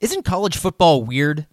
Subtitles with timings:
[0.00, 1.46] Isn't college football weird?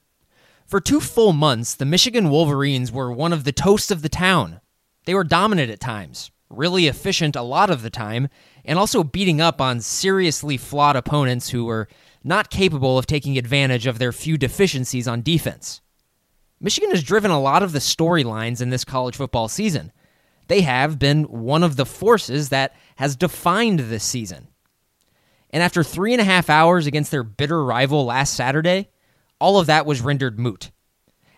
[0.68, 4.62] For two full months, the Michigan Wolverines were one of the toasts of the town.
[5.06, 8.30] They were dominant at times, really efficient a lot of the time,
[8.64, 11.88] and also beating up on seriously flawed opponents who were
[12.24, 15.82] not capable of taking advantage of their few deficiencies on defense.
[16.60, 19.92] Michigan has driven a lot of the storylines in this college football season.
[20.48, 24.50] They have been one of the forces that has defined this season.
[25.56, 28.90] And after three and a half hours against their bitter rival last Saturday,
[29.40, 30.70] all of that was rendered moot.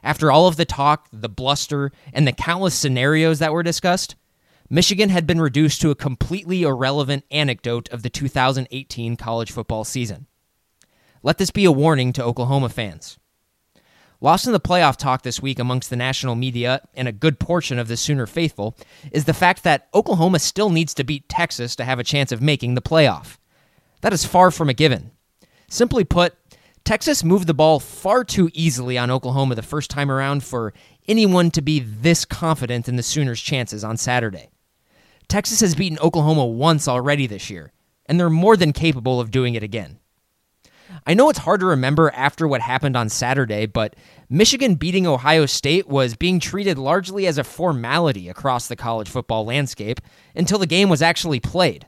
[0.01, 4.15] After all of the talk, the bluster, and the countless scenarios that were discussed,
[4.71, 10.25] Michigan had been reduced to a completely irrelevant anecdote of the 2018 college football season.
[11.21, 13.19] Let this be a warning to Oklahoma fans.
[14.19, 17.77] Lost in the playoff talk this week amongst the national media and a good portion
[17.77, 18.75] of the Sooner faithful
[19.11, 22.41] is the fact that Oklahoma still needs to beat Texas to have a chance of
[22.41, 23.36] making the playoff.
[24.01, 25.11] That is far from a given.
[25.69, 26.35] Simply put,
[26.83, 30.73] Texas moved the ball far too easily on Oklahoma the first time around for
[31.07, 34.49] anyone to be this confident in the Sooners' chances on Saturday.
[35.27, 37.73] Texas has beaten Oklahoma once already this year,
[38.05, 39.99] and they're more than capable of doing it again.
[41.05, 43.95] I know it's hard to remember after what happened on Saturday, but
[44.29, 49.45] Michigan beating Ohio State was being treated largely as a formality across the college football
[49.45, 49.99] landscape
[50.35, 51.87] until the game was actually played.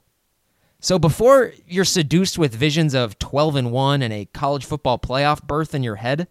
[0.81, 5.43] So before you're seduced with visions of 12 and 1 and a college football playoff
[5.43, 6.29] berth in your head,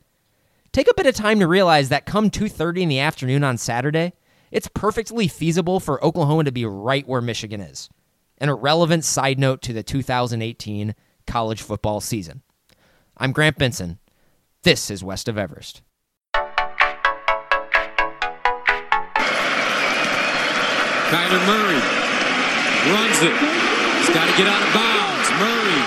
[0.73, 4.15] take a bit of time to realize that come 2:30 in the afternoon on Saturday,
[4.51, 7.91] it's perfectly feasible for Oklahoma to be right where Michigan is.
[8.39, 10.95] An irrelevant side note to the 2018
[11.27, 12.41] college football season.
[13.19, 13.99] I'm Grant Benson.
[14.63, 15.83] This is West of Everest.
[21.11, 21.83] Kyler Murray
[22.93, 23.68] runs it.
[24.09, 25.29] He's got to get out of bounds.
[25.37, 25.85] Murray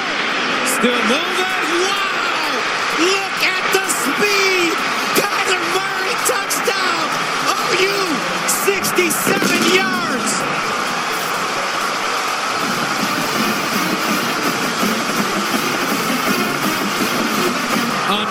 [0.78, 1.66] still moving.
[1.90, 2.54] Wow!
[3.02, 4.78] Look at the speed.
[5.18, 7.02] Kyler Murray touchdown.
[7.50, 8.14] OU
[8.46, 10.32] 67 yards.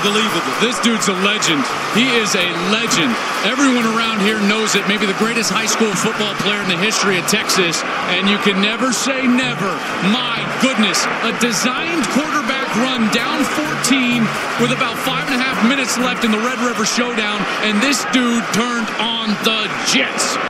[0.00, 0.40] Unbelievable.
[0.64, 1.60] This dude's a legend.
[1.92, 3.12] He is a legend.
[3.44, 4.88] Everyone around here knows it.
[4.88, 7.84] Maybe the greatest high school football player in the history of Texas.
[8.08, 9.68] And you can never say never.
[10.08, 11.04] My goodness.
[11.28, 13.44] A designed quarterback run down
[13.84, 14.24] 14
[14.64, 17.36] with about five and a half minutes left in the Red River Showdown.
[17.60, 20.49] And this dude turned on the Jets.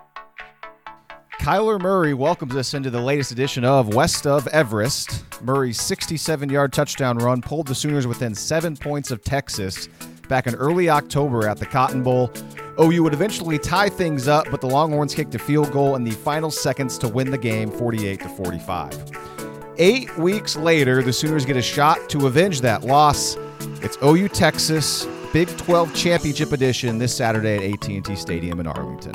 [1.41, 5.25] Kyler Murray welcomes us into the latest edition of West of Everest.
[5.41, 9.89] Murray's 67 yard touchdown run pulled the Sooners within seven points of Texas
[10.29, 12.31] back in early October at the Cotton Bowl.
[12.79, 16.11] OU would eventually tie things up, but the Longhorns kicked a field goal in the
[16.11, 19.73] final seconds to win the game 48 to 45.
[19.79, 23.39] Eight weeks later, the Sooners get a shot to avenge that loss.
[23.81, 29.15] It's OU Texas Big 12 Championship Edition this Saturday at AT&T Stadium in Arlington.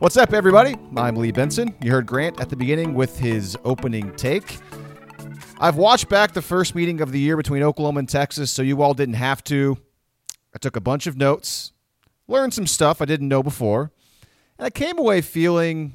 [0.00, 0.74] What's up, everybody?
[0.96, 1.72] I'm Lee Benson.
[1.80, 4.58] You heard Grant at the beginning with his opening take.
[5.60, 8.82] I've watched back the first meeting of the year between Oklahoma and Texas, so you
[8.82, 9.78] all didn't have to.
[10.52, 11.72] I took a bunch of notes,
[12.26, 13.92] learned some stuff I didn't know before,
[14.58, 15.94] and I came away feeling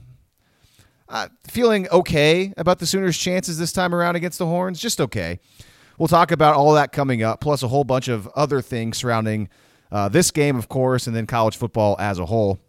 [1.09, 4.79] uh, feeling okay about the Sooners' chances this time around against the Horns.
[4.79, 5.39] Just okay.
[5.97, 9.49] We'll talk about all that coming up, plus a whole bunch of other things surrounding
[9.91, 12.59] uh, this game, of course, and then college football as a whole.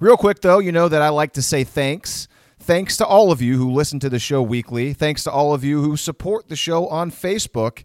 [0.00, 2.28] Real quick, though, you know that I like to say thanks.
[2.58, 4.92] Thanks to all of you who listen to the show weekly.
[4.92, 7.84] Thanks to all of you who support the show on Facebook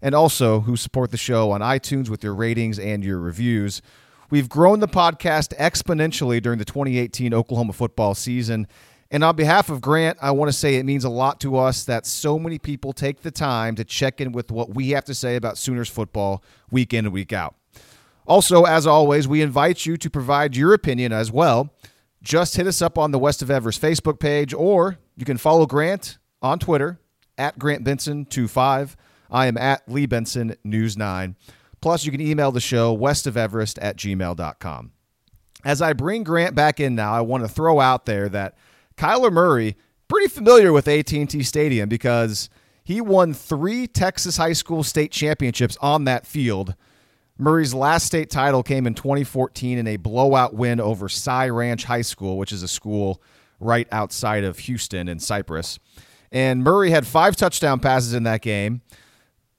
[0.00, 3.82] and also who support the show on iTunes with your ratings and your reviews.
[4.30, 8.66] We've grown the podcast exponentially during the 2018 Oklahoma football season.
[9.10, 11.84] And on behalf of Grant, I want to say it means a lot to us
[11.84, 15.14] that so many people take the time to check in with what we have to
[15.14, 17.54] say about Sooners football week in and week out.
[18.26, 21.72] Also, as always, we invite you to provide your opinion as well.
[22.22, 25.64] Just hit us up on the West of Everest Facebook page, or you can follow
[25.64, 26.98] Grant on Twitter
[27.38, 28.96] at Grant Benson25.
[29.30, 31.36] I am at Lee Benson News 9.
[31.80, 34.92] Plus, you can email the show westofeverest at gmail.com.
[35.64, 38.56] As I bring Grant back in now, I want to throw out there that
[38.96, 39.76] Kyler Murray,
[40.08, 42.48] pretty familiar with AT&T Stadium because
[42.82, 46.74] he won three Texas high school state championships on that field–
[47.38, 52.02] Murray's last state title came in 2014 in a blowout win over Cy Ranch High
[52.02, 53.22] School, which is a school
[53.60, 55.78] right outside of Houston in Cypress.
[56.32, 58.82] And Murray had five touchdown passes in that game.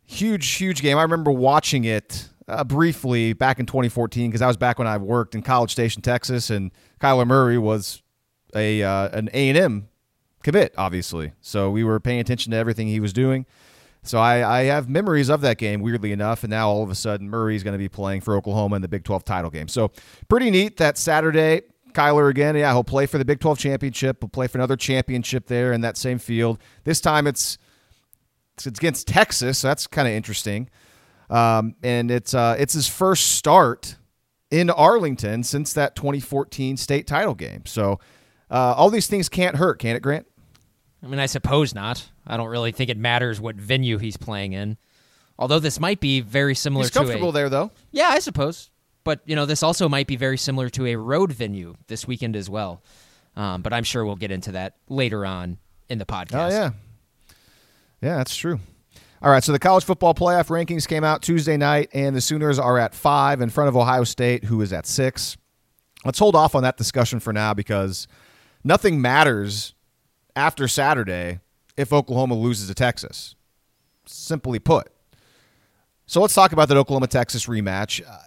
[0.05, 0.97] Huge, huge game.
[0.97, 4.97] I remember watching it uh, briefly back in 2014 because I was back when I
[4.97, 8.01] worked in College Station, Texas, and Kyler Murray was
[8.55, 9.89] a uh, an A and M
[10.43, 11.33] commit, obviously.
[11.41, 13.45] So we were paying attention to everything he was doing.
[14.07, 16.95] So I, I have memories of that game, weirdly enough, and now all of a
[16.95, 19.67] sudden Murray's going to be playing for Oklahoma in the Big 12 title game.
[19.67, 19.91] So
[20.27, 21.61] pretty neat that Saturday.
[21.93, 24.17] Kyler again, yeah, he'll play for the Big 12 championship.
[24.21, 26.59] He'll play for another championship there in that same field.
[26.83, 27.57] This time it's
[28.55, 30.69] it's against Texas, so that's kind of interesting.
[31.29, 33.97] Um, and it's uh, it's his first start
[34.49, 37.65] in Arlington since that 2014 state title game.
[37.65, 37.99] So
[38.49, 40.25] uh, all these things can't hurt, can it, Grant?
[41.03, 42.09] I mean, I suppose not.
[42.27, 44.77] I don't really think it matters what venue he's playing in.
[45.39, 47.71] Although this might be very similar He's to comfortable a, there, though.
[47.91, 48.71] Yeah, I suppose.
[49.03, 52.35] But you know, this also might be very similar to a road venue this weekend
[52.35, 52.83] as well.
[53.35, 55.59] Um, but I'm sure we'll get into that later on
[55.89, 56.47] in the podcast.
[56.47, 56.71] Oh yeah,
[58.01, 58.59] yeah, that's true.
[59.21, 62.59] All right, so the college football playoff rankings came out Tuesday night, and the Sooners
[62.59, 65.37] are at five in front of Ohio State, who is at six.
[66.05, 68.07] Let's hold off on that discussion for now because
[68.63, 69.73] nothing matters
[70.35, 71.39] after Saturday
[71.77, 73.35] if Oklahoma loses to Texas.
[74.05, 74.89] Simply put.
[76.05, 78.01] So let's talk about that Oklahoma Texas rematch.
[78.07, 78.19] Uh,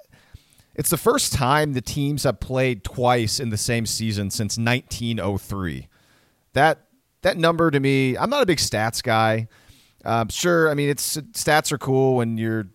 [0.75, 5.89] it's the first time the teams have played twice in the same season since 1903.
[6.53, 6.87] That
[7.23, 9.49] that number to me, I'm not a big stats guy.
[10.05, 12.69] Um, sure, I mean it's stats are cool when you're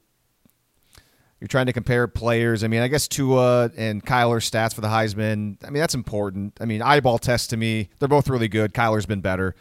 [1.40, 2.64] you're trying to compare players.
[2.64, 5.58] I mean, I guess Tua and Kyler stats for the Heisman.
[5.64, 6.58] I mean, that's important.
[6.60, 8.74] I mean, eyeball test to me, they're both really good.
[8.74, 9.56] Kyler's been better,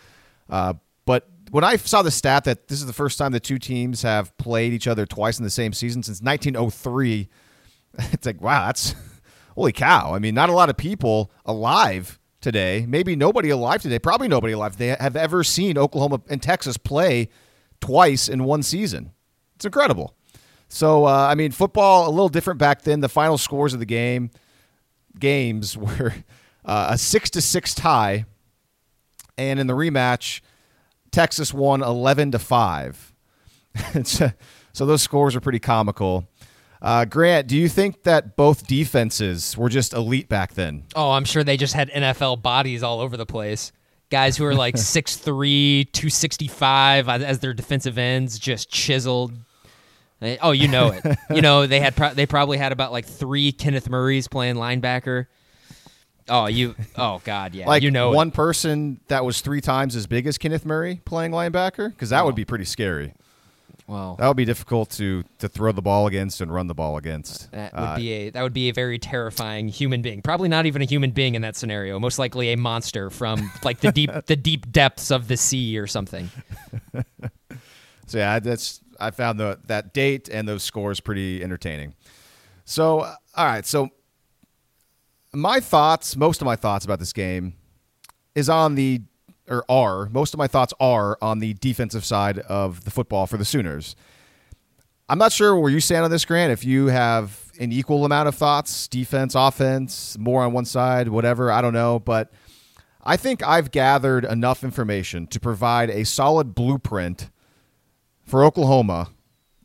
[0.48, 0.74] uh,
[1.04, 4.02] but when I saw the stat that this is the first time the two teams
[4.02, 7.28] have played each other twice in the same season since 1903,
[8.12, 8.94] it's like wow, that's
[9.54, 10.14] holy cow.
[10.14, 14.52] I mean, not a lot of people alive today, maybe nobody alive today, probably nobody
[14.52, 17.28] alive they have ever seen Oklahoma and Texas play
[17.80, 19.12] twice in one season.
[19.56, 20.14] It's incredible.
[20.68, 23.00] So, uh, I mean, football a little different back then.
[23.00, 24.30] The final scores of the game
[25.18, 26.14] games were
[26.64, 28.24] uh, a six to six tie,
[29.38, 30.40] and in the rematch,
[31.14, 33.12] Texas won eleven to five.
[34.04, 34.32] so
[34.74, 36.26] those scores are pretty comical.
[36.82, 40.84] Uh, Grant, do you think that both defenses were just elite back then?
[40.94, 43.72] Oh, I'm sure they just had NFL bodies all over the place.
[44.10, 49.32] Guys who are like 6'3, 265 as their defensive ends, just chiseled.
[50.42, 51.04] Oh, you know it.
[51.30, 55.26] you know they had pro- they probably had about like three Kenneth Murrays playing linebacker.
[56.28, 56.74] Oh, you.
[56.96, 57.66] Oh God, yeah.
[57.66, 58.34] like you know one it.
[58.34, 62.34] person that was three times as big as Kenneth Murray playing linebacker because that would
[62.34, 63.14] be pretty scary.
[63.86, 66.96] Well, That would be difficult to to throw the ball against and run the ball
[66.96, 67.50] against.
[67.52, 70.22] That would Uh, be a that would be a very terrifying human being.
[70.22, 71.98] Probably not even a human being in that scenario.
[71.98, 75.86] Most likely a monster from like the deep the deep depths of the sea or
[75.86, 76.30] something.
[78.06, 81.94] So yeah, that's I found the that date and those scores pretty entertaining.
[82.66, 83.16] So all
[83.46, 83.88] right, so
[85.34, 87.54] my thoughts, most of my thoughts about this game
[88.34, 89.02] is on the
[89.48, 93.36] or are most of my thoughts are on the defensive side of the football for
[93.36, 93.94] the Sooners.
[95.08, 96.50] I'm not sure where you stand on this, Grant.
[96.50, 101.52] If you have an equal amount of thoughts, defense, offense, more on one side, whatever,
[101.52, 102.32] I don't know, but
[103.02, 107.28] I think I've gathered enough information to provide a solid blueprint
[108.24, 109.10] for Oklahoma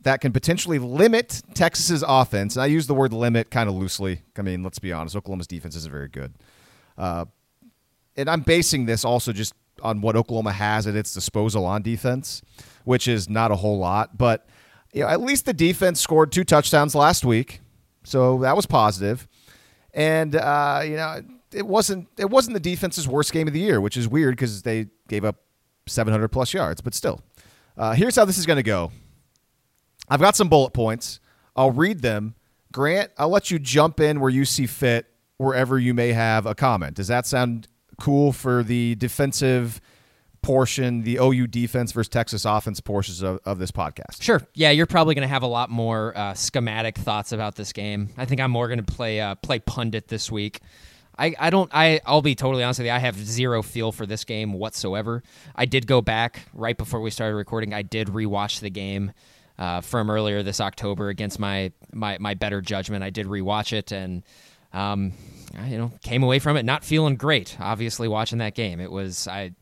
[0.02, 2.56] that can potentially limit Texas's offense.
[2.56, 4.22] And I use the word limit kind of loosely.
[4.36, 6.34] I mean, let's be honest, Oklahoma's defense isn't very good.
[6.96, 7.26] Uh,
[8.16, 12.42] and I'm basing this also just on what Oklahoma has at its disposal on defense,
[12.84, 14.16] which is not a whole lot.
[14.16, 14.46] But
[14.92, 17.60] you know, at least the defense scored two touchdowns last week,
[18.02, 19.28] so that was positive.
[19.94, 21.22] And uh, you know,
[21.52, 24.62] it wasn't it wasn't the defense's worst game of the year, which is weird because
[24.62, 25.36] they gave up
[25.86, 26.80] 700 plus yards.
[26.80, 27.20] But still,
[27.76, 28.92] uh, here's how this is going to go.
[30.10, 31.20] I've got some bullet points.
[31.54, 32.34] I'll read them.
[32.72, 35.06] Grant, I'll let you jump in where you see fit,
[35.38, 36.94] wherever you may have a comment.
[36.94, 37.68] Does that sound
[38.00, 39.80] cool for the defensive
[40.42, 44.22] portion, the OU defense versus Texas offense portions of, of this podcast?
[44.22, 44.40] Sure.
[44.54, 48.10] Yeah, you're probably going to have a lot more uh, schematic thoughts about this game.
[48.16, 50.60] I think I'm more going to play uh, play pundit this week.
[51.18, 52.92] I, I don't I I'll be totally honest with you.
[52.92, 55.22] I have zero feel for this game whatsoever.
[55.54, 57.74] I did go back right before we started recording.
[57.74, 59.12] I did rewatch the game
[59.60, 63.04] uh, from earlier this October against my my my better judgment.
[63.04, 64.24] I did rewatch it and
[64.72, 65.12] um,
[65.56, 67.56] I, you know came away from it not feeling great.
[67.60, 69.52] Obviously, watching that game, it was I.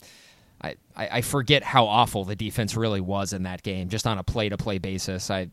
[0.60, 4.24] I, I forget how awful the defense really was in that game, just on a
[4.24, 5.30] play to play basis.
[5.30, 5.50] I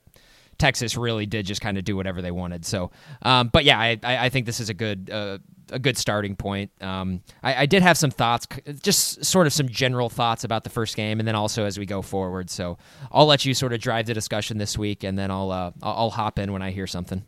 [0.58, 2.66] Texas really did just kind of do whatever they wanted.
[2.66, 2.92] So,
[3.24, 5.40] um, but yeah, I, I think this is a good uh,
[5.72, 6.72] a good starting point.
[6.82, 8.48] Um, I, I, did have some thoughts,
[8.82, 11.86] just sort of some general thoughts about the first game, and then also as we
[11.86, 12.50] go forward.
[12.50, 12.78] So
[13.12, 15.94] I'll let you sort of drive the discussion this week, and then I'll uh, I'll,
[15.94, 17.24] I'll hop in when I hear something.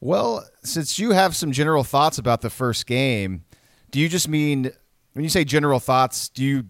[0.00, 3.44] Well, since you have some general thoughts about the first game,
[3.90, 4.70] do you just mean
[5.14, 6.64] When you say general thoughts, do you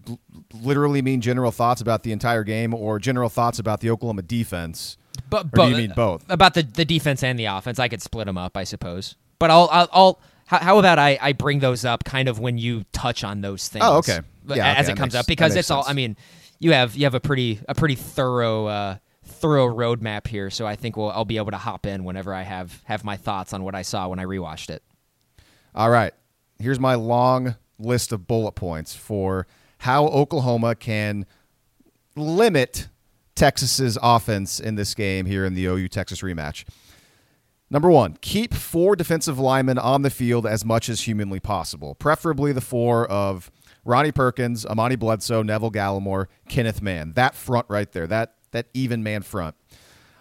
[0.53, 4.97] literally mean general thoughts about the entire game or general thoughts about the Oklahoma defense?
[5.29, 6.23] But, do you mean both?
[6.29, 9.15] About the, the defense and the offense, I could split them up, I suppose.
[9.39, 12.57] But I'll I'll, I'll how, how about I, I bring those up kind of when
[12.57, 13.83] you touch on those things?
[13.85, 14.19] Oh, okay.
[14.47, 15.83] Yeah, as okay, it comes makes- up because it's all.
[15.83, 15.91] sense.
[15.91, 16.15] I mean,
[16.59, 20.75] you have you have a pretty a pretty thorough uh, thorough roadmap here, so I
[20.75, 23.63] think we'll, I'll be able to hop in whenever I have have my thoughts on
[23.63, 24.81] what I saw when I rewatched it.
[25.75, 26.13] All right.
[26.59, 29.45] Here's my long list of bullet points for
[29.79, 31.25] how Oklahoma can
[32.15, 32.87] limit
[33.37, 36.65] Texas's offense in this game here in the OU Texas rematch.
[37.69, 42.51] Number one, keep four defensive linemen on the field as much as humanly possible, preferably
[42.51, 43.51] the four of
[43.85, 47.13] Ronnie Perkins, Amani Bledsoe, Neville Gallimore, Kenneth Mann.
[47.13, 49.55] That front right there, that that even man front.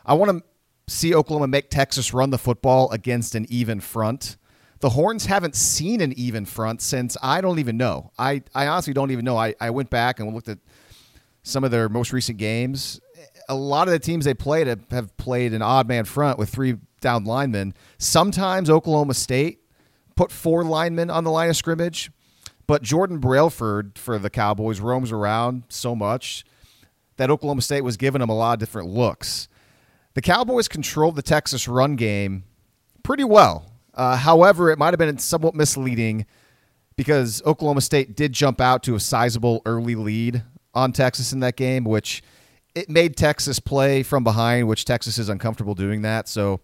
[0.05, 4.37] I want to see Oklahoma make Texas run the football against an even front.
[4.81, 8.13] The Horns haven't seen an even front since I don't even know.
[8.19, 9.37] I, I honestly don't even know.
[9.37, 10.59] I, I went back and looked at
[11.43, 13.01] some of their most recent games.
[13.49, 16.77] A lot of the teams they played have, played an odd man front with three
[17.01, 17.75] down linemen.
[17.99, 19.61] Sometimes Oklahoma State
[20.17, 22.11] put four linemen on the line of scrimmage,
[22.67, 26.45] but Jordan Brailford for the Cowboys roams around so much
[27.17, 29.49] that Oklahoma State was giving him a lot of different looks.
[30.15, 32.45] The Cowboys controlled the Texas run game
[33.03, 33.71] pretty well.
[33.95, 36.27] Uh, however, it might have been somewhat misleading
[36.97, 40.43] because Oklahoma State did jump out to a sizable early lead
[40.75, 42.23] on Texas in that game, which
[42.77, 46.29] it made Texas play from behind, which Texas is uncomfortable doing that.
[46.29, 46.61] So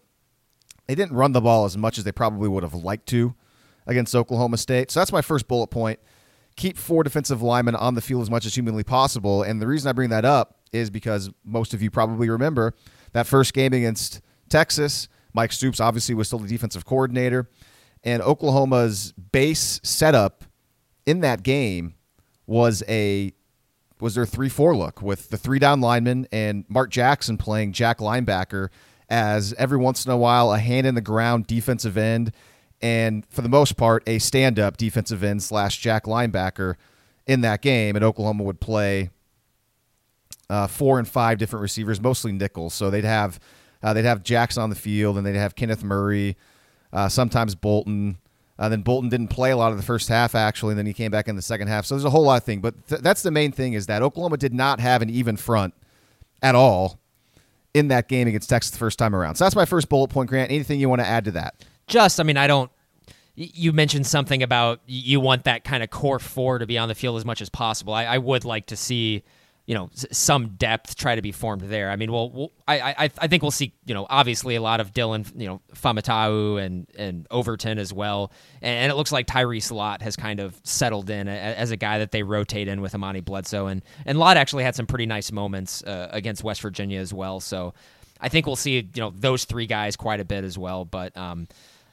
[0.87, 3.35] they didn't run the ball as much as they probably would have liked to
[3.87, 4.90] against Oklahoma State.
[4.90, 5.99] So that's my first bullet point.
[6.57, 9.42] Keep four defensive linemen on the field as much as humanly possible.
[9.42, 12.75] And the reason I bring that up is because most of you probably remember
[13.14, 15.09] that first game against Texas.
[15.33, 17.49] Mike Stoops obviously was still the defensive coordinator.
[18.04, 20.45] And Oklahoma's base setup
[21.07, 21.95] in that game
[22.47, 23.33] was a
[24.02, 27.99] was their three four look with the three down linemen and Mark Jackson playing Jack
[27.99, 28.68] linebacker
[29.09, 32.32] as every once in a while a hand in the ground defensive end
[32.80, 36.75] and for the most part a stand up defensive end slash Jack linebacker
[37.26, 39.11] in that game and Oklahoma would play
[40.52, 42.75] uh, four and five different receivers, mostly nickels.
[42.75, 43.40] So they'd have
[43.82, 46.37] uh, they'd have Jackson on the field, and they'd have Kenneth Murray,
[46.92, 48.18] uh, sometimes Bolton.
[48.62, 50.92] Uh, then Bolton didn't play a lot of the first half actually, and then he
[50.92, 51.85] came back in the second half.
[51.85, 54.02] So there's a whole lot of things, but th- that's the main thing is that
[54.02, 55.75] Oklahoma did not have an even front
[56.40, 57.00] at all
[57.75, 59.35] in that game against Texas the first time around.
[59.35, 60.52] So that's my first bullet point, Grant.
[60.52, 61.64] Anything you want to add to that?
[61.88, 62.71] Just, I mean, I don't.
[63.35, 66.95] You mentioned something about you want that kind of core four to be on the
[66.95, 67.95] field as much as possible.
[67.95, 69.25] I, I would like to see,
[69.66, 71.90] you know, some depth try to be formed there.
[71.90, 74.81] I mean, well, we'll I, I I think we'll see, you know, obviously a lot
[74.81, 79.71] of Dillon, you know, Faamatau and and Overton as well, and, it looks like Tyrese
[79.71, 82.95] Lott has kind of settled in a, as a guy that they rotate in with
[82.95, 86.99] Amani Bledsoe, and and Lott actually had some pretty nice moments uh, against West Virginia
[86.99, 87.38] as well.
[87.38, 87.73] So
[88.21, 90.85] I think we'll see, you know, those three guys quite a bit as well.
[90.85, 91.49] But um,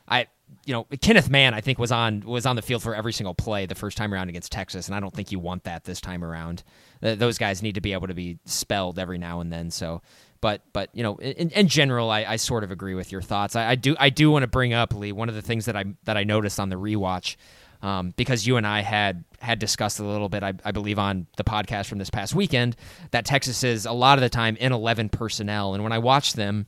[0.08, 0.28] I,
[0.66, 3.34] you know, Kenneth Mann, I think was on was on the field for every single
[3.34, 6.02] play the first time around against Texas, and I don't think you want that this
[6.02, 6.64] time around.
[7.02, 9.72] Th- those guys need to be able to be spelled every now and then.
[9.72, 10.02] So,
[10.42, 13.56] but but you know, in, in general, I, I sort of agree with your thoughts.
[13.56, 15.76] I, I do I do want to bring up Lee one of the things that
[15.76, 17.36] I that I noticed on the rewatch.
[17.82, 21.28] Um, because you and I had had discussed a little bit, I, I believe, on
[21.38, 22.76] the podcast from this past weekend,
[23.12, 26.34] that Texas is a lot of the time in eleven personnel, and when I watch
[26.34, 26.66] them,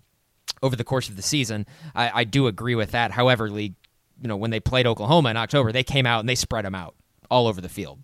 [0.63, 1.65] over the course of the season.
[1.95, 3.11] I, I do agree with that.
[3.11, 3.75] However, Lee,
[4.21, 6.75] you know, when they played Oklahoma in October, they came out and they spread them
[6.75, 6.95] out
[7.29, 7.99] all over the field.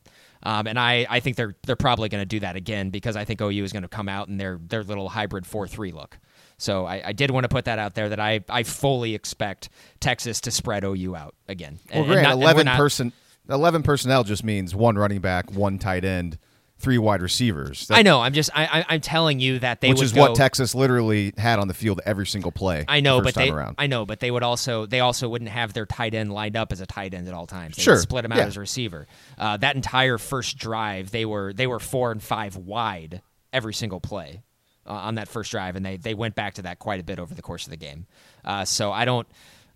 [0.48, 3.26] Um, and I, I think they're they're probably going to do that again because I
[3.26, 6.18] think OU is going to come out in their their little hybrid four three look.
[6.58, 9.68] So I, I did want to put that out there that I, I fully expect
[10.00, 11.80] Texas to spread OU out again.
[11.94, 13.12] Well, And- and not- eleven not- person,
[13.50, 16.38] eleven personnel just means one running back, one tight end,
[16.80, 17.88] three wide receivers.
[17.88, 18.22] That- I know.
[18.22, 21.34] I'm just I, I I'm telling you that they which is go, what Texas literally
[21.38, 22.86] had on the field every single play.
[22.88, 23.76] I know, the but they around.
[23.78, 26.72] I know, but they would also they also wouldn't have their tight end lined up
[26.72, 27.76] as a tight end at all times.
[27.78, 28.46] They Sure, split him out yeah.
[28.46, 29.08] as a receiver.
[29.38, 33.22] Uh, that entire first drive, they were they were four and five wide
[33.54, 34.44] every single play
[34.86, 37.18] uh, on that first drive, and they they went back to that quite a bit
[37.20, 38.06] over the course of the game.
[38.46, 39.28] Uh, so I don't.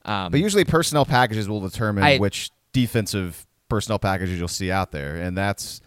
[0.05, 4.91] Um, But usually, personnel packages will determine I- which defensive personnel packages you'll see out
[4.91, 5.81] there, and that's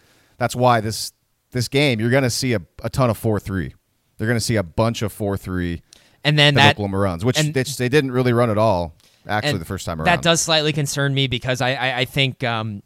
[0.45, 1.13] that's why this
[1.53, 3.73] this game you're going to see a, a ton of four three.
[4.19, 5.81] They're going to see a bunch of four three
[6.23, 8.95] and then that Oklahoma runs, which and- they, they didn't really run at all
[9.27, 10.05] actually the first time around.
[10.05, 12.45] That does slightly concern me because I I, I think.
[12.45, 12.83] Um,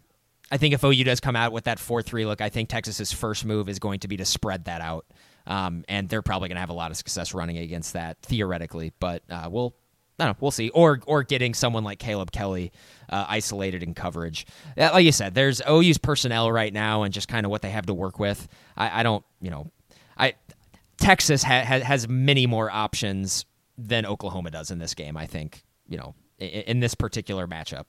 [0.51, 3.45] I think if OU does come out with that four-three look, I think Texas's first
[3.45, 5.05] move is going to be to spread that out,
[5.47, 8.95] um, and they're probably going to have a lot of success running against that theoretically.
[8.99, 9.75] But uh, we'll
[10.19, 10.39] I don't know.
[10.41, 10.71] We'll see.
[10.71, 12.73] Or or getting someone like Caleb Kelly
[13.09, 14.47] uh, isolated in coverage.
[14.77, 17.87] Like you said, there's OU's personnel right now and just kind of what they have
[17.87, 18.49] to work with.
[18.77, 19.71] I, I don't, you know,
[20.17, 20.35] I
[20.99, 23.45] Texas ha- ha- has many more options
[23.77, 25.17] than Oklahoma does in this game.
[25.17, 27.89] I think, you know, in, in this particular matchup.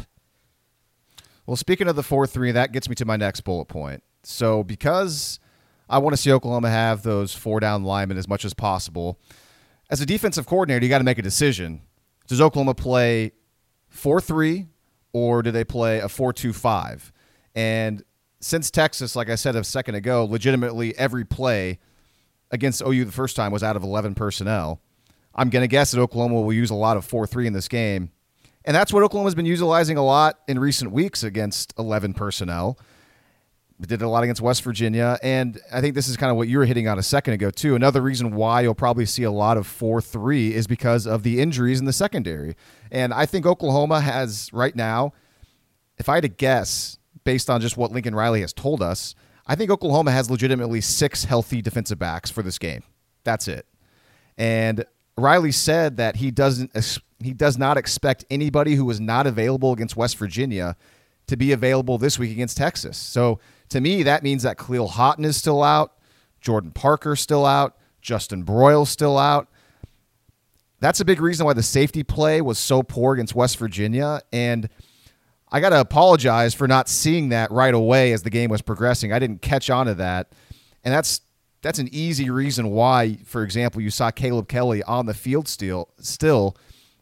[1.46, 4.04] Well, speaking of the 4 3, that gets me to my next bullet point.
[4.22, 5.40] So, because
[5.90, 9.20] I want to see Oklahoma have those four down linemen as much as possible,
[9.90, 11.82] as a defensive coordinator, you got to make a decision.
[12.30, 13.32] Does Oklahoma play
[13.88, 14.68] 4 3
[15.14, 17.12] or do they play a 4 2 5?
[17.56, 18.04] And
[18.40, 21.80] since Texas, like I said a second ago, legitimately every play
[22.52, 24.80] against OU the first time was out of 11 personnel,
[25.34, 27.68] I'm going to guess that Oklahoma will use a lot of 4 3 in this
[27.68, 28.12] game.
[28.64, 32.78] And that's what Oklahoma's been utilizing a lot in recent weeks against 11 personnel.
[33.82, 35.18] Did a lot against West Virginia.
[35.24, 37.50] And I think this is kind of what you were hitting on a second ago,
[37.50, 37.76] too.
[37.76, 41.40] Another reason why you'll probably see a lot of 4 3 is because of the
[41.40, 42.56] injuries in the secondary.
[42.92, 45.14] And I think Oklahoma has, right now,
[45.98, 49.16] if I had to guess, based on just what Lincoln Riley has told us,
[49.48, 52.84] I think Oklahoma has legitimately six healthy defensive backs for this game.
[53.24, 53.66] That's it.
[54.38, 54.86] And
[55.18, 56.72] Riley said that he doesn't
[57.20, 60.78] he does not expect anybody who was not available against West Virginia
[61.28, 62.98] to be available this week against Texas.
[62.98, 63.40] So
[63.70, 65.94] to me, that means that Khalil Haughton is still out,
[66.42, 69.48] Jordan Parker still out, Justin Broiles still out.
[70.80, 74.22] That's a big reason why the safety play was so poor against West Virginia.
[74.32, 74.70] And
[75.52, 79.12] I got to apologize for not seeing that right away as the game was progressing.
[79.12, 80.32] I didn't catch on to that.
[80.84, 81.22] And that's
[81.62, 85.90] that's an easy reason why, for example, you saw Caleb Kelly on the field still
[86.00, 86.56] still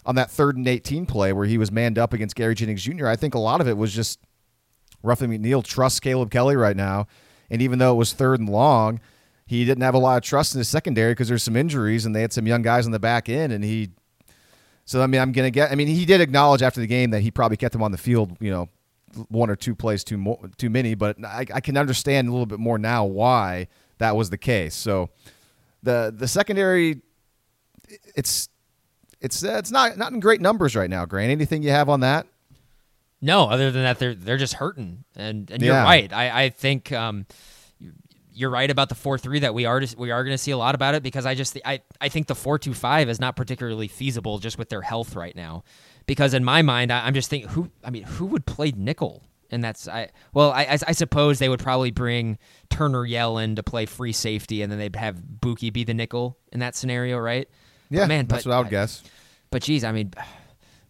[0.05, 3.07] on that third and 18 play where he was manned up against Gary Jennings Jr.
[3.07, 4.19] I think a lot of it was just
[5.03, 7.07] Ruffin McNeill trusts Caleb Kelly right now.
[7.49, 8.99] And even though it was third and long,
[9.45, 12.15] he didn't have a lot of trust in his secondary because there's some injuries and
[12.15, 13.53] they had some young guys on the back end.
[13.53, 13.91] And he,
[14.83, 17.21] so I mean, I'm to get, I mean, he did acknowledge after the game that
[17.21, 18.69] he probably kept him on the field, you know,
[19.29, 22.45] one or two plays too, more, too many, but I, I can understand a little
[22.45, 23.67] bit more now why
[23.99, 24.75] that was the case.
[24.75, 25.09] So
[25.83, 27.01] the the secondary,
[28.15, 28.49] it's
[29.21, 31.05] it's uh, it's not not in great numbers right now.
[31.05, 32.27] Grant, anything you have on that?
[33.21, 35.67] No, other than that, they're they're just hurting, and and Yeah.
[35.73, 36.13] you're right.
[36.13, 37.25] I I think um,
[38.31, 40.57] you're right about the four three that we are we are going to see a
[40.57, 43.35] lot about it because I just I I think the four two five is not
[43.35, 45.63] particularly feasible just with their health right now,
[46.05, 49.23] because in my mind I, I'm just thinking who I mean who would play nickel.
[49.49, 52.37] And that's I well I, I I suppose they would probably bring
[52.69, 56.37] Turner Yell in to play free safety, and then they'd have Bookie be the nickel
[56.51, 57.47] in that scenario, right?
[57.89, 59.01] But, Yeah, man, that's but what I would guess.
[59.49, 60.13] but geez, I mean,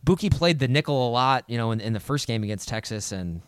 [0.07, 3.11] Bookie played the nickel a lot, you know, in, in the first game against Texas,
[3.11, 3.41] and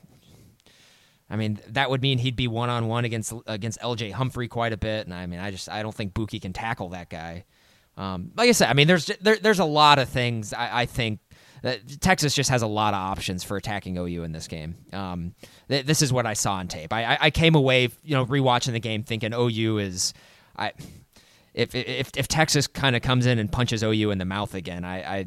[1.29, 4.11] I mean that would mean he'd be one on one against against L.J.
[4.11, 6.89] Humphrey quite a bit, and I mean, I just I don't think Bookie can tackle
[6.89, 7.45] that guy.
[7.95, 10.85] Um, like I said, I mean, there's there, there's a lot of things I, I
[10.85, 11.21] think.
[11.99, 14.75] Texas just has a lot of options for attacking OU in this game.
[14.93, 15.35] Um,
[15.67, 16.93] th- this is what I saw on tape.
[16.93, 20.13] I, I, I came away, you know, rewatching the game thinking OU is,
[20.57, 20.71] I,
[21.53, 24.85] if if if Texas kind of comes in and punches OU in the mouth again,
[24.85, 25.25] I, I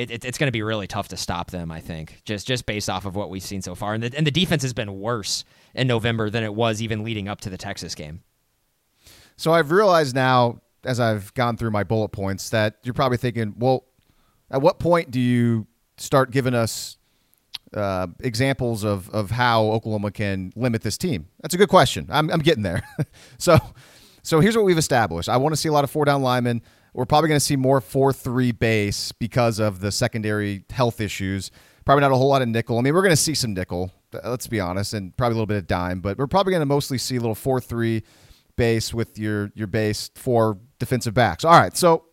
[0.00, 1.70] it, it, it's going to be really tough to stop them.
[1.70, 4.26] I think just just based off of what we've seen so far, and the, and
[4.26, 7.58] the defense has been worse in November than it was even leading up to the
[7.58, 8.22] Texas game.
[9.36, 13.54] So I've realized now, as I've gone through my bullet points, that you're probably thinking,
[13.56, 13.84] well,
[14.50, 16.98] at what point do you start giving us
[17.74, 21.28] uh, examples of, of how Oklahoma can limit this team?
[21.40, 22.06] That's a good question.
[22.10, 22.82] I'm, I'm getting there.
[23.38, 23.58] so,
[24.22, 25.28] so here's what we've established.
[25.28, 26.62] I want to see a lot of four down linemen.
[26.92, 31.50] We're probably going to see more 4 3 base because of the secondary health issues.
[31.84, 32.78] Probably not a whole lot of nickel.
[32.78, 33.90] I mean, we're going to see some nickel,
[34.24, 36.66] let's be honest, and probably a little bit of dime, but we're probably going to
[36.66, 38.02] mostly see a little 4 3
[38.56, 41.44] base with your, your base four defensive backs.
[41.44, 41.74] All right.
[41.74, 42.04] So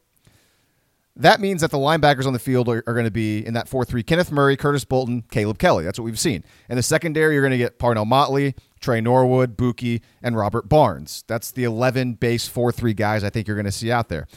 [1.17, 3.67] that means that the linebackers on the field are, are going to be in that
[3.67, 5.83] 4 3 Kenneth Murray, Curtis Bolton, Caleb Kelly.
[5.83, 6.43] That's what we've seen.
[6.69, 11.23] In the secondary, you're going to get Parnell Motley, Tre Norwood, Bookie, and Robert Barnes.
[11.27, 14.27] That's the 11 base 4 3 guys I think you're going to see out there.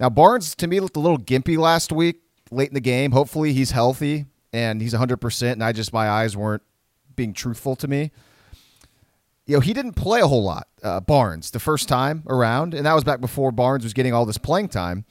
[0.00, 3.12] Now, Barnes to me looked a little gimpy last week, late in the game.
[3.12, 6.62] Hopefully, he's healthy and he's 100%, and I just, my eyes weren't
[7.16, 8.10] being truthful to me.
[9.46, 12.86] You know, he didn't play a whole lot, uh, Barnes, the first time around, and
[12.86, 15.04] that was back before Barnes was getting all this playing time.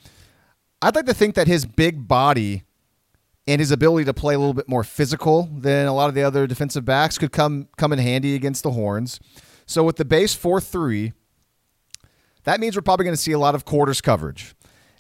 [0.81, 2.63] I'd like to think that his big body
[3.47, 6.21] and his ability to play a little bit more physical than a lot of the
[6.21, 9.19] other defensive backs could come come in handy against the Horns.
[9.65, 11.13] So with the base 4-3,
[12.43, 14.55] that means we're probably going to see a lot of quarters coverage.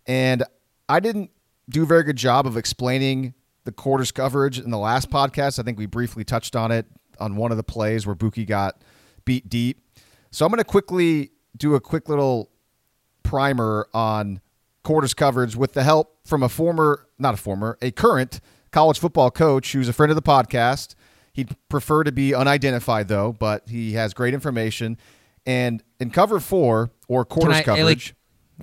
[0.07, 0.43] And
[0.89, 1.31] I didn't
[1.69, 3.33] do a very good job of explaining
[3.65, 5.59] the quarters coverage in the last podcast.
[5.59, 6.85] I think we briefly touched on it
[7.19, 8.81] on one of the plays where Bookie got
[9.25, 9.81] beat deep.
[10.31, 12.49] So I'm going to quickly do a quick little
[13.23, 14.39] primer on
[14.83, 18.39] quarters coverage with the help from a former, not a former, a current
[18.71, 20.95] college football coach who's a friend of the podcast.
[21.33, 24.97] He'd prefer to be unidentified though, but he has great information.
[25.45, 28.13] And in cover four or quarters I- coverage,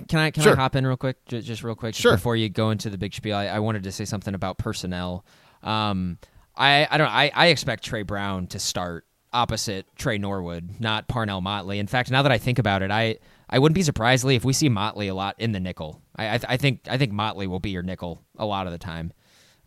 [0.07, 0.53] Can I can Sure.
[0.53, 2.13] I hop in real quick, just, just real quick, just Sure.
[2.13, 3.35] before you go into the big spiel?
[3.37, 5.25] I, I wanted to say something about personnel.
[5.63, 6.17] Um,
[6.55, 11.41] I I don't I, I expect Tre Brown to start opposite Tre Norwood, not Parnell
[11.41, 11.79] Motley.
[11.79, 13.17] In fact, now that I think about it, I
[13.49, 16.01] I wouldn't be surprised Lee, if we see Motley a lot in the nickel.
[16.15, 18.71] I I, th- I think I think Motley will be your nickel a lot of
[18.73, 19.11] the time,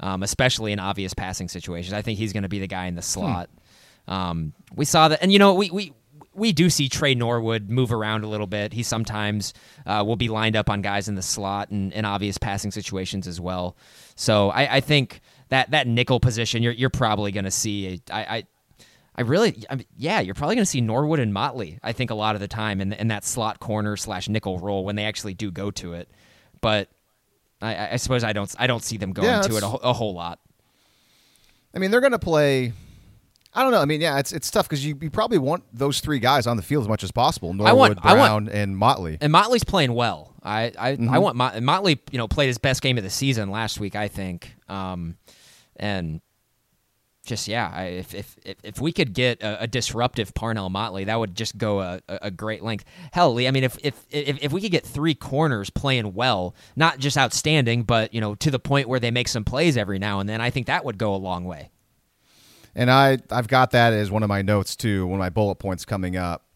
[0.00, 1.92] um, especially in obvious passing situations.
[1.94, 3.50] I think he's going to be the guy in the slot.
[4.06, 5.92] Um, we saw that, and you know, we we
[6.34, 8.72] we do see Tre Norwood move around a little bit.
[8.72, 9.54] He sometimes
[9.86, 13.26] uh, will be lined up on guys in the slot and in obvious passing situations
[13.26, 13.76] as well.
[14.14, 18.00] So I, I think that that nickel position, you're you're probably going to see.
[18.10, 18.44] A, I, I
[19.16, 21.80] I really, I mean, yeah, you're probably going to see Norwood and Motley.
[21.82, 24.84] I think a lot of the time in, in that slot corner slash nickel role
[24.84, 26.08] when they actually do go to it.
[26.60, 26.88] But
[27.60, 29.66] I- I, I suppose I don't I don't see them going Yeah, to it a,
[29.66, 30.38] a whole lot.
[31.74, 32.72] I mean, they're going to play.
[33.54, 33.80] I don't know.
[33.80, 36.56] I mean, yeah, it's it's tough because you, you probably want those three guys on
[36.56, 39.18] the field as much as possible: Norwood, want- I Brown, want- and Motley.
[39.20, 40.34] And Motley's playing well.
[40.42, 41.08] I I, Mm-hmm.
[41.10, 41.98] I want Mot- Motley.
[42.12, 43.96] You know, played his best game of the season last week.
[43.96, 44.54] I think.
[44.68, 45.16] Um,
[45.76, 46.20] and
[47.26, 51.04] just yeah, I, if, if if if we could get a, a disruptive Parnell Motley,
[51.04, 52.84] that would just go a, a, a great length.
[53.12, 56.54] Hell, Lee, I mean, if, if if if we could get three corners playing well,
[56.76, 59.98] not just outstanding, but you know, to the point where they make some plays every
[59.98, 61.70] now and then, I think that would go a long way.
[62.78, 65.56] And I I've got that as one of my notes too, one of my bullet
[65.56, 66.46] points coming up.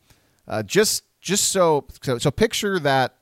[0.49, 3.17] Uh, just just so, so so picture that.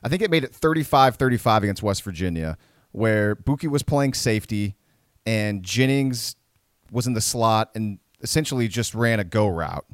[0.00, 2.56] I think it made it 35-35 against West Virginia,
[2.92, 4.76] where Bookie was playing safety,
[5.26, 6.36] and Jennings
[6.92, 9.84] was in the slot and essentially just ran a go route,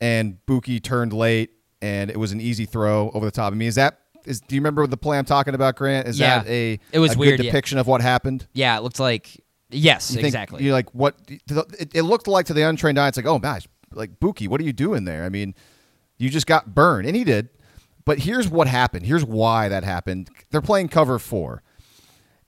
[0.00, 3.52] and Bookie turned late, and it was an easy throw over the top.
[3.52, 4.40] I mean, is that is?
[4.42, 6.06] Do you remember the play I'm talking about, Grant?
[6.06, 6.40] Is Yeah.
[6.40, 7.46] that a It was a good weird, yeah.
[7.50, 8.46] depiction of what happened?
[8.52, 10.64] Yeah, it looked like yes, You exactly.
[10.64, 11.16] You're like, what?
[11.28, 14.60] It, it looked like to the untrained eye, it's like, oh gosh, like Bookie, what
[14.60, 15.24] are you doing there?
[15.24, 15.54] I mean,
[16.18, 17.48] you just got burned, and he did.
[18.04, 19.06] But here's what happened.
[19.06, 20.30] Here's why that happened.
[20.50, 21.62] They're playing cover four,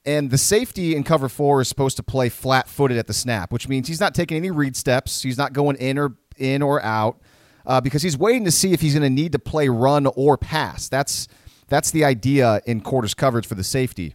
[0.04, 3.68] and the safety in cover four is supposed to play flat-footed at the snap, which
[3.68, 5.22] means he's not taking any read steps.
[5.22, 7.20] He's not going in or in or out
[7.66, 10.38] uh, because he's waiting to see if he's going to need to play run or
[10.38, 10.88] pass.
[10.88, 11.28] That's
[11.68, 14.14] that's the idea in quarters coverage for the safety.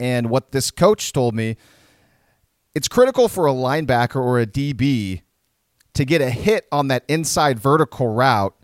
[0.00, 1.56] And what this coach told me
[2.74, 5.22] it's critical for a linebacker or a DB
[5.94, 8.54] to get a hit on that inside vertical route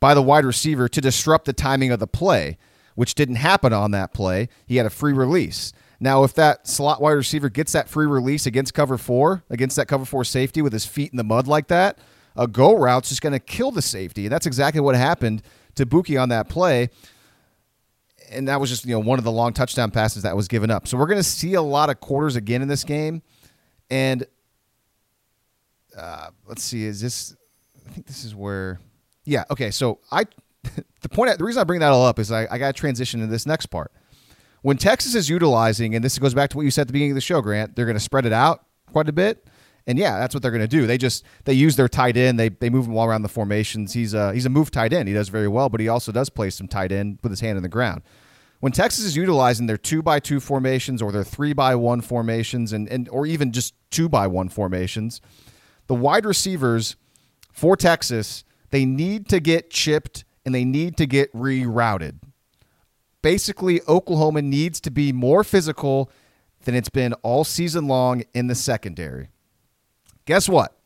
[0.00, 2.58] by the wide receiver to disrupt the timing of the play,
[2.94, 4.48] which didn't happen on that play.
[4.66, 5.72] He had a free release.
[6.00, 9.86] Now, if that slot wide receiver gets that free release against cover four, against that
[9.86, 11.98] cover four safety with his feet in the mud like that,
[12.36, 14.26] a go route's just going to kill the safety.
[14.26, 15.42] And that's exactly what happened
[15.74, 16.90] to Bookie on that play.
[18.30, 20.70] And that was just, you know, one of the long touchdown passes that was given
[20.70, 20.86] up.
[20.86, 23.22] So we're going to see a lot of quarters again in this game.
[23.90, 24.26] And
[25.96, 27.34] uh, let's see, is this?
[27.86, 28.78] I think this is where.
[29.24, 29.44] Yeah.
[29.50, 29.70] Okay.
[29.70, 30.24] So I,
[31.00, 33.20] the point, the reason I bring that all up is I, I got to transition
[33.20, 33.92] to this next part.
[34.62, 37.12] When Texas is utilizing, and this goes back to what you said at the beginning
[37.12, 39.46] of the show, Grant, they're going to spread it out quite a bit.
[39.88, 40.86] And yeah, that's what they're going to do.
[40.86, 42.38] They just they use their tight end.
[42.38, 43.94] They they move him all around the formations.
[43.94, 45.08] He's a he's a move tight end.
[45.08, 47.56] He does very well, but he also does play some tight end with his hand
[47.56, 48.02] in the ground.
[48.60, 52.72] When Texas is utilizing their two by two formations or their three by one formations
[52.72, 55.22] and, and or even just two by one formations,
[55.86, 56.96] the wide receivers
[57.50, 62.18] for Texas, they need to get chipped and they need to get rerouted.
[63.22, 66.10] Basically, Oklahoma needs to be more physical
[66.64, 69.30] than it's been all season long in the secondary.
[70.28, 70.76] Guess what?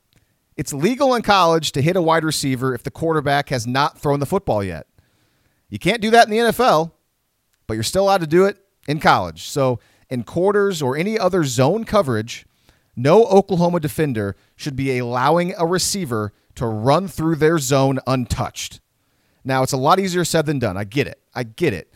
[0.57, 4.21] It's legal in college to hit a wide receiver if the quarterback has not thrown
[4.21, 4.87] the football yet.
[5.69, 6.93] You can't do that in the NFL,
[7.67, 9.49] but you're still allowed to do it in college.
[9.49, 12.47] So, in quarters or any other zone coverage,
[12.95, 18.79] no Oklahoma defender should be allowing a receiver to run through their zone untouched.
[19.43, 20.77] Now, it's a lot easier said than done.
[20.77, 21.21] I get it.
[21.35, 21.92] I get it.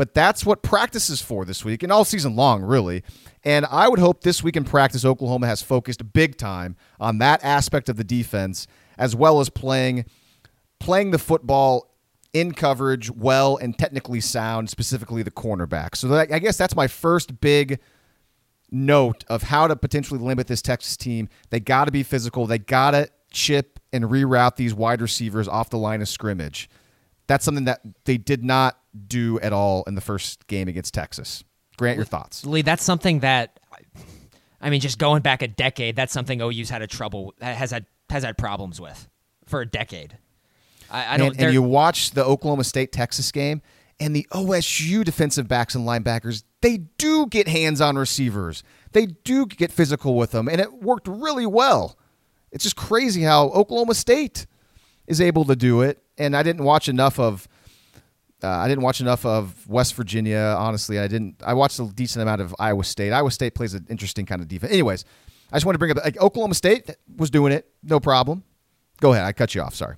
[0.00, 3.02] But that's what practice is for this week and all season long, really.
[3.44, 7.44] And I would hope this week in practice, Oklahoma has focused big time on that
[7.44, 10.06] aspect of the defense, as well as playing
[10.78, 11.94] playing the football
[12.32, 15.94] in coverage well and technically sound, specifically the cornerback.
[15.94, 17.78] So that, I guess that's my first big
[18.70, 21.28] note of how to potentially limit this Texas team.
[21.50, 22.46] They got to be physical.
[22.46, 26.70] They got to chip and reroute these wide receivers off the line of scrimmage.
[27.30, 31.44] That's something that they did not do at all in the first game against Texas.
[31.76, 32.44] Grant, your thoughts.
[32.44, 33.60] Lee, that's something that
[34.60, 37.86] I mean, just going back a decade, that's something OU's had a trouble has had
[38.10, 39.08] has had problems with
[39.46, 40.18] for a decade.
[40.90, 41.28] I, I don't.
[41.36, 43.62] and, and you watch the Oklahoma State Texas game,
[44.00, 48.64] And the OSU defensive backs and linebackers, they do get hands on receivers.
[48.90, 51.96] They do get physical with them, and it worked really well.
[52.50, 54.48] It's just crazy how Oklahoma State
[55.10, 55.98] is able to do it.
[56.16, 57.48] And I didn't watch enough of.
[58.42, 60.56] Uh, I didn't watch enough of West Virginia.
[60.58, 61.42] Honestly, I didn't.
[61.44, 63.12] I watched a decent amount of Iowa State.
[63.12, 64.72] Iowa State plays an interesting kind of defense.
[64.72, 65.04] Anyways,
[65.52, 68.44] I just want to bring up like Oklahoma State was doing it, no problem.
[69.00, 69.24] Go ahead.
[69.24, 69.74] I cut you off.
[69.74, 69.96] Sorry.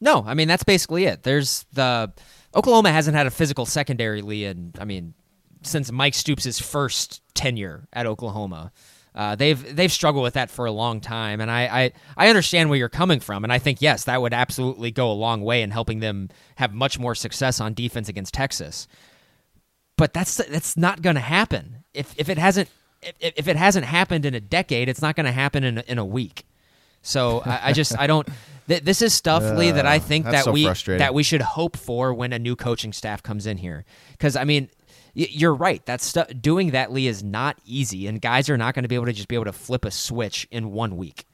[0.00, 1.24] No, I mean that's basically it.
[1.24, 2.12] There's the
[2.54, 5.14] Oklahoma hasn't had a physical secondary, Lee, and I mean
[5.62, 8.72] since Mike Stoops' first tenure at Oklahoma.
[9.14, 12.70] Uh, they've they've struggled with that for a long time, and I, I I understand
[12.70, 15.62] where you're coming from, and I think yes, that would absolutely go a long way
[15.62, 18.86] in helping them have much more success on defense against Texas.
[19.96, 22.68] But that's that's not going to happen if if it hasn't
[23.02, 25.84] if, if it hasn't happened in a decade, it's not going to happen in a,
[25.86, 26.44] in a week.
[27.02, 28.28] So I, I just I don't.
[28.68, 30.64] Th- this is stuff, Lee, that I think that so we
[30.98, 33.84] that we should hope for when a new coaching staff comes in here.
[34.12, 34.68] Because I mean,
[35.14, 35.84] you're right.
[35.86, 38.94] That stuff doing that, Lee, is not easy, and guys are not going to be
[38.94, 41.24] able to just be able to flip a switch in one week,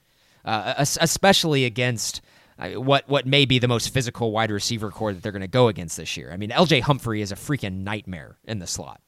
[0.45, 2.21] uh, especially against.
[2.59, 5.49] uh, What what may be the most physical wide receiver core that they're going to
[5.49, 6.33] go against this year?
[6.33, 6.81] I mean, L.J.
[6.81, 9.01] Humphrey is a freaking nightmare in the slot.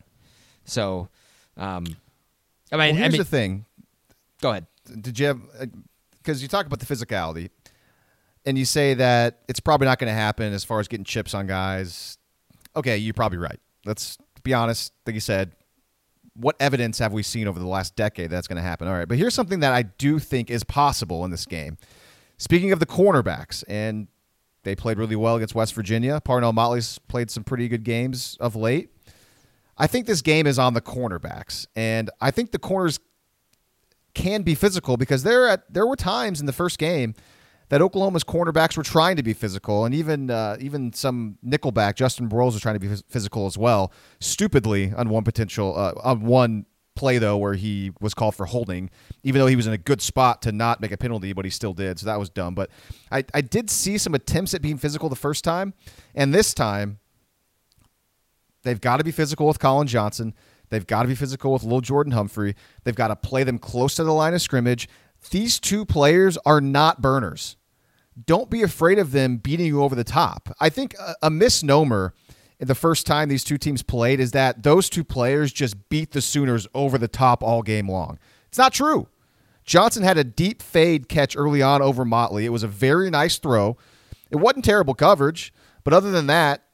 [0.64, 1.08] So,
[1.56, 1.84] um,
[2.70, 3.64] I mean, Well, I here's mean, the thing.
[4.42, 4.66] go ahead.
[5.00, 5.40] Did you have?
[6.18, 7.48] Because you talk about the physicality,
[8.44, 11.32] and you say that it's probably not going to happen as far as getting chips
[11.32, 12.18] on guys.
[12.76, 13.58] Okay, you're probably right.
[13.86, 14.92] Let's be honest.
[15.06, 15.52] Like you said,
[16.34, 18.86] what evidence have we seen over the last decade that's going to happen?
[18.86, 21.76] All right, but here's something that I do think is possible in this game.
[22.36, 24.06] Speaking of the cornerbacks, and
[24.62, 26.20] they played really well against West Virginia.
[26.20, 28.90] Parnell Motley's played some pretty good games of late.
[29.76, 32.98] I think this game is on the cornerbacks, and I think the corners
[34.14, 37.14] can be physical because there at there were times in the first game
[37.68, 42.28] that Oklahoma's cornerbacks were trying to be physical, and even uh, even some nickelback Justin
[42.28, 43.92] Broiles was trying to be physical as well.
[44.20, 46.66] Stupidly on one potential uh, on one
[46.98, 48.90] play though where he was called for holding,
[49.22, 51.50] even though he was in a good spot to not make a penalty, but he
[51.50, 51.98] still did.
[51.98, 52.54] So that was dumb.
[52.54, 52.70] But
[53.12, 55.74] I, I did see some attempts at being physical the first time,
[56.14, 56.98] and this time
[58.64, 60.34] they've got to be physical with Collin Johnson.
[60.70, 62.54] They've got to be physical with Lil Jordan Humphrey.
[62.84, 64.88] They've got to play them close to the line of scrimmage.
[65.30, 67.56] These two players are not burners.
[68.26, 70.54] Don't be afraid of them beating you over the top.
[70.58, 72.14] I think a, a misnomer
[72.58, 76.20] the first time these two teams played is that those two players just beat the
[76.20, 78.18] Sooners over the top all game long.
[78.48, 79.08] It's not true.
[79.64, 82.46] Johnson had a deep fade catch early on over Motley.
[82.46, 83.76] It was a very nice throw.
[84.30, 85.52] It wasn't terrible coverage,
[85.84, 86.64] but other than that,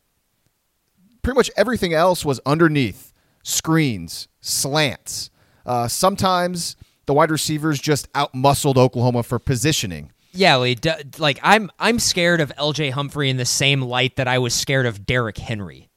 [1.22, 5.30] pretty much everything else was underneath screens, slants.
[5.66, 10.12] Uh, sometimes the wide receivers just outmuscled Oklahoma for positioning.
[10.32, 14.26] Yeah, Lee, d- like I'm I'm scared of LJ Humphrey in the same light that
[14.26, 15.90] I was scared of Derrick Henry.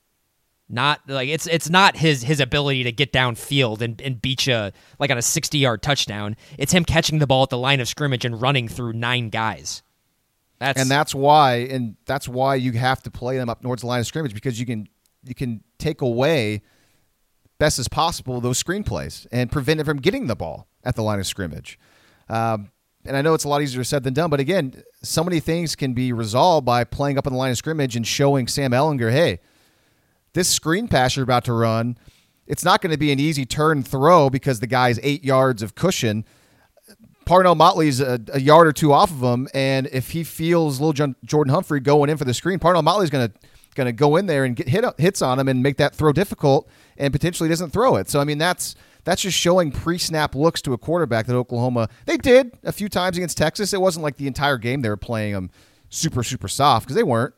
[0.70, 4.72] Not like it's it's not his his ability to get downfield and, and beat you
[5.00, 6.36] like on a 60 yard touchdown.
[6.58, 9.82] It's him catching the ball at the line of scrimmage and running through nine guys.
[10.60, 13.88] That's and that's why and that's why you have to play them up towards the
[13.88, 14.88] line of scrimmage because you can
[15.24, 16.62] you can take away
[17.60, 21.20] best as possible those screenplays and prevent it from getting the ball at the line
[21.20, 21.78] of scrimmage.
[22.30, 22.72] Um,
[23.06, 25.76] and I know it's a lot easier said than done, but again, so many things
[25.76, 29.12] can be resolved by playing up on the line of scrimmage and showing Sam Ehlinger,
[29.12, 29.40] hey,
[30.34, 31.98] this screen pass you're about to run,
[32.48, 35.76] it's not going to be an easy turn throw because the guy's eight yards of
[35.76, 36.26] cushion.
[37.26, 40.94] Parnell Motley's a, a yard or two off of him, and if he feels little
[40.94, 43.34] John, Jordan Humphrey going in for the screen, Parnell Motley's going to
[43.76, 46.12] going to go in there and get hit hits on him and make that throw
[46.12, 48.10] difficult, and potentially doesn't throw it.
[48.10, 48.76] So I mean that's
[49.08, 53.16] that's just showing pre-snap looks to a quarterback that Oklahoma they did a few times
[53.16, 53.72] against Texas.
[53.72, 55.50] It wasn't like the entire game they were playing them
[55.88, 57.34] super super soft because they weren't,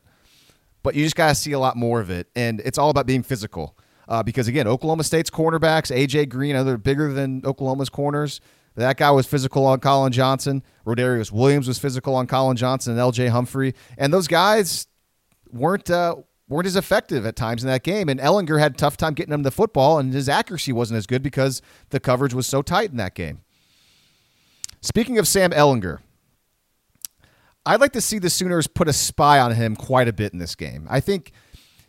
[0.81, 3.05] but you just got to see a lot more of it, and it's all about
[3.05, 3.77] being physical.
[4.07, 8.41] Uh, because again, Oklahoma State's cornerbacks, AJ Green, other bigger than Oklahoma's corners.
[8.73, 10.63] That guy was physical on Collin Johnson.
[10.87, 13.75] Rodarius Williams was physical on Collin Johnson and LJ Humphrey.
[13.95, 14.87] And those guys
[15.51, 16.15] weren't uh,
[16.49, 18.09] weren't as effective at times in that game.
[18.09, 21.07] And Ehlinger had a tough time getting him the football, and his accuracy wasn't as
[21.07, 23.41] good because the coverage was so tight in that game.
[24.81, 25.99] Speaking of Sam Ehlinger,
[27.65, 30.39] I'd like to see the Sooners put a spy on him quite a bit in
[30.39, 30.87] this game.
[30.89, 31.31] I think,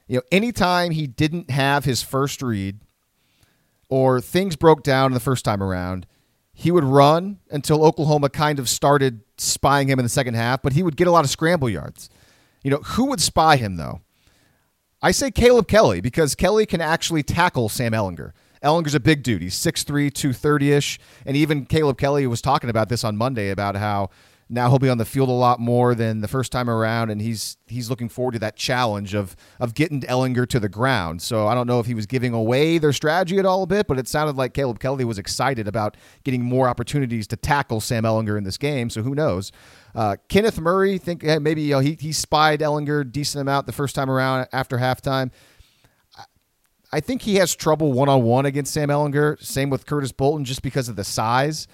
[0.07, 2.81] you know, anytime he didn't have his first read
[3.89, 6.07] or things broke down the first time around,
[6.53, 10.75] he would run until Oklahoma kind of started spying him in the second half, but
[10.75, 12.11] he would get a lot of scramble yards.
[12.63, 14.03] You know, who would spy him though?
[15.03, 18.33] I say Caleb Kelly because Kelly can actually tackle Sam Ehlinger.
[18.63, 19.41] Ehlinger's a big dude.
[19.41, 20.99] He's 6'3, 230 ish.
[21.25, 24.11] And even Caleb Kelly was talking about this on Monday about how
[24.51, 27.23] now he'll be on the field a lot more than the first time around, and
[27.23, 31.23] he's he's looking forward to that challenge of of getting Ehlinger to the ground.
[31.23, 33.87] So I don't know if he was giving away their strategy at all a bit,
[33.87, 38.03] but it sounded like Caleb Kelly was excited about getting more opportunities to tackle Sam
[38.03, 38.91] Ehlinger in this game.
[38.91, 39.53] So who knows?
[39.95, 43.73] Uh, Kenneth Murray, think hey, maybe you know, he he spied Ehlinger decent amount the
[43.73, 45.31] first time around after halftime.
[46.93, 49.41] I think he has trouble one on one against Sam Ehlinger.
[49.41, 51.69] Same with Curtis Bolton, just because of the size.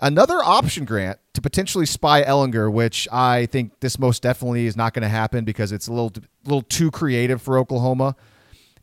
[0.00, 4.94] Another option grant to potentially spy Ehlinger, which I think this most definitely is not
[4.94, 6.12] going to happen because it's a little
[6.44, 8.14] little too creative for Oklahoma.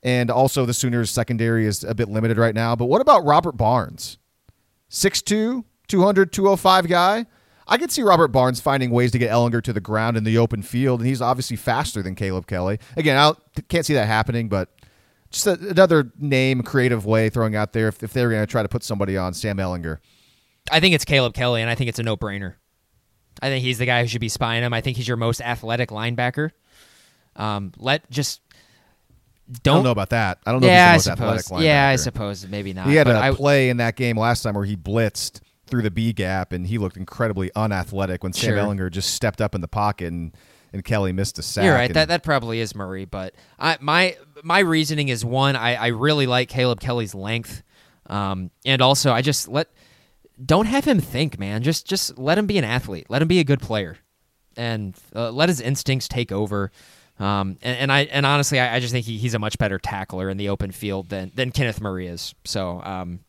[0.03, 2.75] And also the Sooners secondary is a bit limited right now.
[2.75, 4.17] But what about Robert Barnes?
[4.91, 7.25] 6'2, 200, 205 guy.
[7.67, 10.37] I could see Robert Barnes finding ways to get Ehlinger to the ground in the
[10.37, 12.79] open field, and he's obviously faster than Caleb Kelly.
[12.95, 13.33] Again, I
[13.69, 14.69] can't see that happening, but
[15.31, 18.61] just a, another name, creative way throwing out there if, if they're going to try
[18.61, 19.97] to put somebody on Sam Ehlinger.
[20.71, 22.55] I think it's Caleb Kelly, and I think it's a no brainer.
[23.41, 24.73] I think he's the guy who should be spying him.
[24.73, 26.51] I think he's your most athletic linebacker.
[27.35, 28.41] Um, let just
[29.61, 30.39] don't, I don't know about that.
[30.45, 30.67] I don't know.
[30.67, 31.63] Yeah, if I he's the most suppose.
[31.63, 32.87] Yeah, I suppose maybe not.
[32.87, 35.81] He had but a I- play in that game last time where he blitzed through
[35.81, 38.57] the B gap, and he looked incredibly unathletic when Sam Sure.
[38.57, 40.35] Ehlinger just stepped up in the pocket and,
[40.71, 41.65] and Kelly missed a sack.
[41.65, 41.93] You're right.
[41.93, 45.55] That that probably is Murray, but I, my my reasoning is one.
[45.55, 47.63] I, I really like Caleb Kelly's length,
[48.07, 49.69] um, and also I just let
[50.43, 51.63] don't have him think, man.
[51.63, 53.07] Just just let him be an athlete.
[53.09, 53.97] Let him be a good player,
[54.57, 56.71] and uh, let his instincts take over.
[57.17, 59.79] Um, and, and I and honestly, I, I just think he, he's a much better
[59.79, 62.35] tackler in the open field than than Kenneth Murray is.
[62.43, 62.81] So.
[62.83, 63.21] Um,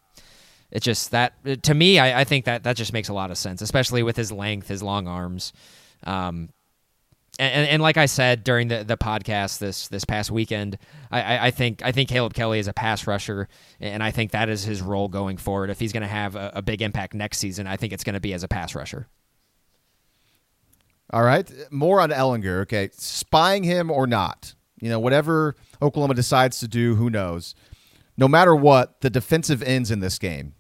[0.71, 3.39] it's just that to me, I, I think that that just makes a lot of
[3.39, 5.53] sense, especially with his length, his long arms.
[6.05, 6.51] Um,
[7.39, 10.79] and, and like I said during the, the podcast this this past weekend,
[11.11, 13.49] I, I, think I think Caleb Kelly is a pass rusher,
[13.79, 15.69] and I think that is his role going forward.
[15.69, 18.15] If he's going to have a, a big impact next season, I think it's going
[18.15, 19.07] to be as a pass rusher.
[21.11, 21.51] All right.
[21.71, 22.63] More on Ehlinger.
[22.63, 22.89] Okay.
[22.93, 24.55] Spying him or not.
[24.81, 27.55] You know, whatever Oklahoma decides to do, who knows.
[28.17, 30.55] No matter what, the defensive ends in this game,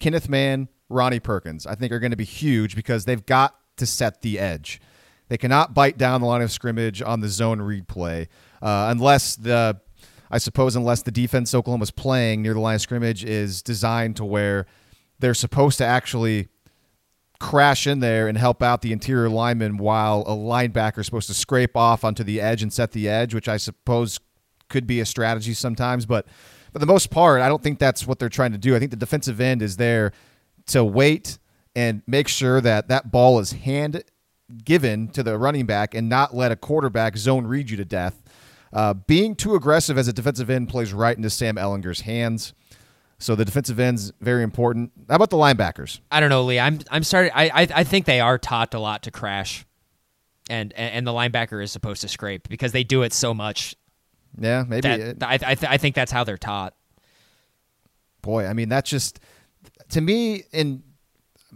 [0.00, 3.86] Kenneth Mann, Ronnie Perkins, I think are going to be huge because they've got to
[3.86, 4.80] set the edge.
[5.28, 8.28] They cannot bite down the line of scrimmage on the zone read play
[8.60, 9.80] uh, unless the,
[10.30, 14.24] I suppose, unless the defense Oklahoma's playing near the line of scrimmage is designed to
[14.24, 14.66] where
[15.20, 16.48] they're supposed to actually
[17.38, 21.34] crash in there and help out the interior lineman while a linebacker is supposed to
[21.34, 24.18] scrape off onto the edge and set the edge, which I suppose
[24.68, 26.06] could be a strategy sometimes.
[26.06, 26.26] But
[26.72, 28.76] for the most part, I don't think that's what they're trying to do.
[28.76, 30.12] I think the defensive end is there
[30.66, 31.38] to wait
[31.74, 34.02] and make sure that that ball is hand
[34.64, 38.22] given to the running back and not let a quarterback zone read you to death.
[38.72, 42.54] Uh, being too aggressive as a defensive end plays right into Sam Ehlinger's hands.
[43.18, 44.92] So the defensive end's very important.
[45.08, 46.00] How about the linebackers?
[46.10, 46.58] I don't know, Lee.
[46.58, 47.32] I'm I'm starting.
[47.34, 49.66] I I, I think they are taught a lot to crash,
[50.48, 53.74] and, and and the linebacker is supposed to scrape because they do it so much.
[54.40, 54.88] Yeah, maybe.
[54.88, 56.74] That it- I I, th- I think that's how they're taught.
[58.22, 59.20] boy, I mean, that's just
[59.90, 60.82] to me, and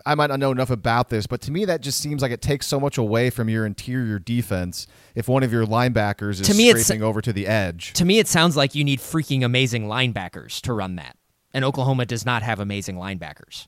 [0.07, 2.43] I might not know enough about this, but to me, that just seems like it
[2.43, 6.55] takes so much away from your interior defense if one of your linebackers is To
[6.55, 7.93] me, scraping over to the edge.
[7.95, 11.17] To me, it sounds like you need freaking amazing linebackers to run that,
[11.53, 13.67] and Oklahoma does not have amazing linebackers.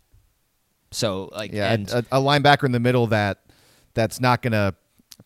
[0.91, 3.43] So like, Yeah, and a, a linebacker in the middle that
[3.95, 4.75] that's not going to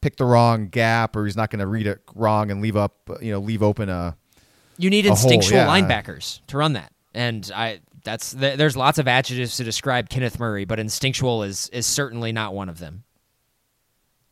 [0.00, 3.10] pick the wrong gap, or he's not going to read it wrong and leave up,
[3.20, 4.16] you know, leave open a.
[4.78, 5.66] you need a instinctual yeah.
[5.66, 6.92] linebackers to run that.
[7.14, 11.68] And I that's th- there's lots of adjectives to describe Kenneth Murray, but instinctual is
[11.70, 13.04] is certainly not one of them.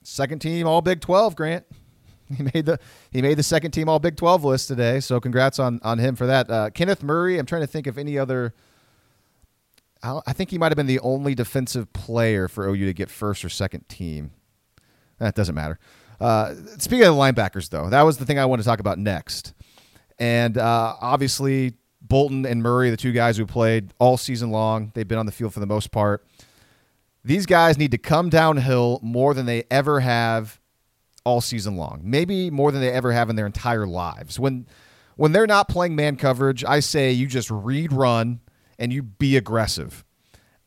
[0.02, 1.64] Second team All Big Twelve, Grant.
[2.36, 2.78] He made the
[3.10, 6.14] he made the second team All Big Twelve list today, so congrats on on him
[6.14, 6.50] for that.
[6.50, 7.38] Uh, Kenneth Murray.
[7.38, 8.52] I'm trying to think of any other.
[10.02, 13.46] I think he might have been the only defensive player for OU to get first
[13.46, 14.30] or second team.
[15.18, 15.78] That doesn't matter.
[16.20, 18.98] Uh, speaking of the linebackers, though, that was the thing I want to talk about
[18.98, 19.54] next.
[20.18, 25.06] And uh, obviously, Bolton and Murray, the two guys who played all season long, they've
[25.06, 26.26] been on the field for the most part.
[27.24, 30.60] These guys need to come downhill more than they ever have
[31.24, 32.00] all season long.
[32.02, 34.40] Maybe more than they ever have in their entire lives.
[34.40, 34.66] When
[35.16, 38.40] when they're not playing man coverage, I say you just read run
[38.78, 40.04] and you be aggressive.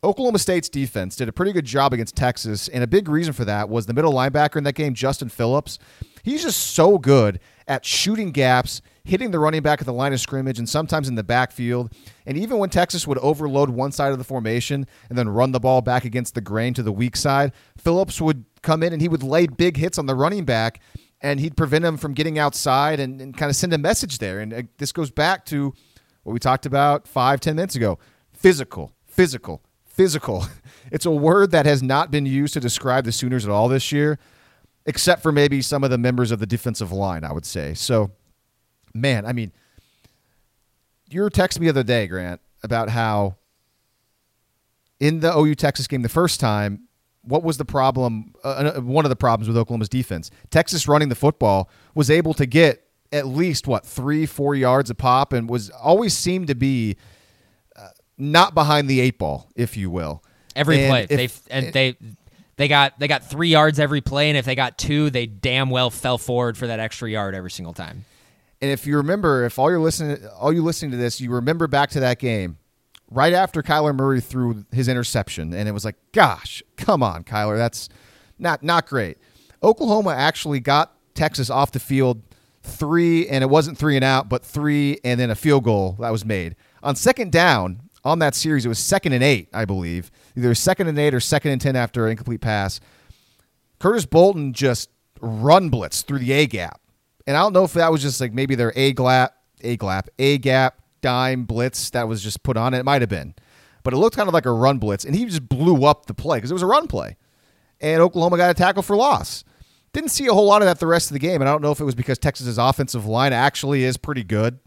[0.04, 3.46] Oklahoma State's defense did a pretty good job against Texas, and a big reason for
[3.46, 5.78] that was the middle linebacker in that game, Justin Phillips.
[6.24, 10.20] He's just so good at shooting gaps, hitting the running back at the line of
[10.20, 11.94] scrimmage, and sometimes in the backfield.
[12.26, 15.60] And even when Texas would overload one side of the formation and then run the
[15.60, 19.08] ball back against the grain to the weak side, Phillips would come in and he
[19.08, 20.82] would lay big hits on the running back
[21.22, 24.40] and he'd prevent him from getting outside and, and kind of send a message there.
[24.40, 25.74] And uh, this goes back to
[26.24, 28.00] what we talked about five, ten minutes ago
[28.34, 29.62] physical, physical,
[30.02, 30.46] physical.
[30.94, 33.94] It's a word that has not been used to describe the Sooners at all this
[33.94, 34.20] year,
[34.86, 37.74] except for maybe some of the members of the defensive line, I would say.
[37.76, 38.12] So,
[38.94, 39.54] man, I mean,
[41.10, 43.38] you texting me the other day, Grant, about how
[45.00, 46.90] in the OU Texas game the first time,
[47.22, 48.34] what was the problem?
[48.44, 52.34] Uh, uh, one of the problems with Oklahoma's defense, Texas running the football was able
[52.34, 56.56] to get at least what three, four yards a pop, and was always seemed to
[56.56, 56.98] be
[58.18, 60.24] not behind the eight ball, if you will.
[60.56, 61.98] Every And play, they and they
[62.58, 65.70] they got they got three yards every play, and if they got two, they damn
[65.70, 68.06] well fell forward for that extra yard every single time.
[68.62, 71.68] And if you remember, if all you're listening, all you listening to this, you remember
[71.68, 72.58] back to that game,
[73.10, 77.58] right after Kyler Murray threw his interception, and it was like, gosh, come on, Kyler,
[77.58, 77.90] that's
[78.38, 79.18] not not great.
[79.64, 82.22] Oklahoma actually got Texas off the field
[82.64, 86.12] three, and it wasn't three and out, but three, and then a field goal that
[86.12, 87.82] was made on second down.
[88.04, 91.20] On that series, it was second and eight, I believe, either second and eight or
[91.20, 92.80] second and ten after an incomplete pass.
[93.80, 94.90] Curtis Bolton just
[95.20, 96.82] run blitz through the A gap.
[97.28, 100.10] And I don't know if that was just like maybe their A gap, A gap,
[100.18, 102.80] A gap dime blitz that was just put on it.
[102.80, 103.36] It might have been.
[103.84, 105.06] But it looked kind of like a run blitz.
[105.06, 107.18] And he just blew up the play because it was a run play.
[107.80, 109.44] And Oklahoma got a tackle for loss.
[109.94, 111.42] Didn't see a whole lot of that the rest of the game.
[111.42, 114.60] And I don't know if it was because Texas's offensive line actually is pretty good.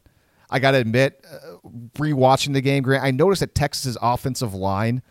[0.51, 5.03] I got to admit, uh, rewatching the game, Grant, I noticed that Texas's offensive line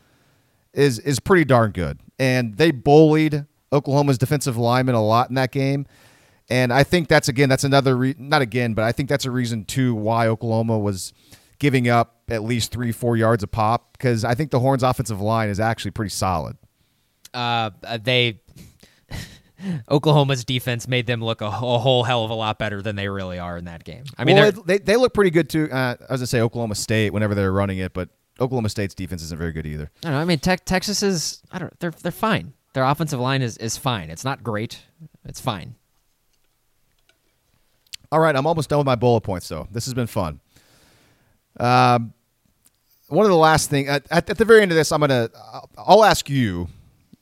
[0.73, 5.51] is is pretty darn good, and they bullied Oklahoma's defensive linemen a lot in that
[5.51, 5.85] game.
[6.49, 9.31] And I think that's again that's another re- not again, but I think that's a
[9.31, 11.13] reason too why Oklahoma was
[11.59, 15.21] giving up at least three four yards a pop because I think the Horns' offensive
[15.21, 16.57] line is actually pretty solid.
[17.33, 17.71] Uh,
[18.01, 18.41] they
[19.89, 23.07] Oklahoma's defense made them look a, a whole hell of a lot better than they
[23.07, 24.03] really are in that game.
[24.17, 25.69] I mean, well, they they look pretty good too.
[25.71, 28.09] Uh, I was gonna say Oklahoma State whenever they're running it, but
[28.39, 29.91] Oklahoma State's defense isn't very good either.
[30.03, 30.19] I don't know.
[30.19, 31.77] I mean, te- Texas is I don't.
[31.79, 32.53] They're they're fine.
[32.73, 34.09] Their offensive line is is fine.
[34.09, 34.81] It's not great.
[35.25, 35.75] It's fine.
[38.11, 39.67] All right, I'm almost done with my bullet points, though.
[39.71, 40.39] This has been fun.
[41.59, 42.13] Um,
[43.07, 45.29] one of the last thing at, at, at the very end of this, I'm gonna
[45.35, 46.67] I'll, I'll ask you.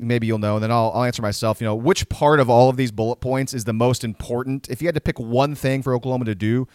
[0.02, 1.62] Maybe you'll know, and then I'll, I'll answer myself.
[1.62, 4.70] You know, which part of all of these bullet points is the most important?
[4.70, 6.68] If you had to pick one thing for Oklahoma to do,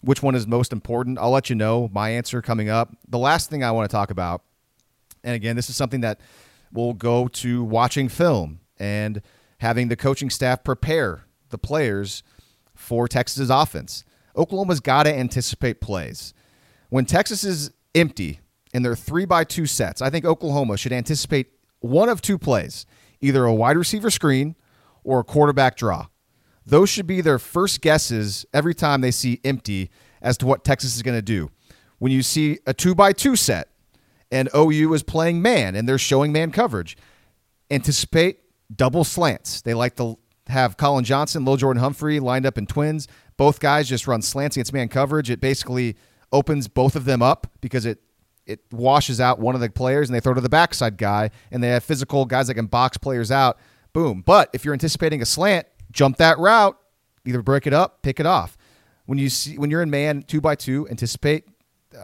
[0.00, 1.18] which one is most important?
[1.18, 2.94] I'll let you know my answer coming up.
[3.08, 4.42] The last thing I want to talk about,
[5.24, 6.20] and again, this is something that
[6.72, 9.22] will go to watching film and
[9.58, 12.22] having the coaching staff prepare the players
[12.74, 14.04] for Texas's offense.
[14.36, 16.32] Oklahoma's got to anticipate plays.
[16.90, 18.40] When Texas is empty
[18.72, 21.48] in their three by two sets, I think Oklahoma should anticipate
[21.80, 22.86] one of two plays
[23.20, 24.54] either a wide receiver screen
[25.02, 26.06] or a quarterback draw.
[26.64, 30.94] Those should be their first guesses every time they see empty as to what Texas
[30.96, 31.50] is going to do.
[31.98, 33.70] When you see a two by two set
[34.30, 36.96] and OU is playing man and they're showing man coverage,
[37.70, 38.40] anticipate
[38.74, 39.62] double slants.
[39.62, 43.08] They like to have Collin Johnson, Lil Jordan Humphrey lined up in twins.
[43.36, 45.30] Both guys just run slants against man coverage.
[45.30, 45.96] It basically
[46.32, 47.98] opens both of them up because it
[48.48, 51.62] it washes out one of the players and they throw to the backside guy and
[51.62, 53.58] they have physical guys that can box players out.
[53.92, 54.22] Boom.
[54.24, 56.76] But if you're anticipating a slant, jump that route,
[57.26, 58.56] either break it up, pick it off.
[59.06, 61.44] When you see when you're in man two by two, anticipate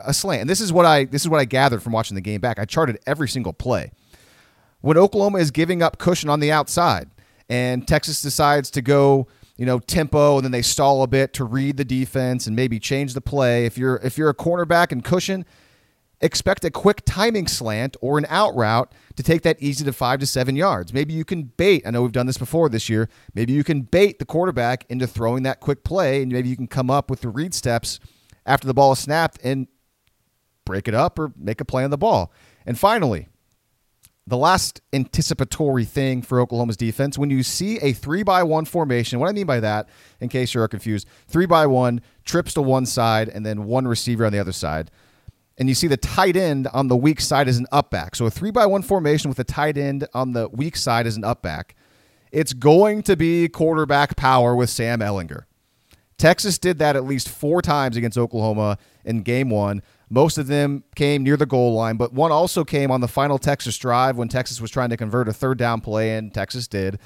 [0.04, 0.42] a slant.
[0.42, 2.58] And this is what I this is what I gathered from watching the game back.
[2.58, 3.90] I charted every single play.
[4.80, 7.10] When Oklahoma is giving up cushion on the outside
[7.48, 11.44] and Texas decides to go, you know, tempo and then they stall a bit to
[11.44, 13.64] read the defense and maybe change the play.
[13.64, 15.44] If you're if you're a cornerback and cushion,
[16.20, 20.20] expect a quick timing slant or an out route to take that easy to five
[20.20, 20.92] to seven yards.
[20.92, 21.82] Maybe you can bait.
[21.86, 23.08] I know we've done this before this year.
[23.34, 26.68] Maybe you can bait the quarterback into throwing that quick play, and maybe you can
[26.68, 28.00] come up with the read steps
[28.46, 29.68] after the ball is snapped and
[30.64, 32.32] break it up or make a play on the ball.
[32.66, 33.28] And finally,
[34.26, 39.18] the last anticipatory thing for Oklahoma's defense, when you see a three by one formation,
[39.18, 39.88] what I mean by that,
[40.20, 44.24] in case you're confused, three by one, trips to one side, and then one receiver
[44.24, 44.90] on the other side.
[45.56, 48.16] And you see the tight end on the weak side is an up back.
[48.16, 51.16] So a three by one formation with a tight end on the weak side is
[51.16, 51.76] an up back.
[52.32, 55.44] It's going to be quarterback power with Sam Ehlinger.
[56.18, 59.82] Texas did that at least four times against Oklahoma in game one.
[60.10, 63.38] Most of them came near the goal line, but one also came on the final
[63.38, 66.98] Texas drive when Texas was trying to convert a third down play, and Texas did.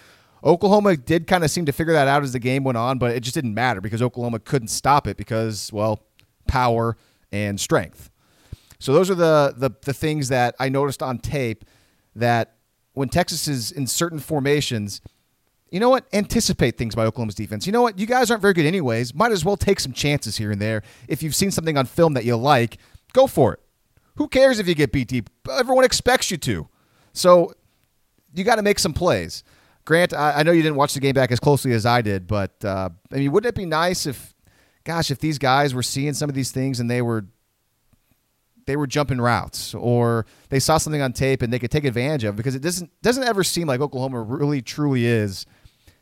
[0.45, 3.13] Oklahoma did kind of seem to figure that out as the game went on, but
[3.13, 6.03] it just didn't matter because Oklahoma couldn't stop it because, well,
[6.47, 6.97] power
[7.33, 8.11] and strength.
[8.79, 11.65] So those are the, the the things that I noticed on tape
[12.15, 12.55] that
[12.93, 15.01] when Texas is in certain formations,
[15.71, 16.07] you know what?
[16.13, 17.67] Anticipate things by Oklahoma's defense.
[17.67, 17.99] You know what?
[17.99, 19.15] You guys aren't very good anyways.
[19.15, 20.83] Might as well take some chances here and there.
[21.09, 22.79] If you've seen something on film that you like,
[23.13, 23.61] go for it.
[24.17, 25.31] Who cares if you get beat deep?
[25.51, 26.69] Everyone expects you to.
[27.13, 27.53] So
[28.35, 29.45] you got to make some plays.
[29.85, 32.27] Grant, I, I, know you didn't watch the game back as closely as I did,
[32.27, 34.35] but uh, I mean, wouldn't it be nice if,
[34.85, 37.25] gosh, if these guys were seeing some of these things and they were
[38.69, 42.23] they were jumping routes or they saw something on tape and they could take advantage
[42.23, 45.47] of because it doesn't doesn't ever seem like Oklahoma really truly is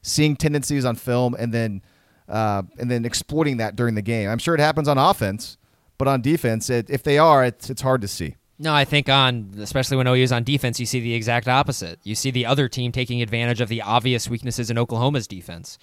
[0.03, 1.81] seeing tendencies on film and then
[2.29, 4.29] uh, and then exploiting that during the game.
[4.29, 5.59] I'm sure it happens on offense,
[5.97, 8.35] but on defense, it, if they are, it's it's hard to see.
[8.59, 12.01] No, I think on especially when OU is on defense, you see the exact opposite.
[12.03, 15.79] You see the other team taking advantage of the obvious weaknesses in Oklahoma's defense.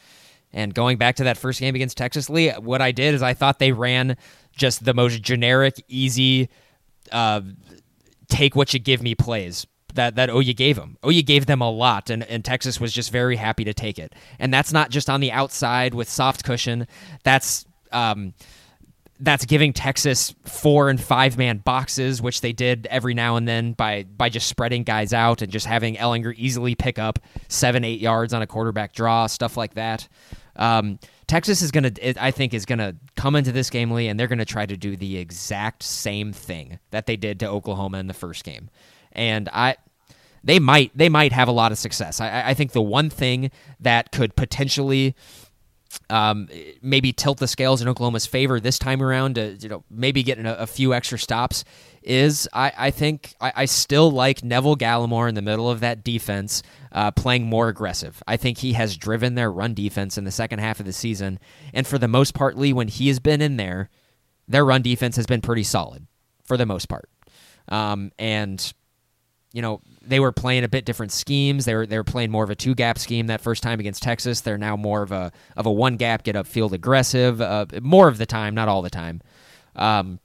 [0.51, 3.33] And going back to that first game against Texas Lee, what I did is I
[3.33, 4.17] thought they ran
[4.55, 6.49] just the most generic, easy
[7.13, 7.41] uh,
[8.27, 10.97] take what you give me plays that that OU gave them.
[11.05, 14.13] OU gave them a lot, and, and Texas was just very happy to take it.
[14.39, 16.87] And that's not just on the outside with soft cushion.
[17.23, 18.33] That's um,
[19.19, 23.73] that's giving Texas four and five man boxes, which they did every now and then
[23.73, 27.99] by by just spreading guys out and just having Ehlinger easily pick up seven eight
[27.99, 30.07] yards on a quarterback draw, stuff like that.
[30.55, 34.07] Um, Texas is going to, I think, is going to come into this game, Lee,
[34.07, 37.47] and they're going to try to do the exact same thing that they did to
[37.47, 38.69] Oklahoma in the first game.
[39.11, 39.77] And I,
[40.43, 42.19] they might, they might have a lot of success.
[42.19, 45.15] I, I think the one thing that could potentially
[46.09, 46.47] um,
[46.81, 50.45] maybe tilt the scales in Oklahoma's favor this time around to you know maybe getting
[50.45, 51.63] a, a few extra stops
[52.01, 56.03] is I, I think I, I, still like Neville Gallimore in the middle of that
[56.03, 58.21] defense uh, playing more aggressive.
[58.27, 61.39] I think he has driven their run defense in the second half of the season,
[61.73, 63.89] and for the most part, Lee, when he has been in there,
[64.47, 66.05] their run defense has been pretty solid
[66.43, 67.09] for the most part.
[67.69, 68.73] Um, and
[69.53, 71.65] you know they were playing a bit different schemes.
[71.65, 74.03] They were they were playing more of a two gap scheme that first time against
[74.03, 74.41] Texas.
[74.41, 77.41] They're now more of a of a one gap get upfield aggressive.
[77.41, 79.21] Uh, more of the time, not all the time.
[79.75, 80.19] Um,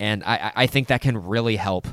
[0.00, 1.86] and I I think that can really help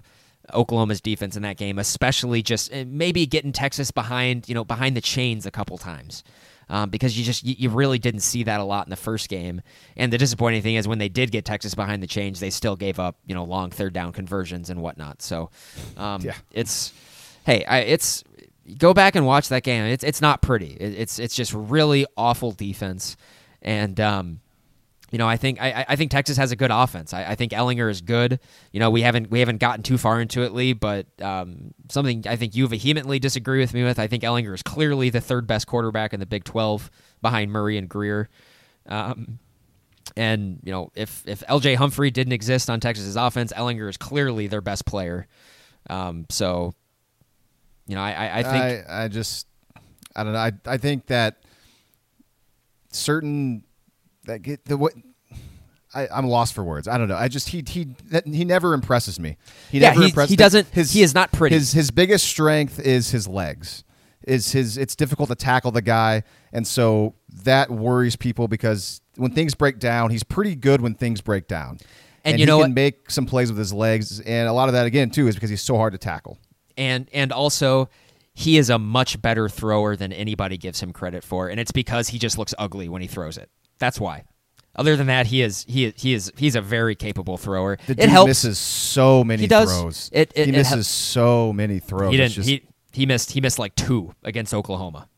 [0.54, 4.96] Oklahoma's defense in that game, especially just eh, maybe getting Texas behind you know behind
[4.96, 6.24] the chains a couple times
[6.70, 9.30] um, because you just you, you, really didn't see that a lot in the first
[9.30, 9.62] game.
[9.98, 12.76] And the disappointing thing is when they did get Texas behind the chains, they still
[12.76, 15.22] gave up you know long third down conversions and whatnot.
[15.22, 15.50] So
[15.98, 16.36] um, yeah.
[16.52, 16.94] it's
[17.46, 18.24] hey, I, it's
[18.78, 19.84] go back and watch that game.
[19.86, 20.78] It's it's not pretty.
[20.80, 23.18] It, it's it's just really awful defense,
[23.62, 24.40] and um,
[25.14, 27.14] you know, I think I, I think Texas has a good offense.
[27.14, 28.40] I, I, think Ehlinger is good.
[28.72, 32.26] You know, we haven't we haven't gotten too far into it, Lee, but um, something
[32.28, 34.00] I think you vehemently disagree with me with.
[34.00, 36.90] I think Ehlinger is clearly the third best quarterback in the Big Twelve
[37.22, 38.28] behind Murray and Grier.
[38.88, 39.38] Um,
[40.18, 41.76] and you know, if if L.J.
[41.76, 45.28] Humphrey didn't exist on Texas's offense, Ehlinger is clearly their best player.
[45.92, 46.74] Um, so,
[47.86, 49.46] you know, I, I think I, I just
[50.16, 50.40] I don't know.
[50.40, 51.44] I I think that
[52.90, 53.64] certain
[54.26, 54.94] that get the what
[55.94, 56.88] I, am lost for words.
[56.88, 57.16] I don't know.
[57.16, 57.96] I just he he
[58.26, 59.38] he never impresses me.
[59.72, 60.30] He yeah, never he, impresses.
[60.32, 60.68] He doesn't.
[60.70, 61.56] His, he is not pretty.
[61.56, 63.84] His his biggest strength is his legs.
[64.24, 69.32] Is his it's difficult to tackle the guy, and so that worries people because when
[69.32, 71.78] things break down, he's pretty good when things break down.
[72.26, 72.76] And, and you know he can what?
[72.76, 75.50] make some plays with his legs, and a lot of that again too is because
[75.50, 76.40] he's so hard to tackle.
[76.78, 77.90] And and also
[78.34, 82.08] he is a much better thrower than anybody gives him credit for, and it's because
[82.08, 83.50] he just looks ugly when he throws it.
[83.84, 84.24] That's why.
[84.78, 87.78] Other than that, he is he he is he's a very capable thrower.
[87.86, 88.30] The it helps.
[88.30, 89.78] misses so many he does.
[89.78, 90.10] throws.
[90.14, 92.12] It, it, he misses so many throws.
[92.12, 92.32] He didn't.
[92.32, 92.48] Just...
[92.48, 95.10] He he missed he missed like two against Oklahoma.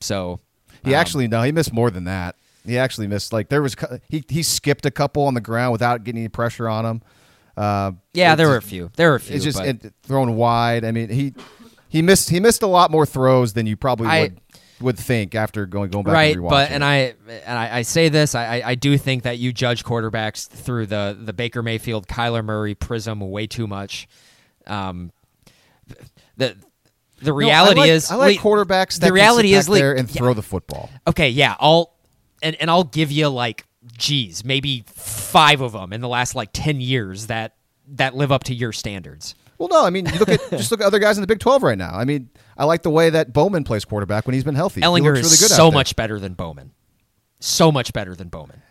[0.00, 0.40] So
[0.84, 2.36] he um, actually no, he missed more than that.
[2.64, 3.76] He actually missed like there was
[4.08, 7.02] he he skipped a couple on the ground without getting any pressure on him.
[7.58, 8.90] Uh, yeah, there were a few.
[8.96, 9.36] There were a few.
[9.36, 10.82] It's just it, thrown wide.
[10.82, 11.34] I mean, he
[11.90, 14.40] he missed he missed a lot more throws than you probably I, would
[14.80, 18.08] would think after going going back right, and but and I and I, I say
[18.08, 22.44] this, I, I do think that you judge quarterbacks through the the Baker Mayfield, Kyler
[22.44, 24.08] Murray prism way too much.
[24.66, 25.12] Um,
[26.36, 26.56] the
[27.22, 29.00] the reality no, I like, is I like quarterbacks.
[29.00, 30.34] the reality is there and throw yeah.
[30.34, 30.90] the football.
[31.06, 31.94] Okay, yeah, I'll
[32.42, 33.64] and and I'll give you like,
[33.96, 37.54] geez, maybe five of them in the last like ten years that
[37.88, 39.34] that live up to your standards.
[39.58, 41.62] Well, no, I mean, look at just look at other guys in the Big Twelve
[41.62, 41.94] right now.
[41.94, 44.80] I mean, I like the way that Bowman plays quarterback when he's been healthy.
[44.80, 46.72] Ehlinger is really so much better than Bowman.
[47.40, 48.62] So much better than Bowman.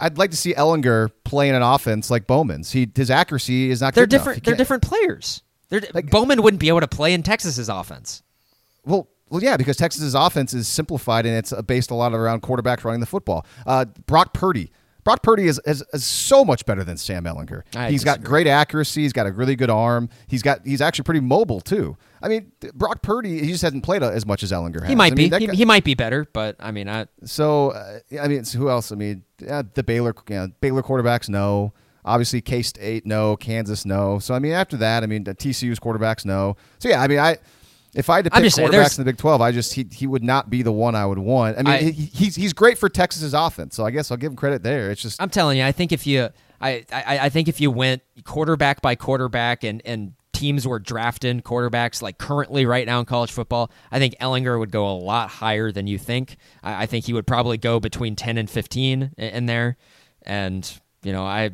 [0.00, 2.72] I'd like to see Ehlinger playing an offense like Bowman's.
[2.72, 3.94] He his accuracy is not.
[3.94, 4.44] They're different.
[4.44, 5.42] They're different players.
[5.68, 8.22] They're, like, Bowman wouldn't be able to play in Texas's offense.
[8.84, 12.82] Well, well, yeah, because Texas's offense is simplified and it's based a lot around quarterbacks
[12.82, 13.46] running the football.
[13.64, 14.72] Uh, Brock Purdy
[15.04, 17.62] Brock Purdy is, is, is, so much better than Sam Ehlinger.
[17.74, 18.22] I he's disagree.
[18.22, 19.02] got great accuracy.
[19.02, 20.08] He's got a really good arm.
[20.26, 21.96] He's got he's actually pretty mobile too.
[22.22, 24.80] I mean, Brock Purdy he just hasn't played as much as Ehlinger.
[24.80, 24.88] has.
[24.88, 25.22] He might I be.
[25.24, 28.58] He, guy, he, might be better, but I mean, I so uh, I mean, so
[28.58, 28.92] who else?
[28.92, 31.72] I mean, yeah, the Baylor you know, Baylor quarterbacks no.
[32.04, 33.36] Obviously, K State, no.
[33.36, 34.18] Kansas, no.
[34.18, 36.56] So, I mean, after that, I mean, the TCU's quarterbacks, no.
[36.78, 37.38] So, yeah, I mean, I.
[37.94, 40.06] If I had to pick saying, quarterbacks in the Big Twelve, I just he he
[40.06, 41.58] would not be the one I would want.
[41.58, 44.30] I mean, I- he, he's he's great for Texas's offense, so I guess I'll give
[44.32, 44.90] him credit there.
[44.90, 46.28] It's just I'm telling you, I think if you,
[46.60, 51.40] I, I, I think if you went quarterback by quarterback and and teams were drafting
[51.42, 55.28] quarterbacks like currently right now in college football, I think Ehlinger would go a lot
[55.28, 56.36] higher than you think.
[56.62, 59.76] I, I think he would probably go between 10 and 15 in, in there,
[60.22, 60.70] and
[61.02, 61.50] you know I.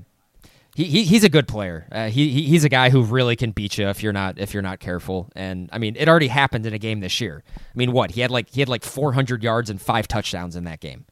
[0.76, 1.88] He, he, he's a good player.
[1.90, 4.52] Uh, he, he he's a guy who really can beat you if you're not if
[4.52, 5.30] you're not careful.
[5.34, 7.42] And I mean, it already happened in a game this year.
[7.56, 10.64] I mean, what he had like he had like 400 yards and five touchdowns in
[10.64, 11.06] that game.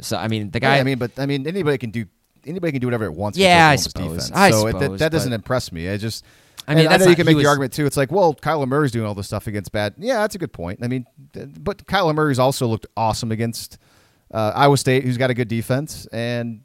[0.00, 0.76] So I mean, the guy.
[0.76, 2.06] Yeah, I mean, but I mean, anybody can do
[2.46, 3.36] anybody can do whatever it wants.
[3.36, 4.12] Yeah, I suppose.
[4.12, 4.32] Defense.
[4.34, 5.90] I so it- suppose, that, that doesn't impress me.
[5.90, 6.24] I just.
[6.66, 7.84] I mean, I know you can make the argument too.
[7.84, 9.94] It's like, well, Kyler Murray's doing all this stuff against bad.
[9.98, 10.80] Yeah, that's a good point.
[10.82, 13.76] I mean, but Kyler Murray's also looked awesome against
[14.32, 16.60] uh, Iowa State, who's got a good defense, and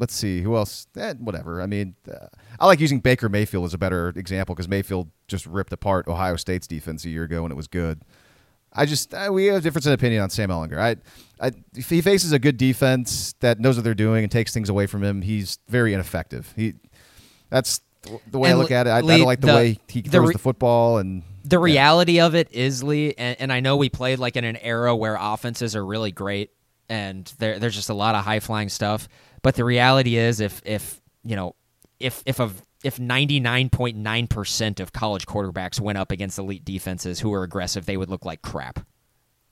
[0.00, 0.86] let's see who else.
[0.96, 1.60] Eh, whatever.
[1.60, 2.26] I mean, uh,
[2.58, 6.36] I like using Baker Mayfield as a better example because Mayfield just ripped apart Ohio
[6.36, 8.00] State's defense a year ago, and it was good.
[8.72, 10.78] I just uh, we have a difference in opinion on Sam Ehlinger.
[10.78, 10.96] I,
[11.44, 14.86] I, he faces a good defense that knows what they're doing and takes things away
[14.86, 16.52] from him, he's very ineffective.
[16.56, 16.74] He,
[17.50, 17.80] that's
[18.30, 18.90] the way I look at it.
[18.90, 21.22] I, I Lee, don't like the, the- way he the throws re- the football and
[21.44, 24.56] the reality of it is Lee, and, and I know we played like in an
[24.56, 26.50] era where offenses are really great
[26.88, 29.08] and there there's just a lot of high flying stuff.
[29.42, 31.54] But the reality is, if if you know,
[31.98, 32.50] if if a
[32.82, 38.08] if 99.9% of college quarterbacks went up against elite defenses who are aggressive, they would
[38.08, 38.80] look like crap.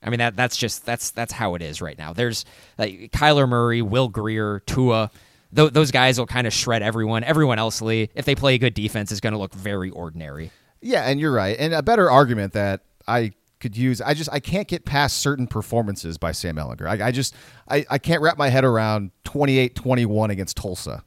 [0.01, 2.13] I mean that that's just that's that's how it is right now.
[2.13, 2.45] There's
[2.77, 5.11] like Kyler Murray, Will Grier, Tua.
[5.53, 7.23] Th- those guys will kind of shred everyone.
[7.23, 10.51] Everyone else, Lee, if they play a good defense, is going to look very ordinary.
[10.81, 11.57] Yeah, and you're right.
[11.59, 15.47] And a better argument that I could use, I just I can't get past certain
[15.47, 16.87] performances by Sam Ehlinger.
[16.87, 17.35] I, I just
[17.67, 21.03] I, I can't wrap my head around 28-21 against Tulsa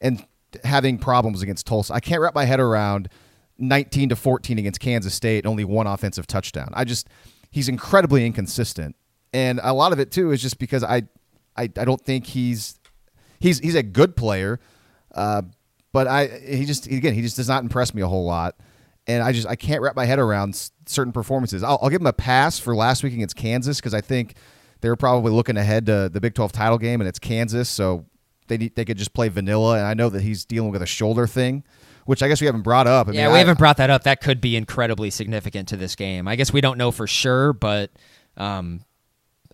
[0.00, 0.24] and
[0.64, 1.94] having problems against Tulsa.
[1.94, 3.08] I can't wrap my head around
[3.58, 6.70] 19 to 14 against Kansas State, only one offensive touchdown.
[6.74, 7.08] I just
[7.50, 8.96] he's incredibly inconsistent.
[9.32, 11.02] And a lot of it too is just because I
[11.56, 12.78] I, I don't think he's
[13.40, 14.60] he's he's a good player.
[15.14, 15.42] Uh,
[15.92, 18.56] but I he just again he just does not impress me a whole lot,
[19.08, 21.62] and I just I can't wrap my head around s- certain performances.
[21.62, 24.34] I'll, I'll give him a pass for last week against Kansas because I think
[24.80, 28.04] they're probably looking ahead to the Big Twelve title game, and it's Kansas, so
[28.46, 29.78] they need, they could just play vanilla.
[29.78, 31.64] And I know that he's dealing with a shoulder thing,
[32.04, 33.08] which I guess we haven't brought up.
[33.08, 34.04] I yeah, mean, we I- haven't brought that up.
[34.04, 36.28] That could be incredibly significant to this game.
[36.28, 37.90] I guess we don't know for sure, but
[38.36, 38.84] um,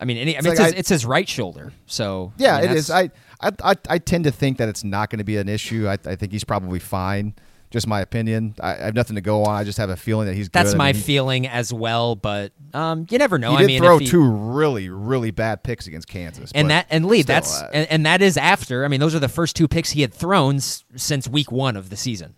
[0.01, 1.73] I mean, any, I mean, like it's, his, I- it's his right shoulder.
[1.87, 2.91] So Yeah, I mean, it is.
[2.91, 5.89] I, I I I tend to think that it's not going to be an issue.
[5.89, 7.35] I, I think he's probably fine.
[7.75, 8.55] Just my opinion.
[8.61, 9.57] I, I have nothing to go on.
[9.57, 10.49] I just have a feeling that he's.
[10.49, 10.77] that's good.
[10.77, 12.15] I my mean, feeling as well.
[12.15, 13.51] But um, you never know.
[13.51, 16.71] He I did mean, throw if he, two really, really bad picks against Kansas, and
[16.71, 18.85] that and Lee, still, that's uh, and, and that is after.
[18.85, 21.77] I mean, those are the first two picks he had thrown s- since week one
[21.77, 22.37] of the season.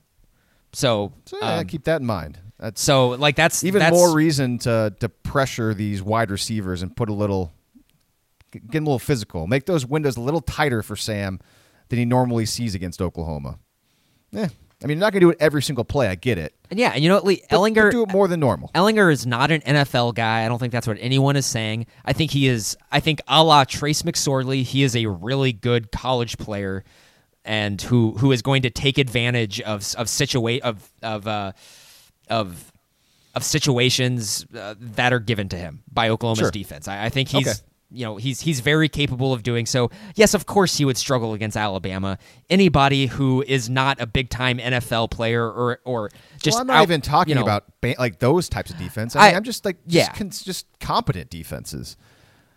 [0.73, 2.39] So, so, yeah, um, keep that in mind.
[2.59, 6.97] That's so like that's even that's, more reason to to pressure these wide receivers and
[6.97, 7.53] put a little,
[8.51, 11.41] get a little physical, make those windows a little tighter for Sam
[11.91, 13.59] than he normally sees against Oklahoma.
[14.33, 14.49] Yeah,
[14.83, 16.07] I mean, you're not going to do it every single play.
[16.09, 16.55] I get it.
[16.71, 18.71] And yeah, and you know what, Lee But- but Ehlinger do it more than normal.
[18.75, 20.45] Ehlinger is not an NFL guy.
[20.45, 21.87] I don't think that's what anyone is saying.
[22.05, 22.77] I think he is.
[22.93, 26.85] I think a la Trace McSorley, he is a really good college player,
[27.45, 31.53] and who who is going to take advantage of of situate of of uh,
[32.29, 32.71] of
[33.35, 36.51] of situations uh, that are given to him by Oklahoma's Sure.
[36.51, 36.89] defense.
[36.89, 37.47] I, I think he's.
[37.49, 37.59] Okay.
[37.91, 39.91] You know he's he's very capable of doing so.
[40.17, 42.19] Yes, of course he would struggle against Alabama.
[42.51, 46.11] Anybody who is not a big time NFL player or or
[46.43, 47.65] just well, I'm not out- even talking you know, about
[47.99, 49.15] like those types of defense.
[49.15, 50.13] I, mean, I'm just like yeah.
[50.15, 51.97] just, just competent defenses.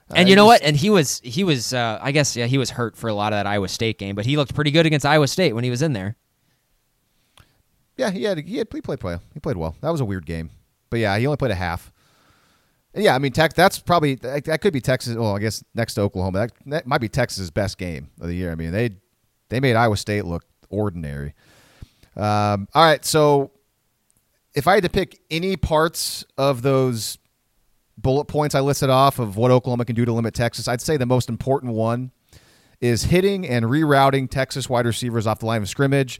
[0.09, 0.67] And I you know just- what?
[0.67, 3.31] And he was he was uh, I guess yeah he was hurt for a lot
[3.31, 5.69] of that Iowa State game, but he looked pretty good against Iowa State when he
[5.69, 6.15] was in there.
[7.97, 9.21] Yeah, he had he had he played well.
[9.33, 9.75] He played well.
[9.81, 10.49] That was a weird game,
[10.89, 11.91] but yeah, he only played a half.
[12.95, 13.31] Yeah, I mean.
[13.33, 15.15] That's probably that, that could be Texas.
[15.15, 18.33] Well, I guess next to Oklahoma, that, that might be Texas's best game of the
[18.33, 18.51] year.
[18.51, 18.91] I mean, they
[19.49, 21.33] they made Iowa State look ordinary.
[22.15, 23.51] Um, all right, so
[24.53, 27.17] if I had to pick any parts of those
[27.97, 30.97] bullet points I listed off of what Oklahoma can do to limit Texas, I'd say
[30.97, 32.11] the most important one
[32.81, 36.19] is hitting and rerouting Texas wide receivers off the line of scrimmage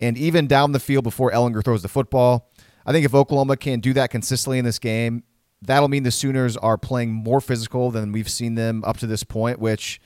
[0.00, 2.50] and even down the field before Ehlinger throws the football.
[2.86, 5.22] I think if Oklahoma can do that consistently in this game,
[5.62, 9.24] that'll mean the Sooners are playing more physical than we've seen them up to this
[9.24, 10.00] point, which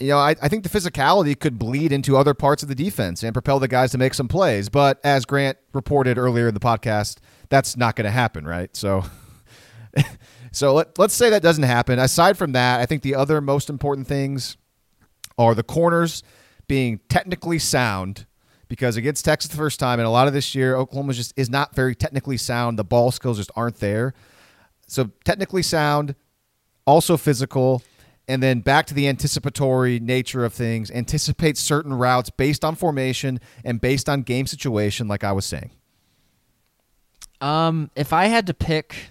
[0.00, 3.22] you know, I, I think the physicality could bleed into other parts of the defense
[3.22, 4.70] and propel the guys to make some plays.
[4.70, 7.18] But as Grant reported earlier in the podcast,
[7.50, 8.74] that's not going to happen, right?
[8.74, 9.04] So,
[10.52, 11.98] so let, let's say that doesn't happen.
[11.98, 14.56] Aside from that, I think the other most important things
[15.36, 16.22] are the corners
[16.66, 18.26] being technically sound
[18.68, 21.50] because against Texas the first time and a lot of this year Oklahoma just is
[21.50, 22.78] not very technically sound.
[22.78, 24.14] The ball skills just aren't there.
[24.90, 26.16] So technically sound,
[26.84, 27.82] also physical,
[28.26, 30.90] and then back to the anticipatory nature of things.
[30.90, 35.70] Anticipate certain routes based on formation and based on game situation, like I was saying.
[37.40, 39.10] Um, if I had to pick,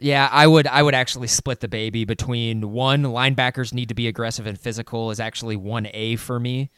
[0.00, 0.66] yeah, I would.
[0.66, 5.12] I would actually split the baby between one linebackers need to be aggressive and physical
[5.12, 6.70] is actually one A for me.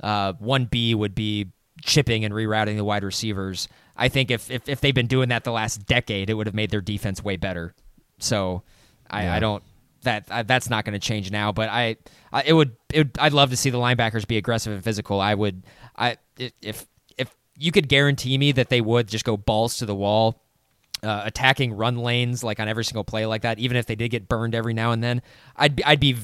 [0.00, 1.48] Uh, one B would be
[1.82, 3.68] chipping and rerouting the wide receivers.
[3.98, 6.54] I think if, if if they've been doing that the last decade, it would have
[6.54, 7.74] made their defense way better.
[8.18, 8.62] So
[9.10, 9.34] I, yeah.
[9.34, 9.62] I don't
[10.02, 11.50] that uh, that's not going to change now.
[11.52, 11.96] But I,
[12.32, 15.20] I it, would, it would I'd love to see the linebackers be aggressive and physical.
[15.20, 15.64] I would
[15.96, 16.86] I if
[17.18, 20.40] if you could guarantee me that they would just go balls to the wall.
[21.00, 24.08] Uh, attacking run lanes like on every single play like that, even if they did
[24.08, 25.22] get burned every now and then,
[25.54, 26.16] I'd be, I'd be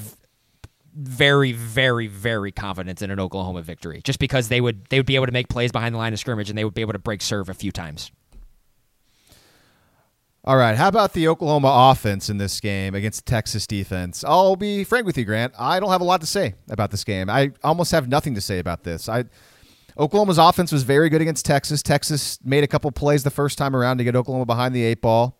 [0.95, 5.17] very, very, very confident in an Oklahoma victory, just because they would they would be
[5.17, 6.99] able to make plays behind the line of scrimmage and they would be able to
[6.99, 8.11] break serve a few times.
[10.47, 14.23] All right, how about the Oklahoma offense in this game against Texas defense?
[14.25, 15.55] I'll be frank with you, Grant.
[15.59, 17.31] I don't have a lot to say about this game.
[17.31, 19.09] I almost have nothing to say about this.
[19.09, 19.25] I
[19.99, 21.83] Oklahoma's offense was very good against Texas.
[21.83, 25.01] Texas made a couple plays the first time around to get Oklahoma behind the eight
[25.01, 25.39] ball.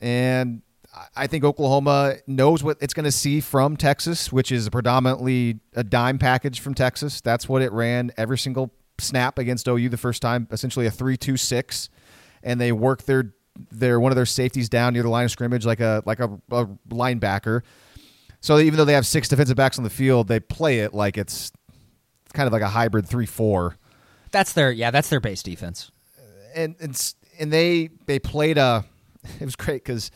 [0.00, 0.62] And
[1.14, 5.84] I think Oklahoma knows what it's going to see from Texas, which is predominantly a
[5.84, 7.20] dime package from Texas.
[7.20, 11.88] That's what it ran every single snap against OU the first time, essentially a 3-2-6
[12.46, 13.34] and they work their
[13.70, 16.30] their one of their safeties down near the line of scrimmage like a like a,
[16.50, 17.62] a linebacker.
[18.40, 21.18] So even though they have six defensive backs on the field, they play it like
[21.18, 21.50] it's
[22.32, 23.74] kind of like a hybrid 3-4.
[24.30, 25.90] That's their yeah, that's their base defense.
[26.54, 28.84] And and and they they played a
[29.40, 30.10] it was great cuz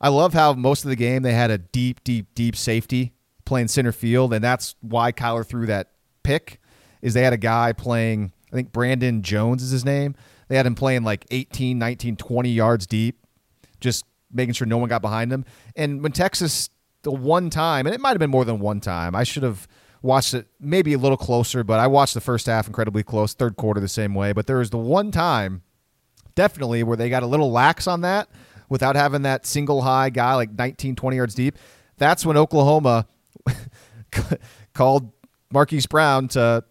[0.00, 3.12] I love how most of the game they had a deep, deep, deep safety
[3.44, 5.92] playing center field, and that's why Kyler threw that
[6.22, 6.60] pick.
[7.02, 10.14] Is they had a guy playing, I think Brandon Jones is his name.
[10.48, 13.24] They had him playing like 18, 19, 20 yards deep,
[13.80, 15.44] just making sure no one got behind him.
[15.76, 16.68] And when Texas,
[17.02, 19.68] the one time, and it might have been more than one time, I should have
[20.02, 23.56] watched it maybe a little closer, but I watched the first half incredibly close, third
[23.56, 24.32] quarter the same way.
[24.32, 25.62] But there was the one time,
[26.34, 28.28] definitely, where they got a little lax on that
[28.68, 31.56] without having that single high guy like 19, 20 yards deep.
[31.98, 33.06] That's when Oklahoma
[34.74, 35.12] called
[35.50, 36.64] Marquise Brown to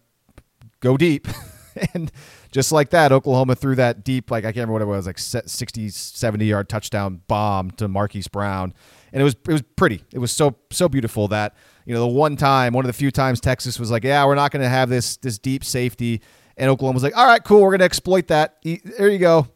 [0.79, 1.27] go deep.
[1.93, 2.11] and
[2.51, 5.17] just like that, Oklahoma threw that deep, like I can't remember what it was, like
[5.17, 8.73] 60, 70 yard touchdown bomb to Marquise Brown.
[9.11, 10.03] And it was it was pretty.
[10.13, 13.11] It was so so beautiful that, you know, the one time, one of the few
[13.11, 16.21] times Texas was like, Yeah, we're not gonna have this this deep safety.
[16.57, 18.57] And Oklahoma was like, All right, cool, we're gonna exploit that.
[18.63, 19.47] There you go.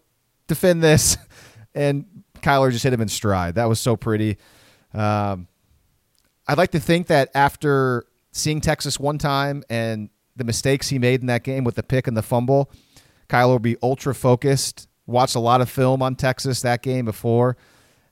[0.47, 1.17] Defend this.
[1.75, 3.55] And Kyler just hit him in stride.
[3.55, 4.37] That was so pretty.
[4.93, 5.47] Um,
[6.47, 11.21] I'd like to think that after seeing Texas one time and the mistakes he made
[11.21, 12.71] in that game with the pick and the fumble,
[13.27, 14.87] Kyler will be ultra focused.
[15.05, 17.57] Watched a lot of film on Texas that game before.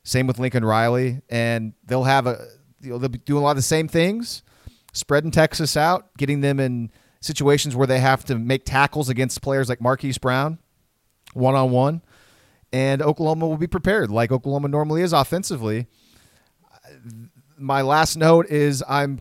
[0.04, 2.48] Same with Lincoln Riley, and they'll have a
[2.82, 4.44] you know, they'll be doing a lot of the same things,
[4.94, 9.68] spreading Texas out, getting them in situations where they have to make tackles against players
[9.68, 10.60] like Marquise Brown,
[11.34, 12.02] one on one
[12.72, 15.88] and Oklahoma will be prepared like Oklahoma normally is offensively.
[17.58, 19.20] My last note is I'm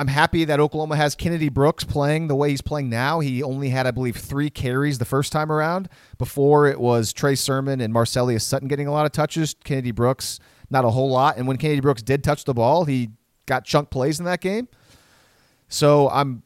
[0.00, 3.18] I'm happy that Oklahoma has Kennedy Brooks playing the way he's playing now.
[3.18, 5.88] He only had, I believe, three carries the first time around.
[6.18, 9.56] Before it was Trey Sermon and Marcelias Sutton getting a lot of touches.
[9.64, 10.38] Kennedy Brooks,
[10.70, 11.36] not a whole lot.
[11.36, 13.10] And when Kennedy Brooks did touch the ball, he
[13.46, 14.68] got chunk plays in that game.
[15.68, 16.44] So I'm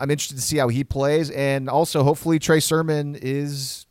[0.00, 3.86] I'm interested to see how he plays, and also hopefully Trey Sermon is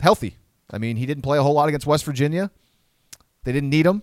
[0.00, 0.37] healthy
[0.70, 2.50] I mean, he didn't play a whole lot against West Virginia.
[3.44, 4.02] They didn't need him.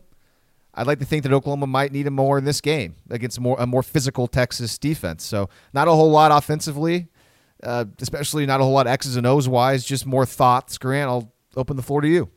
[0.74, 3.55] I'd like to think that Oklahoma might need him more in this game against more
[3.59, 5.24] a more physical Texas defense.
[5.24, 7.07] So not a whole lot offensively,
[7.63, 9.86] uh, especially not a whole lot X's and O's wise.
[9.86, 10.78] Just more thoughts.
[10.78, 12.30] Grant, I'll open the floor to you.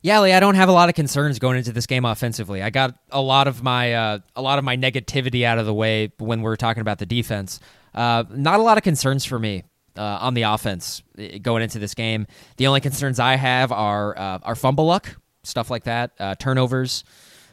[0.00, 2.62] Yeah, Lee, I don't have a lot of concerns going into this game offensively.
[2.62, 5.74] I got a lot of my uh, a lot of my negativity out of the
[5.74, 7.58] way when we're talking about the defense.
[7.92, 9.64] Uh, not a lot of concerns for me
[9.98, 11.02] uh, on the offense
[11.42, 12.26] going into this game.
[12.56, 17.04] The only concerns I have are uh, are fumble luck, stuff like that, uh, turnovers.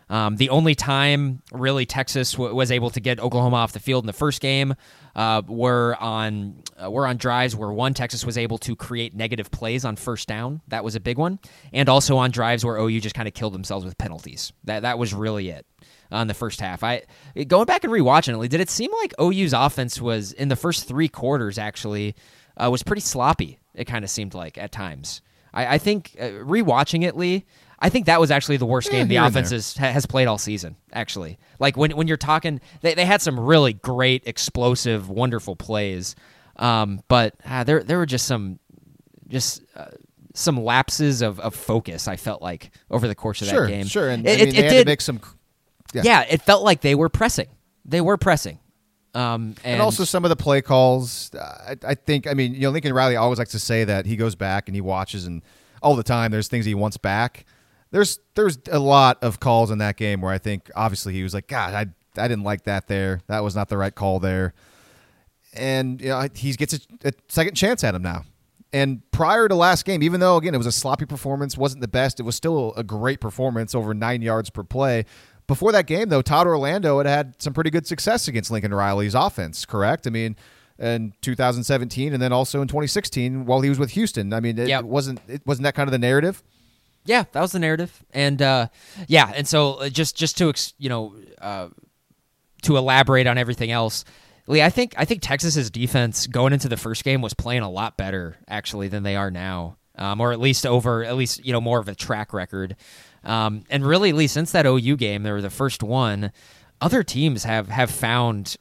[0.09, 4.03] Um, the only time really Texas w- was able to get Oklahoma off the field
[4.03, 4.75] in the first game
[5.15, 9.49] uh, were on uh, were on drives where one Texas was able to create negative
[9.49, 10.61] plays on first down.
[10.67, 11.39] That was a big one,
[11.73, 14.53] and also on drives where OU just kind of killed themselves with penalties.
[14.65, 15.65] That that was really it
[16.11, 16.83] on the first half.
[16.83, 17.03] I
[17.47, 20.87] going back and rewatching it, did it seem like OU's offense was in the first
[20.87, 22.15] three quarters actually
[22.57, 23.59] uh, was pretty sloppy.
[23.73, 25.21] It kind of seemed like at times.
[25.53, 27.45] I, I think uh, rewatching it, Lee,
[27.85, 30.39] I think that was actually the worst Yeah, game the offense is, has played all
[30.39, 30.75] season.
[30.91, 36.15] Actually, like when when you're talking, they, they had some really great, explosive, wonderful plays,
[36.55, 38.59] um, but uh, there there were just some
[39.27, 39.85] just uh,
[40.33, 42.07] some lapses of, of focus.
[42.07, 43.85] I felt like over the course of Sure, that game.
[43.85, 44.09] sure.
[44.09, 44.83] And it, I mean, it, they it had did.
[44.85, 45.19] to make some.
[45.93, 46.01] Yeah.
[46.03, 46.25] yeah.
[46.27, 47.49] it felt like they were pressing.
[47.85, 48.57] They were pressing.
[49.13, 51.31] Um, and, And, also some of the play calls.
[51.35, 52.25] uh, I, I think.
[52.27, 54.75] I mean, you know, Lincoln Riley always likes to say that he goes back and
[54.75, 55.41] he watches, and
[55.81, 57.45] all the time there's things he wants back.
[57.91, 61.33] There's there's a lot of calls in that game where I think obviously he was
[61.33, 61.87] like, God, I
[62.21, 63.21] I didn't like that there.
[63.27, 64.53] That was not the right call there.
[65.53, 68.25] And you know, he gets a, a second chance at him now.
[68.73, 71.87] And prior to last game, even though again it was a sloppy performance, wasn't the
[71.87, 75.05] best, it was still a great performance, over nine yards per play.
[75.47, 79.13] Before that game, though, Todd Orlando had had some pretty good success against Lincoln Riley's
[79.13, 79.63] offense.
[79.63, 80.07] Correct?
[80.07, 80.35] I mean,
[80.79, 84.33] in 2017, and then also in 2016 while he was with Houston.
[84.33, 84.79] I mean, it, Yep.
[84.81, 86.43] it wasn't it wasn't that kind of the narrative.
[87.05, 88.67] Yeah, that was the narrative, and uh,
[89.07, 91.69] yeah, and so uh, just just to ex- you know uh,
[92.63, 94.05] to elaborate on everything else,
[94.47, 97.69] Lee, I think I think Texas's defense going into the first game was playing a
[97.69, 101.53] lot better actually than they are now, um, or at least over at least you
[101.53, 102.75] know more of a track record,
[103.23, 106.31] um, and really, Lee, since that OU game, they were the first one.
[106.81, 108.57] Other teams have have found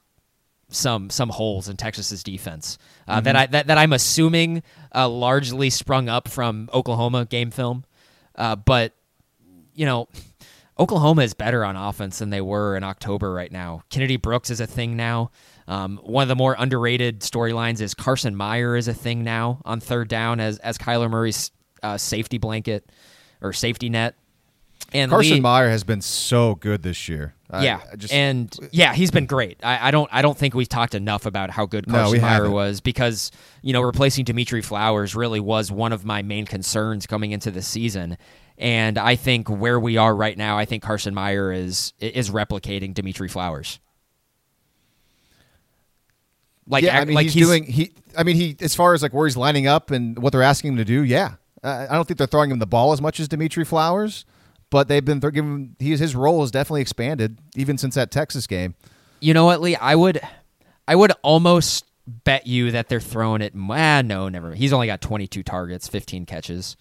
[0.68, 2.78] some some holes in Texas's defense.
[3.07, 4.62] Uh, that I that, that I'm assuming
[4.95, 7.84] uh, largely sprung up from Oklahoma game film,
[8.37, 8.95] uh, but
[9.74, 10.09] you know.
[10.76, 13.82] Oklahoma is better on offense than they were in October right now.
[13.91, 15.30] Kennedy Brooks is a thing now.
[15.68, 19.78] Um, one of the more underrated storylines is Carson Meier is a thing now on
[19.78, 21.53] third down as as Kyler Murray's
[21.85, 22.91] uh, safety blanket
[23.41, 24.16] or safety net.
[24.93, 27.34] And Carson Lee- Meier has been so good this year.
[27.51, 29.59] I- yeah, I just and yeah, he's been great.
[29.62, 32.51] I, I don't I don't think we've talked enough about how good Carson we Meier
[32.51, 33.30] was because
[33.62, 37.61] you know replacing Dimitri Flowers really was one of my main concerns coming into the
[37.62, 38.16] season,
[38.57, 42.95] and I think where we are right now, I think Carson Meier is is replicating
[42.95, 43.78] Dimitri Flowers.
[46.66, 47.92] Like, yeah, I mean, like he's, doing he.
[48.16, 50.72] I mean, he as far as like where he's lining up and what they're asking
[50.72, 51.03] him to do.
[51.03, 54.24] Yeah, I don't think they're throwing him the ball as much as Dimitri Flowers,
[54.74, 55.76] but they've been th- giving.
[55.78, 58.74] He his role has definitely expanded even since that Texas game.
[59.20, 59.76] You know what, Lee?
[59.76, 60.20] I would,
[60.88, 63.52] I would almost bet you that they're throwing it.
[63.56, 64.52] Ah, no, never.
[64.52, 66.76] He's only got 22 targets, 15 catches.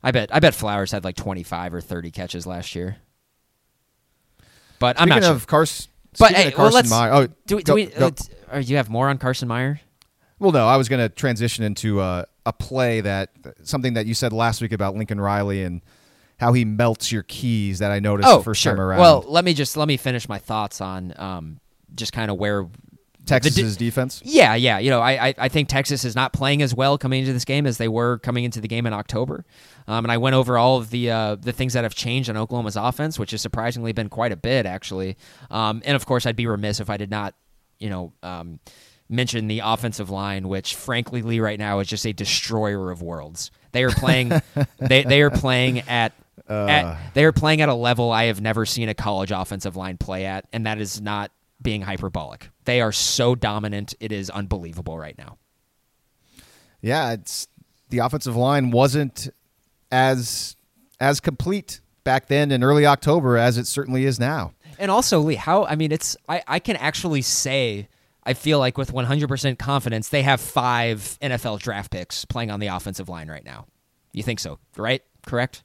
[0.00, 0.32] I bet.
[0.32, 2.98] I bet Flowers had like 25 or 30 catches last year.
[4.78, 5.46] But I'm Speaking not of sure.
[5.48, 6.90] Carson, But hey, of well, Carson let's.
[6.90, 7.86] Meier, oh, do, we- go- do we?
[7.86, 8.10] go.
[8.52, 9.80] Uh, you have more on Carson Meier?
[10.38, 13.30] Well, no, I was going to transition into uh, a play that
[13.64, 15.80] something that you said last week about Lincoln Riley and
[16.38, 18.72] how he melts your keys that I noticed Oh, the first sure.
[18.72, 19.00] time around.
[19.00, 21.60] Well, let me just let me finish my thoughts on um,
[21.94, 22.66] just kind of where
[23.26, 24.20] Texas's defense.
[24.22, 24.78] Yeah, yeah.
[24.78, 27.46] You know, I, I I think Texas is not playing as well coming into this
[27.46, 29.46] game as they were coming into the game in October.
[29.88, 32.36] Um, and I went over all of the uh, the things that have changed on
[32.36, 35.16] Oklahoma's offense, which has surprisingly been quite a bit, actually.
[35.50, 37.34] Um, and of course, I'd be remiss if I did not,
[37.78, 38.60] you know, um,
[39.08, 43.50] mention the offensive line, which frankly, Lee, right now is just a destroyer of worlds.
[43.72, 44.32] They are playing,
[44.78, 46.12] they they are playing at.
[46.48, 46.96] At uh.
[47.14, 50.26] they are playing at a level I have never seen a college offensive line play
[50.26, 51.30] at, and that is not
[51.60, 52.50] being hyperbolic.
[52.64, 55.38] They are so dominant; it is unbelievable right now.
[56.80, 57.48] Yeah, it's
[57.88, 59.28] the offensive line wasn't
[59.90, 60.56] as
[61.00, 64.52] as complete back then in early October as it certainly is now.
[64.78, 67.88] And also, Lee, how I mean, it's I, I can actually say
[68.24, 72.68] I feel like with 100% confidence they have five NFL draft picks playing on the
[72.68, 73.66] offensive line right now.
[74.12, 75.02] You think so, right?
[75.26, 75.62] Correct?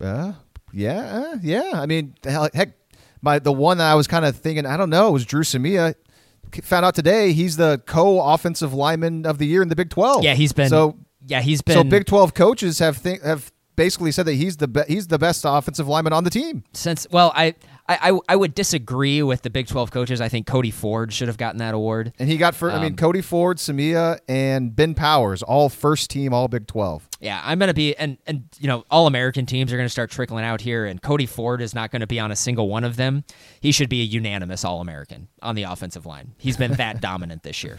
[0.00, 0.32] Uh,
[0.72, 0.98] yeah,
[1.32, 1.72] uh, yeah.
[1.74, 2.70] I mean, hell, heck,
[3.22, 5.94] my the one that I was kind of thinking, I don't know, was Dru Samia.
[6.62, 10.24] Found out today he's the co-offensive lineman of the year in the Big Twelve.
[10.24, 10.68] Yeah, he's been.
[10.68, 10.96] so.
[11.26, 11.74] yeah, he's been.
[11.74, 15.18] So Big Twelve coaches have think have basically said that he's the be- he's the
[15.18, 16.64] best offensive lineman on the team.
[16.72, 17.54] since well, I,
[17.90, 20.20] I I I would disagree with the Big 12 coaches.
[20.20, 22.12] I think Cody Ford should have gotten that award.
[22.18, 26.10] And he got for I mean Um, Cody Ford, Samia, and Ben Powers, all first
[26.10, 27.08] team, all Big Twelve.
[27.20, 30.44] Yeah, I'm gonna be and and you know all American teams are gonna start trickling
[30.44, 33.24] out here, and Cody Ford is not gonna be on a single one of them.
[33.60, 36.34] He should be a unanimous All American on the offensive line.
[36.38, 37.78] He's been that dominant this year.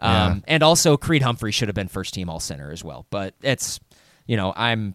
[0.00, 0.34] Um, Yeah.
[0.48, 3.06] And also Creed Humphrey should have been first team All Center as well.
[3.10, 3.80] But it's
[4.26, 4.94] you know I'm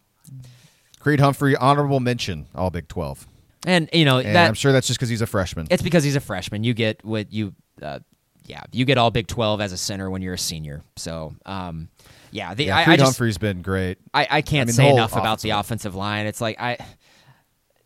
[1.00, 3.28] Creed Humphrey, honorable mention, all Big Twelve.
[3.66, 5.68] And you know And that I'm sure that's just because he's a freshman.
[5.70, 6.64] it's because he's a freshman.
[6.64, 8.00] You get what you, uh,
[8.46, 10.84] yeah, you get all Big Twelve as a center when you're a senior.
[10.96, 11.90] So, um,
[12.32, 13.98] yeah, the, yeah, I, I just Humphrey's been great.
[14.14, 16.26] I, I can't I mean, say enough about the offensive line.
[16.26, 16.78] It's like I,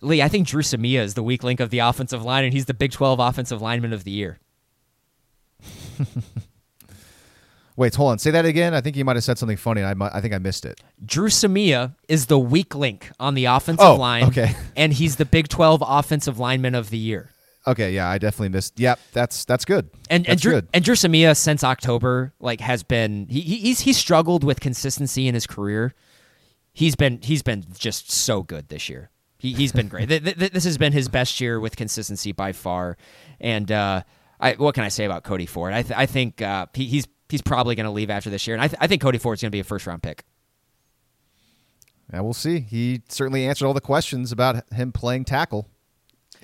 [0.02, 2.66] Lee, I think Dru Samia is the weak link of the offensive line, and he's
[2.66, 4.40] the Big Twelve offensive lineman of the year.
[7.78, 8.20] Wait, hold on.
[8.20, 8.74] Say that again.
[8.74, 9.82] I think you might have said something funny.
[9.82, 10.80] And I, I think I missed it.
[11.06, 14.24] Dru Samia is the weak link on the offensive Oh, line.
[14.26, 14.56] okay.
[14.78, 17.32] And he's the Big 12 offensive lineman of the year.
[17.68, 18.80] Okay, yeah, I definitely missed.
[18.80, 19.90] Yep, that's that's good.
[20.10, 20.68] And that's and Dru, good.
[20.72, 25.28] and Dru Samia since October like has been he, he- he's he's struggled with consistency
[25.28, 25.96] in his career.
[26.74, 29.10] He's been he's been just so good this year.
[29.40, 30.10] He he's been great.
[30.10, 32.98] Th- th- this has been his best year with consistency by far.
[33.42, 34.04] And uh,
[34.40, 35.74] I what can I say about Cody Ford?
[35.74, 38.56] I th- I think uh, he, he's he's probably going to leave after this year,
[38.56, 40.24] and I, th- I think Cody Ford's going to be a first round pick.
[42.14, 42.60] Yeah, we'll see.
[42.60, 45.68] He certainly answered all the questions about him playing tackle.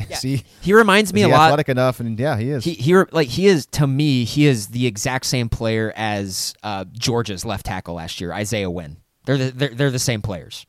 [0.16, 1.48] see, He reminds me a he lot.
[1.48, 2.64] athletic enough, and yeah, he is.
[2.64, 4.24] He, he re- like he is to me.
[4.24, 8.98] He is the exact same player as uh, Georgia's left tackle last year, Isaiah Wynn.
[9.26, 10.66] They're the, they're, they're the same players.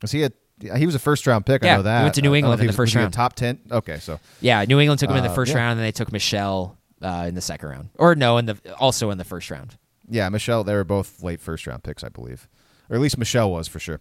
[0.00, 0.30] was he a?
[0.60, 1.62] yeah, He was a first round pick.
[1.62, 2.02] I Yeah, know he that.
[2.04, 3.12] went to New I know England he in the was- first he round.
[3.12, 3.58] top ten.
[3.70, 5.58] Okay, so Yeah, New England took him in the Uh, first yeah.
[5.58, 9.10] round, and they took Michel uh, in the second round, or no, in the also
[9.10, 9.76] in the first round.
[10.08, 10.64] yeah, Michel.
[10.64, 12.48] They were both late first round picks, I believe,
[12.88, 14.00] or at least Michel was for sure.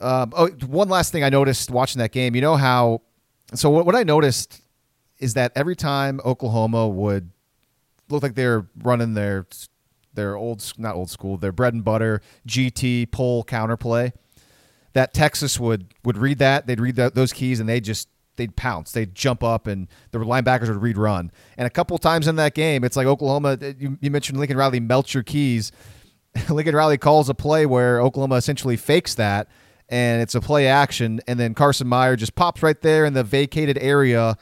[0.00, 2.34] Um, oh, one last thing I noticed watching that game.
[2.34, 3.02] You know how?
[3.54, 4.60] So what, what I noticed
[5.18, 7.30] is that every time Oklahoma would
[8.08, 9.46] look like they're running their
[10.14, 14.12] their old not old school their bread and butter GT pull counterplay,
[14.92, 18.56] that Texas would would read that they'd read that, those keys and they just they'd
[18.56, 22.36] pounce they'd jump up and the linebackers would read run and a couple times in
[22.36, 25.70] that game it's like Oklahoma uh, you, you mentioned Lincoln Riley melts your keys
[26.48, 29.48] Lincoln Riley calls a play where Oklahoma essentially fakes that,
[29.88, 33.24] and it's a play action, and then Carson Meier just pops right there in the
[33.24, 34.36] vacated area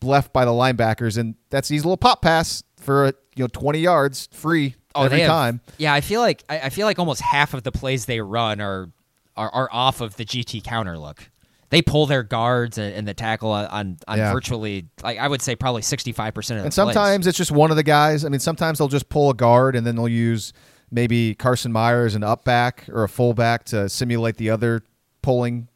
[0.00, 3.80] left by the linebackers, and that's his little pop pass for uh, you know twenty
[3.80, 5.60] yards free oh, every Oh, they have- time.
[5.76, 8.60] Yeah, I feel like I, I feel like almost half of the plays they run
[8.60, 8.90] are
[9.36, 11.30] are, are off of the GT counter look.
[11.74, 14.32] They pull their guards and, and the tackle on on, Yeah.
[14.32, 16.94] virtually like I would say probably sixty five percent of the And plays.
[16.94, 18.24] sometimes it's just one of the guys.
[18.24, 20.52] I mean, sometimes they'll just pull a guard, and then they'll use
[20.90, 24.82] maybe Carson Meier as an up back or a fullback to simulate the other
[25.22, 25.68] pulling.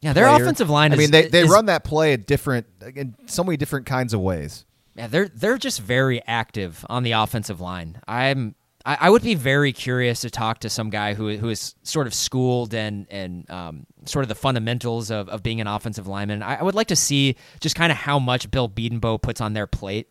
[0.00, 0.42] yeah, their player.
[0.42, 0.92] offensive line.
[0.92, 3.86] I is, mean, they, they is- run that play at different in so many different
[3.86, 4.64] kinds of ways.
[4.94, 8.00] Yeah, they're they're just very active on the offensive line.
[8.06, 11.74] I'm I, I would be very curious to talk to some guy who who is
[11.82, 16.06] sort of schooled and and um, sort of the fundamentals of, of being an offensive
[16.06, 16.42] lineman.
[16.42, 19.52] I, I would like to see just kind of how much Bill Bedenbaugh puts on
[19.52, 20.08] their plate.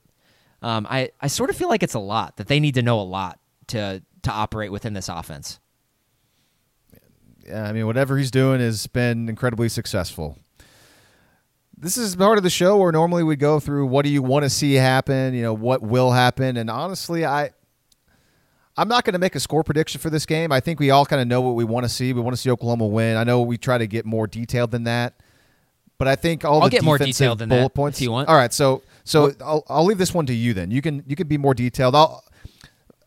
[0.62, 3.00] Um, I I sort of feel like it's a lot that they need to know
[3.00, 5.60] a lot to to operate within this offense.
[7.46, 10.38] Yeah, I mean, whatever he's doing has been incredibly successful.
[11.76, 14.44] This is part of the show where normally we go through what do you want
[14.44, 17.52] to see happen, you know, what will happen, and honestly, I
[18.78, 20.51] I'm not going to make a score prediction for this game.
[20.51, 22.13] I think we all kind of know what we want to see.
[22.13, 23.17] We want to see Oklahoma win.
[23.17, 25.13] I know we try to get more detailed than that,
[25.97, 27.99] but I think all I'll the get more defensive detailed than bullet that, points.
[27.99, 28.30] if you want.
[28.30, 30.72] All right, so so I'll I'll leave this one to you then.
[30.72, 31.95] You can you can be more detailed.
[31.95, 32.24] I'll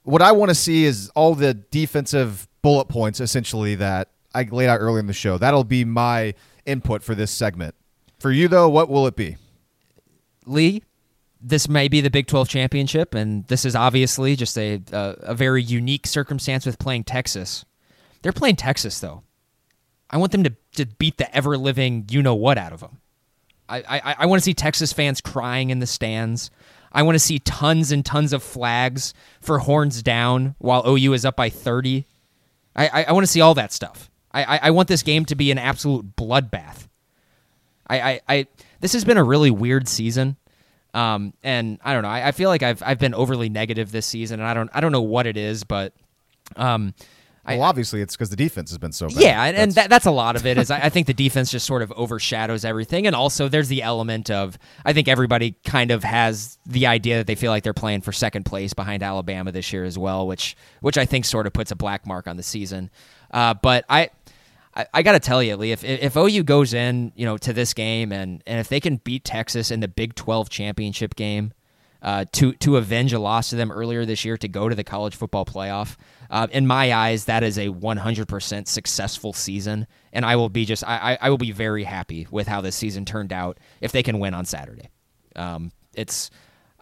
[0.03, 4.69] what I want to see is all the defensive bullet points essentially that I laid
[4.69, 5.39] out earlier in the show.
[5.39, 6.35] That'll be my
[6.67, 7.75] input for this segment.
[8.19, 9.39] For you though, what will it be?
[10.47, 10.83] Lee,
[11.47, 15.35] this may be the Big 12 championship, and this is obviously just a, a, a
[15.35, 17.67] very unique circumstance with playing Texas.
[18.23, 19.23] They're playing Texas, though.
[20.09, 22.99] I want them to, to beat the ever living you know what out of them.
[23.69, 26.51] I, I, I want to see Texas fans crying in the stands.
[26.93, 31.25] I want to see tons and tons of flags for horns down while OU is
[31.25, 32.07] up by 30.
[32.75, 34.11] I, I, I want to see all that stuff.
[34.33, 36.89] I, I, I want this game to be an absolute bloodbath.
[37.87, 38.47] I, I, I
[38.81, 40.37] this has been a really weird season.
[40.95, 42.09] Um, and I don't know.
[42.09, 44.81] I, I feel like I've I've been overly negative this season, and I don't I
[44.81, 45.93] don't know what it is, but
[46.57, 46.95] um,
[47.47, 49.17] I, Well, obviously it's because the defense has been so bad.
[49.21, 50.57] yeah, and, and That's- that, that's a lot of it.
[50.57, 53.83] Is I, I think the defense just sort of overshadows everything, and also there's the
[53.83, 57.75] element of I think everybody kind of has the idea that they feel like they're
[57.75, 61.47] playing for second place behind Alabama this year as well, which which I think sort
[61.47, 62.91] of puts a black mark on the season.
[63.31, 64.11] Uh, but I.
[64.77, 67.53] I, I got to tell you, Lee, if, if OU goes in, you know, to
[67.53, 71.53] this game and, and if they can beat Texas in the Big 12 championship game,
[72.05, 74.85] uh, to to avenge a loss to them earlier this year to go to the
[74.85, 75.97] college football playoff.
[76.31, 80.85] Uh, in my eyes, that is a 100% successful season, and I will be just
[80.87, 84.19] I, I will be very happy with how this season turned out if they can
[84.19, 84.91] win on Saturday.
[85.35, 86.31] Um, it's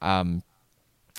[0.00, 0.42] um,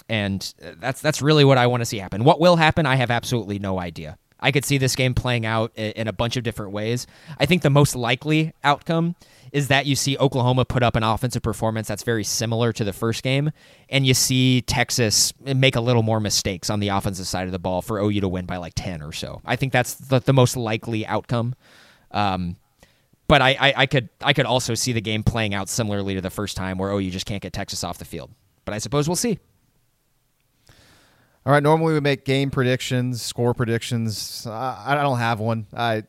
[0.10, 2.26] and that's that's really what I want to see happen.
[2.26, 4.18] What will happen, I have absolutely no idea.
[4.44, 7.08] I could see this game playing out in a bunch of different ways.
[7.40, 9.16] I think the most likely outcome
[9.54, 12.92] is that you see Oklahoma put up an offensive performance that's very similar to the
[12.92, 13.52] first game,
[13.90, 17.60] and you see Texas make a little more mistakes on the offensive side of the
[17.60, 19.42] ball for OU to win by like 10 or so.
[19.46, 21.56] I think that's the, the most likely outcome.
[22.12, 22.58] Um,
[23.28, 26.22] but I, I, I could I could also see the game playing out similarly to
[26.22, 28.30] the first time where OU just can't get Texas off the field.
[28.66, 29.40] But I suppose we'll see.
[31.46, 31.62] All right.
[31.62, 34.48] Normally we make game predictions, score predictions.
[34.48, 35.68] I, don't have one.
[35.76, 36.04] I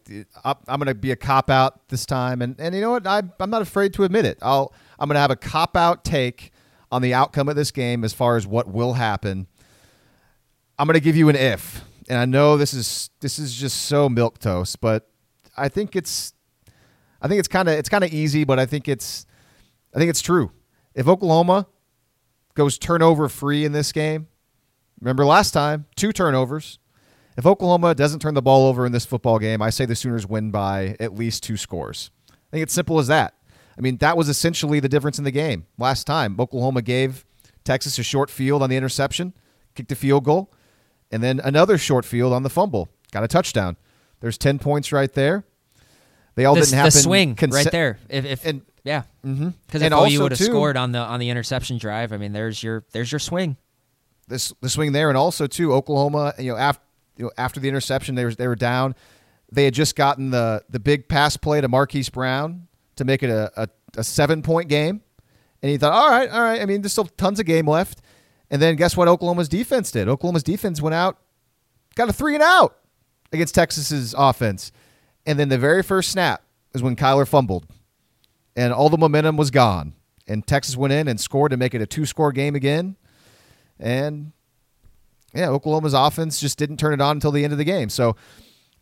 [0.45, 3.07] I'm going to be a cop out this time, and and you know what?
[3.07, 4.39] I I'm not afraid to admit it.
[4.43, 6.53] I'll I'm going to have a cop out take
[6.93, 9.49] on the outcome of this game as far as what will happen.
[10.79, 13.87] I'm going to give you an if, and I know this is this is just
[13.87, 15.11] so milk toast, but
[15.57, 16.33] I think it's
[17.21, 19.27] I think it's kind of it's kind of easy, but I think it's
[19.93, 20.53] I think it's true.
[20.95, 21.67] If Oklahoma
[22.55, 24.29] goes turnover free in this game,
[25.01, 26.79] remember last time two turnovers.
[27.37, 30.27] If Oklahoma doesn't turn the ball over in this football game, I say the Sooners
[30.27, 32.11] win by at least two scores.
[32.31, 33.35] I think it's simple as that.
[33.77, 36.37] I mean, that was essentially the difference in the game last time.
[36.39, 37.25] Oklahoma gave
[37.65, 39.33] Texas a short field on the interception,
[39.75, 40.53] kicked a field goal,
[41.11, 43.77] and then another short field on the fumble, got a touchdown.
[44.21, 45.45] There's 10 points right there.
[46.37, 46.93] They all the, didn't happen.
[46.93, 47.99] the swing right there.
[48.09, 51.21] If, if And yeah, hmm because And if OU would have scored on the on
[51.21, 53.57] the interception drive, I mean, there's your there's your swing.
[54.29, 56.35] This the swing there, and also too Oklahoma.
[56.39, 56.83] You know, after
[57.17, 58.95] you know, after the interception, they were they were down.
[59.53, 62.67] They had just gotten the the big pass play to Marquise Brown
[62.97, 65.03] to make it a, a, a seven point game,
[65.63, 66.61] and he thought, all right, all right.
[66.61, 68.01] I mean, there's still tons of game left.
[68.51, 69.09] And then guess what?
[69.09, 70.09] Oklahoma's defense did.
[70.09, 71.19] Oklahoma's defense went out,
[71.97, 72.77] got a three and out
[73.33, 74.71] against Texas's offense,
[75.27, 76.43] and then the very first snap
[76.75, 77.67] is when Kyler fumbled,
[78.55, 79.95] and all the momentum was gone.
[80.27, 82.97] And Texas went in and scored to make it a two score game again.
[83.85, 84.33] And
[85.35, 87.91] yeah, Oklahoma's offense just didn't turn it on until the end of the game.
[87.91, 88.17] So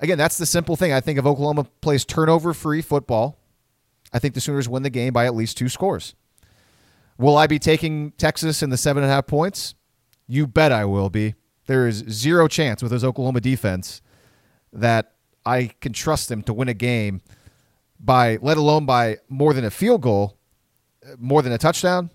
[0.00, 0.92] again, that's the simple thing.
[0.92, 3.36] I think if Oklahoma plays turnover free football,
[4.12, 6.14] I think the Sooners win the game by at least two scores.
[7.18, 9.74] Will I be taking Texas in the seven and a half points?
[10.28, 11.34] You bet I will be.
[11.66, 14.02] There is zero chance with this Oklahoma defense
[14.72, 17.22] that I can trust them to win a game
[17.98, 20.38] by, let alone by more than a field goal,
[21.18, 22.10] more than a touchdown.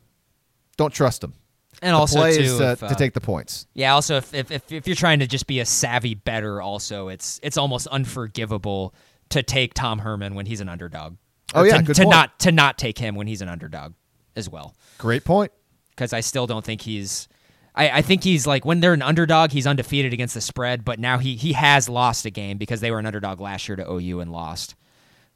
[0.77, 1.33] Don't trust them.
[1.81, 3.67] And The also too, to, if, uh, to take the points.
[3.73, 3.93] Yeah.
[3.93, 7.39] Also, if, if if if you're trying to just be a savvy better, also it's
[7.43, 8.95] it's almost unforgivable
[9.29, 11.17] to take Tom Herman when he's an underdog.
[11.53, 12.11] Oh, yeah, to, good to point.
[12.11, 13.93] not to not take him when he's an underdog
[14.35, 14.75] as well.
[14.97, 15.51] Great point.
[15.89, 17.27] Because I still don't think he's.
[17.75, 20.99] I, I think he's like when they're an underdog, he's undefeated against the spread, but
[20.99, 23.89] now he he has lost a game because they were an underdog last year to
[23.89, 24.75] OU and lost.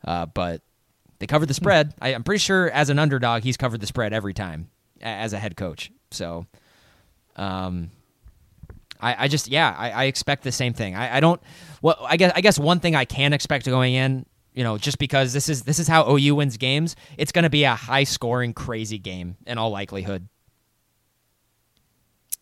[0.04, 0.62] Uh, but
[1.20, 1.94] they covered the spread.
[2.02, 4.70] I, I'm pretty sure as an underdog, he's covered the spread every time
[5.02, 5.92] as a head coach.
[6.12, 6.46] So,
[7.36, 7.90] um,
[9.00, 10.96] I, I just yeah, I, I expect the same thing.
[10.96, 11.42] I, I don't.
[11.82, 15.00] Well, I guess I guess one thing I can expect going in, you know, just
[15.00, 18.04] because this is this is how OU wins games, it's going to be a high
[18.04, 20.28] scoring, crazy game in all likelihood.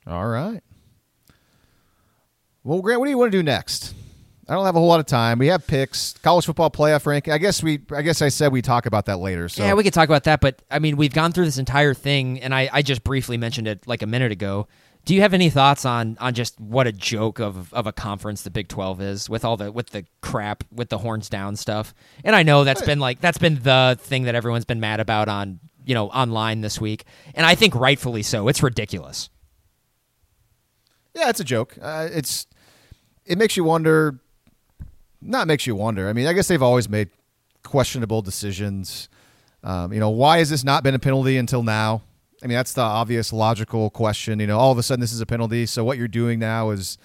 [0.05, 0.61] All right.
[2.63, 3.93] Well, Grant, what do you want to do next?
[4.49, 5.37] I don't have a whole lot of time.
[5.37, 7.31] We have picks, college football playoff ranking.
[7.31, 9.47] I guess we, I guess I said we talk about that later.
[9.47, 11.93] So Yeah, we could talk about that, but I mean, we've gone through this entire
[11.93, 14.67] thing, and I, I just briefly mentioned it like a minute ago.
[15.05, 18.41] Do you have any thoughts on on just what a joke of of a conference
[18.41, 21.93] the Big Twelve is with all the with the crap with the horns down stuff?
[22.23, 25.29] And I know that's been like that's been the thing that everyone's been mad about
[25.29, 28.47] on you know online this week, and I think rightfully so.
[28.49, 29.29] It's ridiculous.
[31.15, 31.77] yeah, it's a joke.
[31.81, 32.45] Uh, it's
[33.25, 34.19] it makes you wonder.
[35.21, 36.07] Not makes you wonder.
[36.07, 37.09] I mean, I guess they've always made
[37.63, 39.09] questionable decisions.
[39.63, 42.01] Um, you know, why has this not been a penalty until now?
[42.41, 44.39] I mean, that's the obvious logical question.
[44.39, 45.65] You know, all of a sudden this is a penalty.
[45.65, 46.97] So what you're doing now is.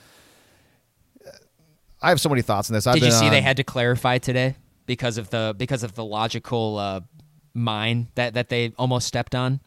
[2.01, 2.87] I have so many thoughts on this.
[2.87, 6.05] I've Did you see they had to clarify today because of the because of the
[6.05, 7.01] logical uh,
[7.55, 9.61] mine that that they almost stepped on?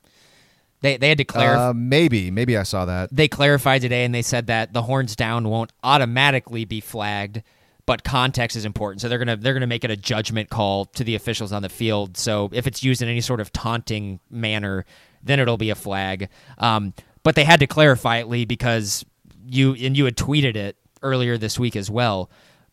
[0.82, 1.70] They they had to clarify.
[1.70, 3.10] Uh, maybe, maybe I saw that.
[3.12, 7.42] they clarified today and they said that the horns down won't automatically be flagged
[7.88, 9.02] but context is important.
[9.02, 11.64] So they're going to they're to make it a judgment call to the officials on
[11.64, 12.18] the field.
[12.18, 14.86] So if it's used in any sort of taunting manner
[15.24, 16.30] then it'll be a flag.
[16.58, 19.06] Um, but they had to clarify it lee because
[19.46, 22.30] you and you had tweeted it earlier this week as well.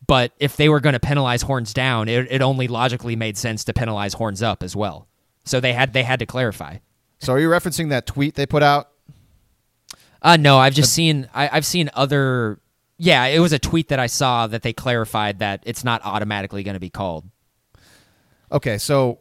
[0.07, 3.65] But if they were going to penalize horns down it, it only logically made sense
[3.65, 5.09] to penalize horns up as well.
[5.45, 6.79] So they had they had to clarify.
[7.19, 8.91] So are you referencing that tweet they put out?
[10.23, 12.61] Uh no, I've just seen I, I've seen other.
[12.99, 16.63] Yeah, it was a tweet that I saw that they clarified that it's not automatically
[16.63, 17.25] going to be called.
[18.53, 19.19] Okay, so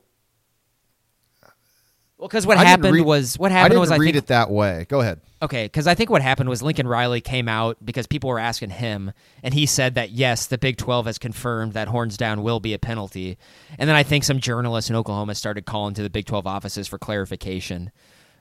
[2.18, 4.24] Well, because what I happened read- was what I happened didn't was I read think
[4.24, 4.86] it that way.
[4.90, 5.20] Go ahead.
[5.42, 8.70] okay because I think what happened was Lincoln Riley came out because people were asking
[8.70, 12.60] him, and he said that yes, the Big Twelve has confirmed that horns down will
[12.60, 13.38] be a penalty,
[13.80, 16.88] and then I think some journalists in Oklahoma started calling to the Big Twelve offices
[16.88, 17.92] for clarification.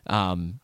[0.07, 0.61] Um,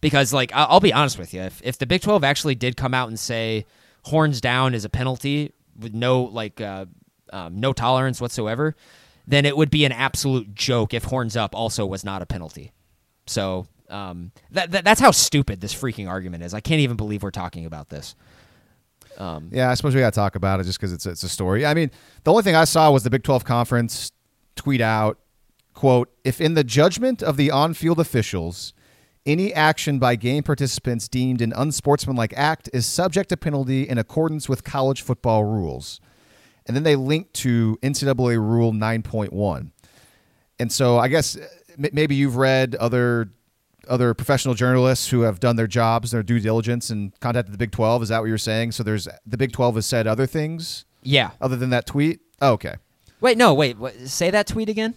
[0.00, 2.76] because like I- I'll be honest with you, if if the Big Twelve actually did
[2.76, 3.66] come out and say
[4.08, 6.86] horns down is a penalty with no like uh,
[7.32, 8.74] um, no tolerance whatsoever,
[9.26, 12.72] then it would be an absolute joke if horns up also was not a penalty.
[13.26, 16.52] So Um, that, that that's how stupid this freaking argument is.
[16.52, 18.14] I can't even believe we're talking about this.
[19.16, 21.28] Um, Yeah, I suppose we got to talk about it just because it's it's a
[21.28, 21.64] story.
[21.64, 21.90] I mean,
[22.24, 24.12] the only thing I saw was the Big 12 conference
[24.56, 25.18] tweet out,
[25.74, 28.74] quote, if in the judgment of the on-field officials,
[29.26, 34.48] any action by game participants deemed an unsportsmanlike act is subject to penalty in accordance
[34.48, 36.00] with college football rules.
[36.66, 39.70] And then they link to NCAA Rule 9.1.
[40.58, 41.46] And so I guess uh,
[41.78, 43.30] m- maybe you've read other
[43.88, 47.70] other professional journalists who have done their jobs, their due diligence, and contacted the Big
[47.70, 48.02] 12.
[48.02, 48.72] Is that what you're saying?
[48.72, 51.30] So there's the Big 12 has said other things yeah.
[51.40, 52.20] other than that tweet.
[52.42, 52.74] Oh, okay.
[53.20, 53.78] Wait, no, wait.
[53.78, 54.94] What, say that tweet again.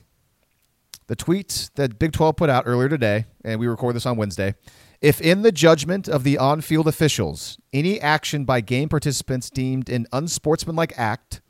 [1.12, 4.56] The tweet that Big 12 put out earlier today, and we record this on Wednesday.
[5.02, 9.90] If in the judgment of the on field officials, any action by game participants deemed
[9.90, 11.42] an unsportsmanlike act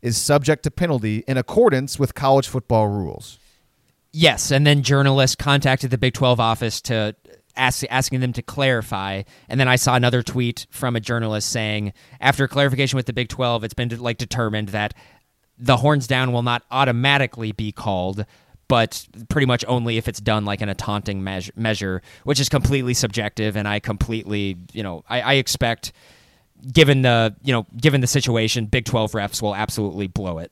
[0.00, 3.38] is subject to penalty in accordance with college football rules.
[4.14, 7.14] Yes, and then journalists contacted the Big 12 office to
[7.54, 9.24] ask asking them to clarify.
[9.46, 13.28] And then I saw another tweet from a journalist saying, after clarification with the Big
[13.28, 14.94] 12, it's been like determined that
[15.58, 18.24] the horns down will not automatically be called,
[18.72, 22.48] but pretty much only if it's done like in a taunting measure, measure which is
[22.48, 23.54] completely subjective.
[23.54, 25.92] And I completely, you know, I, I expect.
[26.72, 30.50] Given the you know, given the situation, Big Twelve refs will absolutely blow it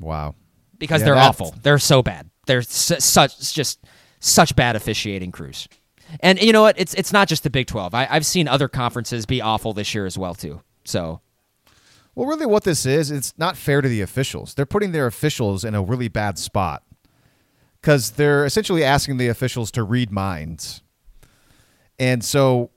[0.00, 0.34] Wow.
[0.78, 1.54] because Yeah, they're that's- awful.
[1.62, 2.30] They're so bad.
[2.46, 3.80] They're su- such just
[4.20, 5.66] such bad officiating crews.
[6.20, 6.78] And you know what?
[6.78, 7.94] It's it's not just the Big Twelve.
[7.94, 10.60] I, I've seen other conferences be awful this year as well too.
[10.84, 11.20] So
[12.14, 14.54] Well, really, what this is, it's not fair to the officials.
[14.54, 16.84] They're putting their officials in a really bad spot
[17.80, 20.82] because they're essentially asking the officials to read minds.
[21.98, 22.70] And so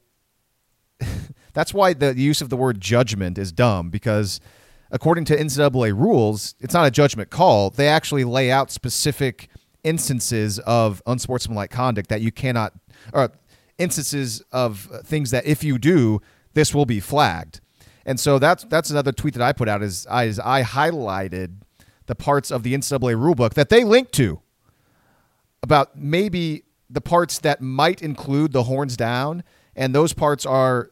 [1.53, 4.39] that's why the use of the word judgment is dumb because
[4.91, 7.69] according to NCAA rules, it's not a judgment call.
[7.69, 9.49] They actually lay out specific
[9.83, 12.73] instances of unsportsmanlike conduct that you cannot,
[13.13, 13.31] or
[13.77, 16.21] instances of things that if you do,
[16.53, 17.61] this will be flagged.
[18.07, 21.57] And so that's that's another tweet that I put out is I, is I highlighted
[22.05, 24.39] the parts of the NCAA rulebook that they link to
[25.61, 29.43] about maybe the parts that might include the horns down,
[29.75, 30.89] and those parts are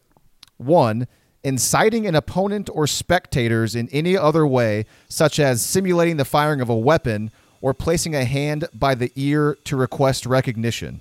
[0.57, 1.07] one,
[1.41, 6.67] inciting an opponent or spectators in any other way, such as simulating the firing of
[6.67, 7.31] a weapon
[7.61, 10.99] or placing a hand by the ear to request recognition.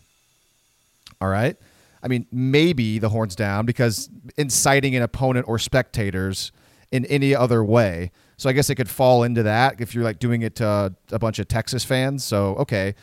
[1.20, 1.56] All right.
[2.04, 6.52] I mean, maybe the horns down because inciting an opponent or spectators
[6.92, 8.12] in any other way.
[8.36, 11.18] So I guess it could fall into that if you're like doing it to a
[11.18, 12.22] bunch of Texas fans.
[12.22, 12.94] So, okay.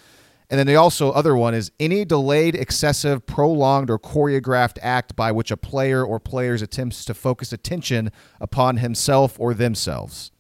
[0.52, 5.32] And then the also other one is any delayed, excessive, prolonged, or choreographed act by
[5.32, 10.32] which a player or players attempts to focus attention upon himself or themselves.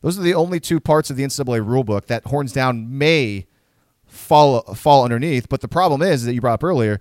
[0.00, 3.46] Those are the only two parts of the NCAA rulebook that horns down may
[4.06, 5.48] fall fall underneath.
[5.48, 7.00] But the problem is that you brought up earlier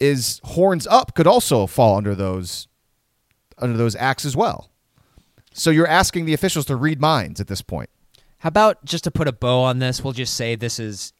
[0.00, 2.68] is horns up could also fall under those
[3.58, 4.70] under those acts as well.
[5.52, 7.88] So you're asking the officials to read minds at this point.
[8.38, 11.12] how about just to put a bow on this, we'll just say this is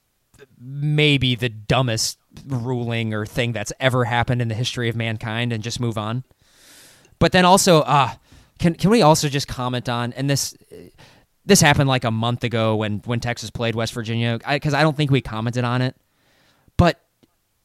[0.61, 5.63] maybe the dumbest ruling or thing that's ever happened in the history of mankind, and
[5.63, 6.25] just move on.
[7.21, 8.11] But then also, uh,
[8.59, 10.57] can can we also just comment on and this
[11.47, 14.97] this happened like a month ago when when Texas played West Virginia because I, don't
[14.97, 15.97] think we commented on it.
[16.77, 17.01] But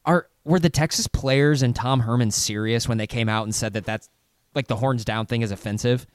[0.04, 3.74] are were the Texas players and Tom Herman serious when they came out and said
[3.74, 4.08] that that's
[4.54, 6.06] like the horns down thing is offensive?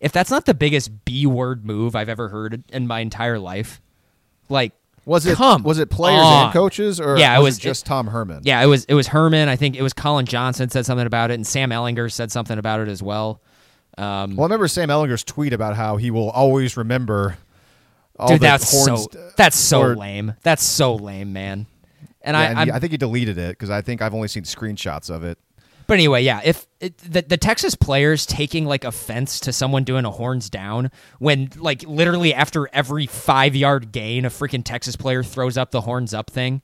[0.00, 3.80] If that's not the biggest B word move I've ever heard in my entire life,
[4.48, 4.72] like
[5.04, 6.44] Was it come was it players on.
[6.44, 8.42] and coaches or Yeah, it was, was- it just Tom Herman?
[8.44, 9.48] Yeah, it was it was Herman.
[9.48, 12.58] I think it was Collin Johnson said something about it, and Sam Ehlinger said something
[12.58, 13.40] about it as well.
[13.98, 17.36] Um, Well, I remember Sam Ehlinger's tweet about how he will always remember.
[18.20, 20.34] All dude, the that's horns, so that's so or- lame.
[20.42, 21.66] That's so lame, man.
[22.28, 24.28] And Yeah, I, and he- I think he deleted it because I think I've only
[24.28, 25.38] seen screenshots of it.
[25.86, 30.04] But anyway, yeah, if it, the, the Texas players taking like offense to someone doing
[30.04, 35.22] a horns down when like literally after every five yard gain, a freaking Texas player
[35.22, 36.60] throws up the horns up thing,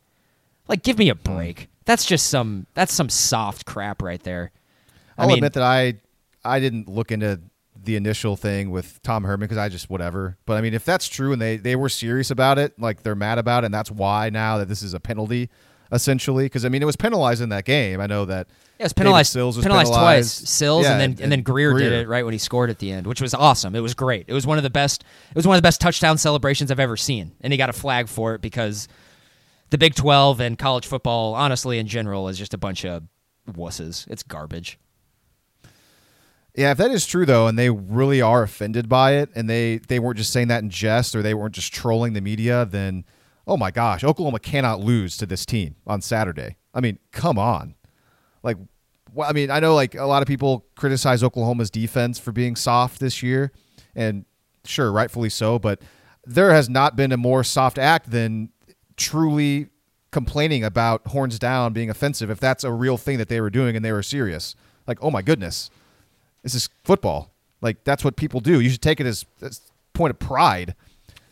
[0.68, 1.36] like give me a hmm.
[1.36, 1.68] break.
[1.86, 4.52] That's just some that's some soft crap right there.
[5.16, 5.94] I I'll mean, admit that I
[6.44, 7.40] I didn't look into
[7.84, 10.36] the initial thing with Tom Herman because I just whatever.
[10.46, 13.14] But I mean, if that's true and they they were serious about it, like they're
[13.14, 15.50] mad about it, and that's why now that this is a penalty,
[15.92, 16.44] essentially.
[16.46, 18.00] Because I mean, it was penalized in that game.
[18.00, 18.48] I know that.
[18.48, 20.38] yeah, it was David penalized, Sills was penalized, penalized.
[20.40, 20.48] twice.
[20.48, 22.70] Sills Yeah, and then and- and then and Grier, did it right when he scored
[22.70, 23.74] at the end, which was awesome.
[23.74, 24.24] It was great.
[24.28, 25.04] It was one of the best.
[25.30, 27.72] It was one of the best touchdown celebrations I've ever seen, and he got a
[27.74, 28.88] flag for it because
[29.70, 33.04] the Big Twelve and college football, honestly, in general, is just a bunch of
[33.52, 34.06] wusses.
[34.10, 34.78] It's garbage.
[36.54, 39.78] Yeah, if that is true though, and they really are offended by it, and they
[39.78, 43.04] they weren't just saying that in jest or they weren't just trolling the media, then
[43.46, 46.56] oh my gosh, Oklahoma cannot lose to this team on Saturday.
[46.72, 47.74] I mean, come on.
[48.42, 48.56] Like,
[49.22, 53.00] I mean, I know like a lot of people criticize Oklahoma's defense for being soft
[53.00, 53.52] this year,
[53.94, 54.24] and
[54.64, 55.82] sure, rightfully so, but
[56.24, 58.50] there has not been a more soft act than
[58.96, 59.68] truly
[60.10, 63.74] complaining about horns down being offensive if that's a real thing that they were doing
[63.74, 64.54] and they were serious.
[64.86, 65.70] Like, oh my goodness,
[66.44, 67.32] this is football.
[67.60, 68.60] Like that's what people do.
[68.60, 69.60] You should take it as, as
[69.94, 70.76] point of pride.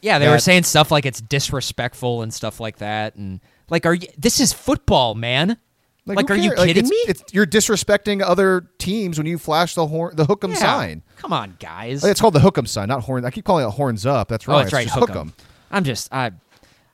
[0.01, 3.39] Yeah, they were saying stuff like it's disrespectful and stuff like that, and
[3.71, 4.09] like, are you?
[4.19, 5.57] This is football, man.
[6.05, 6.59] Like, who are you cares?
[6.59, 6.97] Like, kidding it's- me?
[7.07, 10.57] It's, you're disrespecting other teams when you flash the horn, the hook'em Yeah.
[10.57, 11.03] sign.
[11.19, 12.03] Come on, guys.
[12.03, 13.25] Like, It's called the hook'em sign, not horn.
[13.25, 14.27] I keep calling it horns up.
[14.27, 14.55] That's oh, right.
[14.57, 14.87] Oh, that's It's right.
[14.89, 15.29] just Hook hook 'em.
[15.29, 15.33] 'em.
[15.71, 16.33] I'm just I,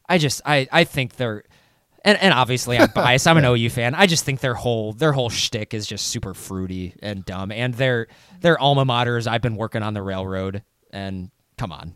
[0.07, 1.45] I just I I think they're,
[2.05, 3.27] and and obviously I'm biased.
[3.27, 3.95] I'm an OU fan.
[3.95, 7.51] I just think their whole their whole shtick is just super fruity and dumb.
[7.53, 8.09] And their
[8.41, 9.27] their alma maters.
[9.27, 11.95] I've been working on the railroad, and come on,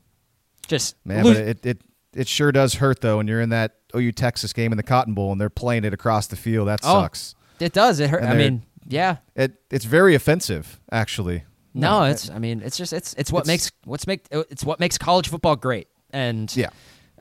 [0.66, 1.81] just Man, lose- but it, it
[2.15, 5.15] it sure does hurt though when you're in that OU Texas game in the Cotton
[5.15, 6.69] Bowl and they're playing it across the field.
[6.69, 7.35] That oh, sucks.
[7.61, 8.01] It does.
[8.01, 8.23] It hurt.
[8.24, 9.16] I mean, yeah.
[9.37, 11.45] It it's very offensive, actually.
[11.74, 12.29] No, it's.
[12.29, 15.29] I mean, it's just it's it's what It's- makes what's make it's what makes college
[15.29, 15.89] football great.
[16.11, 16.69] And Yeah.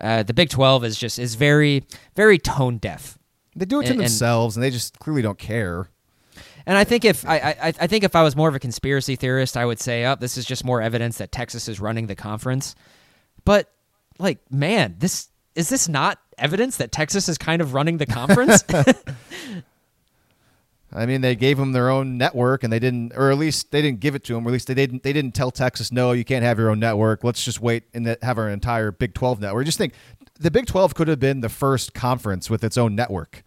[0.02, 3.18] Uh, the Big Twelve is just is very very tone deaf.
[3.56, 5.90] They do it to And- themselves, and they just clearly don't care.
[6.66, 9.16] And I think if I, I I think if I was more of a conspiracy
[9.16, 12.16] theorist, I would say, "Oh, this is just more evidence that Texas is running the
[12.16, 12.76] conference."
[13.46, 13.72] But
[14.20, 18.64] like, man, this is this not evidence that Texas is kind of running the conference?
[20.94, 23.82] I mean, they gave them their own network, and they didn't, or at least they
[23.82, 24.46] didn't give it to them.
[24.46, 25.04] Or at least they didn't.
[25.04, 27.24] They didn't tell Texas, "No, you can't have your own network.
[27.24, 29.94] Let's just wait and have our entire Big Twelve network." Just think,
[30.40, 33.44] the Big Twelve could have been the first conference with its own network,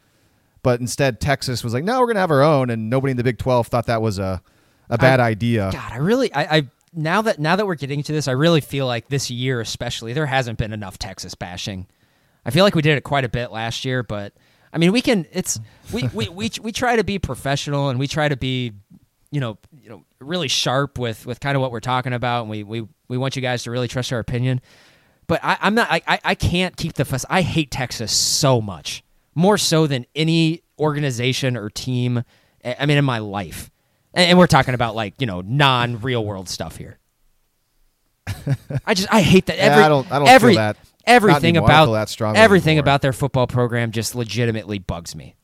[0.63, 3.17] but instead Texas was like, "No, we're going to have our own," and nobody in
[3.19, 4.41] the Big Twelve thought that was a
[4.89, 5.71] a bad idea.
[5.73, 8.61] God, I really, I, I now that now that we're getting to this, I really
[8.61, 11.87] feel like this year, especially, there hasn't been enough Texas bashing.
[12.47, 14.35] I feel like we did it quite a bit last year, but
[14.75, 15.25] I mean, we can.
[15.33, 15.61] It's
[15.93, 18.73] we we we, we try to be professional and we try to be,
[19.31, 22.51] you know, you know, really sharp with with kind of what we're talking about, and
[22.51, 24.61] we we we want you guys to really trust our opinion.
[25.29, 25.87] But I, I'm not.
[25.91, 27.25] I, I can't keep the fuss.
[27.31, 29.05] I hate Texas so much,
[29.37, 32.25] more so than any organization or team.
[32.65, 33.71] I mean, in my life,
[34.13, 36.99] and, and we're talking about like you know non real world stuff here.
[38.87, 39.57] I just I hate that.
[39.57, 40.77] Yeah, Every, I don't- I don't feel every, that.
[41.07, 41.71] Everything anymore.
[41.71, 42.83] I don't about that strongly everything anymore.
[42.85, 45.37] about their football program just legitimately bugs me.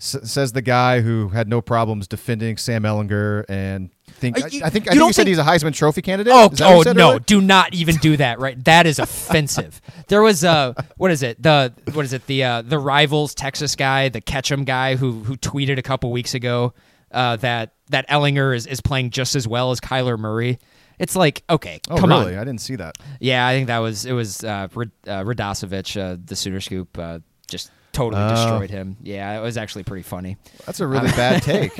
[0.00, 4.48] S- says the guy who had no problems defending Sam Ehlinger and think Uh, I,
[4.48, 6.32] you- I think you I think you said think- he's a Heisman Trophy candidate.
[6.32, 7.08] Oh, oh no!
[7.08, 7.18] earlier?
[7.18, 8.38] Do not even do that.
[8.38, 8.62] Right?
[8.64, 9.80] That is offensive.
[10.08, 11.42] There was uh, what is it?
[11.42, 12.26] The what is it?
[12.26, 16.32] The uh, the rivals Texas guy, the Ketchum guy, who who tweeted a couple weeks
[16.32, 16.72] ago
[17.10, 20.58] uh, that that Ehlinger is, is playing just as well as Kyler Murray.
[20.98, 22.34] It's like okay, Oh, come really?
[22.34, 22.40] on.
[22.40, 22.96] I didn't see that.
[23.20, 27.20] Yeah, I think that was it was uh, Rad- uh, uh, the Sooner Scoop, uh,
[27.48, 28.30] just totally Oh.
[28.30, 28.96] destroyed him.
[29.02, 30.36] Yeah, it was actually pretty funny.
[30.66, 31.72] That's a really bad take.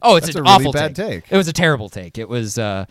[0.00, 1.24] Oh, it's That's an a really awful bad take.
[1.30, 2.18] It was a terrible take.
[2.18, 2.58] It was.
[2.58, 2.86] Uh,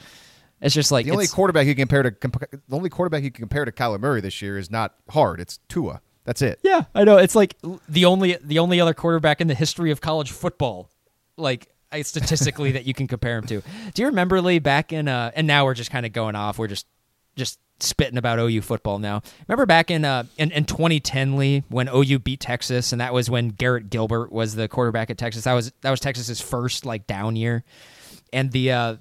[0.62, 3.32] it's just like The only quarterback you can compare to comp- the only quarterback you
[3.32, 5.40] can compare to Kyler Murray this year is not hard.
[5.40, 6.02] It's Tua.
[6.24, 6.60] That's it.
[6.62, 7.18] Yeah, I know.
[7.18, 7.56] It's like
[7.90, 10.92] the only the only other quarterback in the history of college football,
[11.36, 11.68] like
[12.02, 13.62] statistically that you can compare him to.
[13.94, 15.08] Do you remember Lee back in?
[15.08, 16.58] Uh, and now we're just kind of going off.
[16.58, 16.88] We're just
[17.36, 19.22] just spitting about OU football now.
[19.48, 23.30] Remember back in uh in, in 2010 Lee when OU beat Texas and that was
[23.30, 25.46] when Garrett Gilbert was the quarterback at Texas.
[25.46, 27.64] That was that was Texas's first like down year,
[28.32, 28.96] and the uh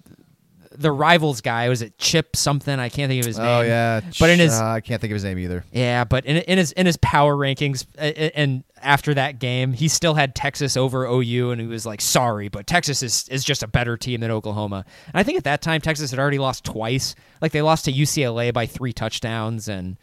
[0.80, 3.46] the rivals guy was it Chip something I can't think of his name.
[3.46, 5.62] Oh yeah, but in his uh, I can't think of his name either.
[5.72, 9.74] yeah, but in, in his in his power rankings, uh, uh, and after that game,
[9.74, 13.44] he still had Texas over OU, and he was like, "Sorry, but Texas is is
[13.44, 16.38] just a better team than Oklahoma." And I think at that time, Texas had already
[16.38, 17.14] lost twice.
[17.42, 19.98] Like they lost to UCLA by three touchdowns, and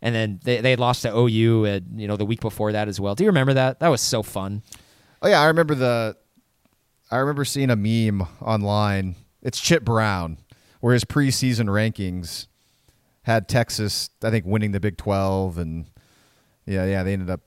[0.00, 2.88] and then they they had lost to OU, and you know, the week before that
[2.88, 3.14] as well.
[3.14, 3.80] Do you remember that?
[3.80, 4.62] That was so fun.
[5.20, 6.16] Oh yeah, I remember the.
[7.10, 9.16] I remember seeing a meme online.
[9.42, 10.38] It's Chip Brown,
[10.80, 12.46] where his preseason rankings
[13.22, 15.86] had Texas, I think, winning the Big Twelve, and
[16.66, 17.40] yeah, yeah, they ended up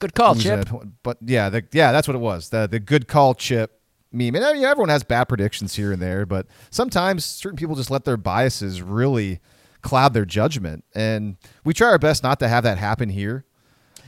[0.00, 0.60] Good call, Chip.
[0.60, 1.02] it.
[1.02, 2.48] But yeah, the, yeah, that's what it was.
[2.48, 3.80] The the good call Chip
[4.10, 4.34] meme.
[4.34, 7.90] And I mean, everyone has bad predictions here and there, but sometimes certain people just
[7.90, 9.40] let their biases really
[9.82, 13.44] cloud their judgment, and we try our best not to have that happen here.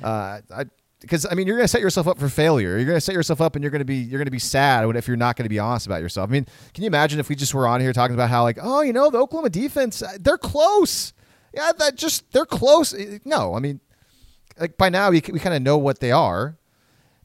[0.02, 0.64] Uh, I
[1.02, 2.76] because I mean you're going to set yourself up for failure.
[2.76, 4.38] You're going to set yourself up, and you're going to be you're going to be
[4.38, 6.30] sad if you're not going to be honest about yourself.
[6.30, 8.58] I mean, can you imagine if we just were on here talking about how like
[8.62, 11.12] oh you know the Oklahoma defense uh, they're close.
[11.52, 12.94] Yeah, that just they're close.
[13.24, 13.80] No, I mean
[14.58, 16.56] like by now we, we kind of know what they are.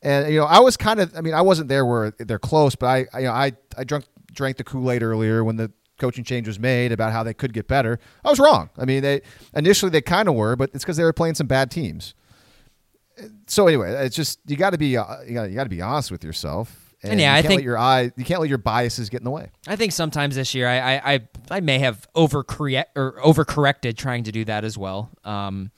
[0.02, 2.76] And you know, I was kind of I mean, I wasn't there where they're close,
[2.76, 6.24] but I, I you know, I I drank drank the Kool-Aid earlier when the coaching
[6.24, 8.00] change was made about how they could get better.
[8.24, 8.70] I was wrong.
[8.78, 9.22] I mean, they
[9.56, 12.14] initially they kind of were, but it's because they were playing some bad teams.
[13.48, 15.82] So anyway, it's just you got to be uh, you got you got to be
[15.82, 16.94] honest with yourself.
[17.04, 19.10] And, And yeah, you I can't think- let your eye you can't let your biases
[19.10, 19.50] get in the way.
[19.68, 21.20] I think sometimes this year I I, I,
[21.52, 25.10] I may have overcorrect or overcorrected trying to do that as well.
[25.24, 25.72] Um,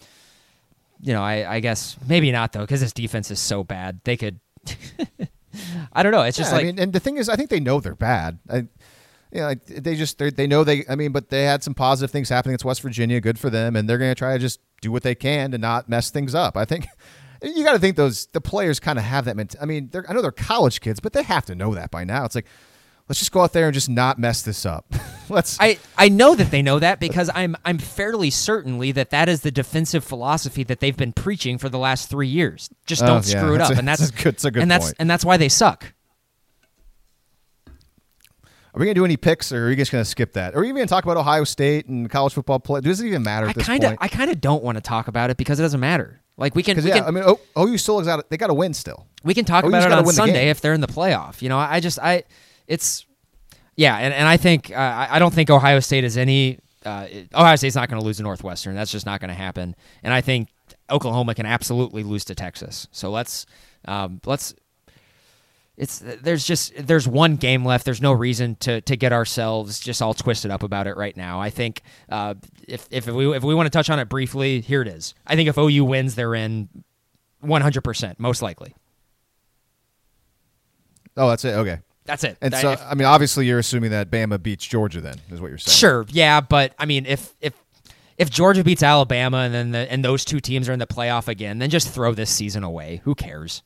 [1.01, 4.01] you know, I, I guess maybe not though because this defense is so bad.
[4.03, 4.39] They could.
[5.93, 6.21] I don't know.
[6.21, 7.95] It's just Yeah, like I mean, and the thing is, I think they know they're
[7.95, 8.39] bad.
[8.49, 8.67] I, you
[9.41, 10.85] know, like, they just they they know they.
[10.89, 12.53] I mean, but they had some positive things happening.
[12.55, 15.03] It's West Virginia, good for them, and they're going to try to just do what
[15.03, 16.55] they can to not mess things up.
[16.55, 16.87] I think
[17.43, 19.35] you got to think those the players kind of have that.
[19.35, 21.91] Ment- I mean, they're, I know they're college kids, but they have to know that
[21.91, 22.25] by now.
[22.25, 22.45] It's like
[23.07, 24.85] let's just go out there and just not mess this up.
[25.29, 25.57] let's.
[25.59, 29.41] I, I know that they know that because I'm I'm fairly certainly that that is
[29.41, 32.69] the defensive philosophy that they've been preaching for the last three years.
[32.85, 34.51] Just Oh, don't yeah, screw it up, a- and that's that's a good- that's a
[34.51, 35.93] good and that's and that's why they suck.
[38.71, 40.53] Are we going to do any picks, or are you just going to skip that?
[40.53, 42.81] Or are you even going to talk about Ohio State and college football play?
[42.81, 43.97] Does it even matter at I kind of?
[43.99, 46.21] I kind of don't want to talk about it because it doesn't matter.
[46.39, 48.53] Like we can we yeah, can I mean, oh, OU still got they got to
[48.53, 49.05] win still.
[49.23, 51.41] we can talk OU's about it on Sunday if they're in the playoff.
[51.41, 52.23] You know, I just I
[52.65, 53.05] it's
[53.75, 57.07] yeah, and, and I think uh, I I don't think Ohio State is any uh,
[57.35, 58.73] Ohio State's not going to lose to Northwestern.
[58.73, 59.75] That's just not going to happen.
[60.01, 60.49] And I think
[60.89, 62.87] Oklahoma can absolutely lose to Texas.
[62.91, 63.45] So let's
[63.85, 64.55] um, let's
[65.79, 67.85] it's there's just there's one game left.
[67.85, 71.39] There's no reason to to get ourselves just all twisted up about it right now.
[71.41, 72.35] I think uh,
[72.67, 75.15] if if we if we want to touch on it briefly, here it is.
[75.25, 76.69] I think if OU wins, they're in
[77.39, 78.75] 100 percent most likely.
[81.17, 81.53] Oh, that's it.
[81.55, 81.79] Okay.
[82.05, 82.37] That's it.
[82.41, 85.01] And I- so, if- I mean, obviously, you're assuming that Bama beats Georgia.
[85.01, 85.75] Then is what you're saying.
[85.75, 87.53] sure, yeah, but I mean, if if
[88.17, 91.27] if Georgia beats Alabama and then the, and those two teams are in the playoff
[91.27, 93.01] again, then just throw this season away.
[93.05, 93.63] Who cares?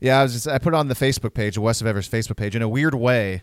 [0.00, 2.08] Yeah, I was just, I put it on the Facebook page, the West of Evers
[2.08, 2.54] Facebook page.
[2.54, 3.42] In a weird way,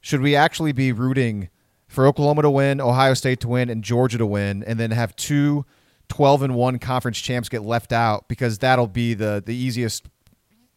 [0.00, 1.48] should we actually be rooting
[1.88, 5.16] for Oklahoma to win, Ohio State to win, and Georgia to win, and then have
[5.16, 5.66] two
[6.08, 10.08] 12 and one conference champs get left out because that'll be the the easiest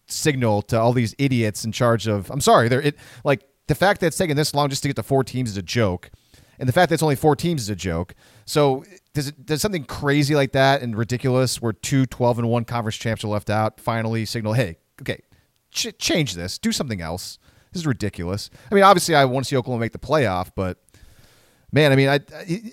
[0.07, 2.29] signal to all these idiots in charge of.
[2.31, 4.95] I'm sorry, they're it like the fact that it's taken this long just to get
[4.95, 6.09] to four teams is a joke,
[6.59, 8.15] and the fact that it's only four teams is a joke.
[8.45, 8.83] So
[9.13, 12.97] does it does something crazy like that and ridiculous where two 12 and one conference
[12.97, 15.21] champs are left out finally signal, hey, okay,
[15.71, 17.37] ch- change this, do something else.
[17.71, 18.49] This is ridiculous.
[18.71, 20.77] I mean, obviously, I want to see Oklahoma make the playoff, but
[21.71, 22.19] man, I mean, I,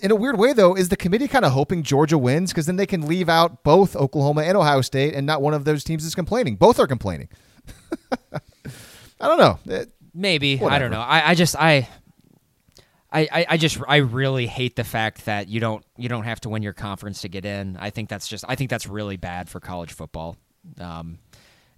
[0.03, 2.75] in a weird way though, is the committee kind of hoping Georgia wins because then
[2.75, 6.05] they can leave out both Oklahoma and Ohio State, and not one of those teams
[6.05, 6.55] is complaining.
[6.55, 7.29] Both are complaining.
[9.19, 9.59] I don't know.
[9.73, 10.99] It- Maybe I don't know.
[10.99, 11.87] I, I just I,
[13.13, 16.41] I I I just I really hate the fact that you don't you don't have
[16.41, 17.77] to win your conference to get in.
[17.79, 20.35] I think that's just I think that's really bad for college football.
[20.81, 21.19] Um,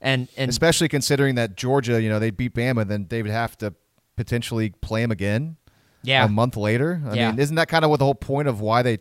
[0.04, 3.58] and and especially considering that Georgia, you know, they beat Bama, then they would have
[3.60, 3.74] to
[4.16, 5.58] potentially play them again.
[6.04, 7.02] yeah, a month later.
[7.10, 7.32] I Yeah.
[7.32, 9.00] mean, isn't that kind of what the whole point of why they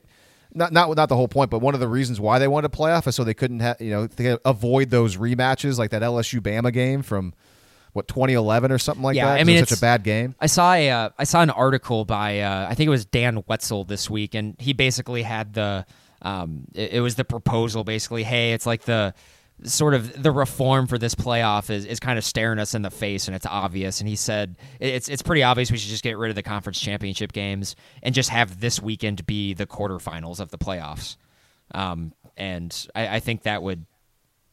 [0.55, 2.79] not not not the whole point, but one of the reasons why they wanted to
[2.79, 6.73] playoff is so they couldn't have you know avoid those rematches like that LSU Bama
[6.73, 7.35] game from
[7.93, 9.41] what 2011 or something like Yeah, that.
[9.41, 10.35] I mean, it was such a bad game.
[10.41, 13.43] I saw a uh, I saw an article by uh, I think it was Dan
[13.49, 15.85] Wetzel this week, and he basically had the
[16.23, 18.23] um, it, it was the proposal basically.
[18.23, 19.13] Hey, it's like the
[19.65, 22.91] sort of the reform for this playoff is, is kind of staring us in the
[22.91, 24.01] face, and it's obvious.
[24.01, 26.81] And he said it's it's pretty obvious we should just get rid of the conference
[26.81, 31.17] championship games and just have this weekend be the quarterfinals of the playoffs.
[31.75, 33.87] Um, and I, I think that would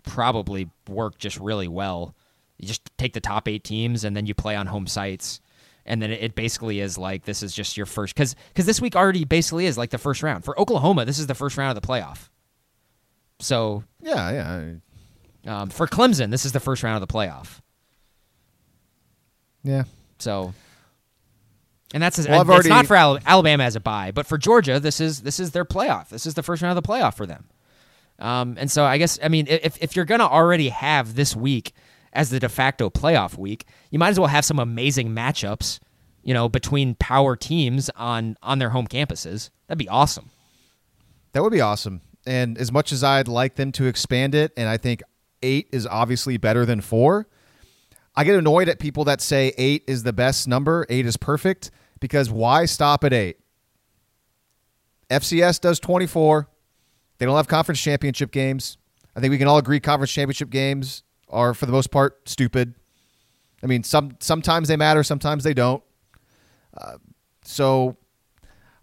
[0.04, 2.16] probably work just really well.
[2.58, 5.40] You just take the top eight teams and then you play on home sites.
[5.86, 8.82] And then it it basically is like this is just your first because because this
[8.82, 11.06] week already basically is like the first round for Oklahoma.
[11.06, 12.30] This is the first round of the playoff.
[13.40, 14.72] So Yeah, yeah,
[15.46, 17.60] um, for Clemson, this is the first round of the playoff.
[19.64, 19.84] yeah.
[20.20, 20.54] So,
[21.94, 25.00] and that's Well, I've it's not for Alabama as a bye, but for Georgia, this
[25.00, 26.10] is this is their playoff.
[26.10, 27.48] This is the first round of the playoff for them.
[28.20, 31.74] Um, and so I guess I mean if if you're gonna already have this week
[32.12, 35.80] as the de facto playoff week, you might as well have some amazing matchups,
[36.24, 39.50] you know, between power teams on on their home campuses.
[39.68, 40.30] That'd be awesome.
[41.32, 42.02] That would be awesome.
[42.26, 45.02] And as much as I'd like them to expand it, and I think
[45.42, 47.28] eight is obviously better than four,
[48.16, 51.72] I get annoyed at people that say eight is the best number, eight is perfect,
[52.00, 53.38] because why stop at eight?
[55.10, 56.48] FCS does 24.
[57.18, 58.78] They don't have conference championship games.
[59.16, 62.76] I think we can all agree conference championship games are, for the most part, stupid.
[63.62, 65.84] I mean, some sometimes they matter, sometimes they don't.
[66.78, 66.98] Uh,
[67.44, 67.98] so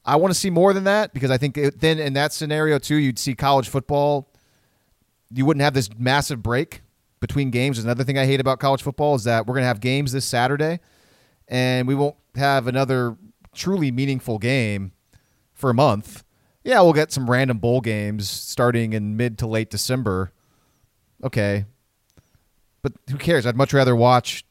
[0.05, 2.79] I want to see more than that because I think it, then in that scenario
[2.79, 4.31] too, you'd see college football.
[5.31, 6.83] You wouldn't have this massive break
[7.21, 7.79] between games.
[7.79, 10.25] Another thing I hate about college football is that we're going to have games this
[10.25, 10.81] Saturday,
[11.49, 13.17] and we won't have another
[13.55, 14.93] truly meaningful game
[15.55, 16.23] for a month,
[16.63, 20.33] yeah, we'll get some random bowl games starting in mid to late December.
[21.25, 21.65] Okay.
[22.83, 23.47] But who cares?
[23.47, 24.45] I'd much rather watch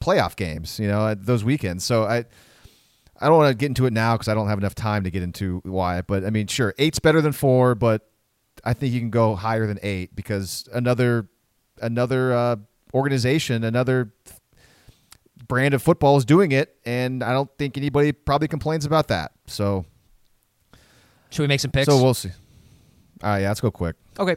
[0.00, 1.84] playoff games, you know, those weekends.
[1.84, 2.24] So I
[3.20, 5.10] I don't want to get into it now because I don't have enough time to
[5.10, 6.02] get into why.
[6.02, 8.10] But I mean, sure, eight's better than four, but
[8.64, 11.28] I think you can go higher than eight because another
[11.80, 12.56] another uh,
[12.94, 14.12] organization, another
[15.48, 19.32] brand of football is doing it, and I don't think anybody probably complains about that.
[19.46, 19.84] So,
[21.30, 21.86] should we make some picks?
[21.86, 22.30] So we'll see.
[23.22, 23.96] All right, yeah, let's go quick.
[24.18, 24.36] Okay.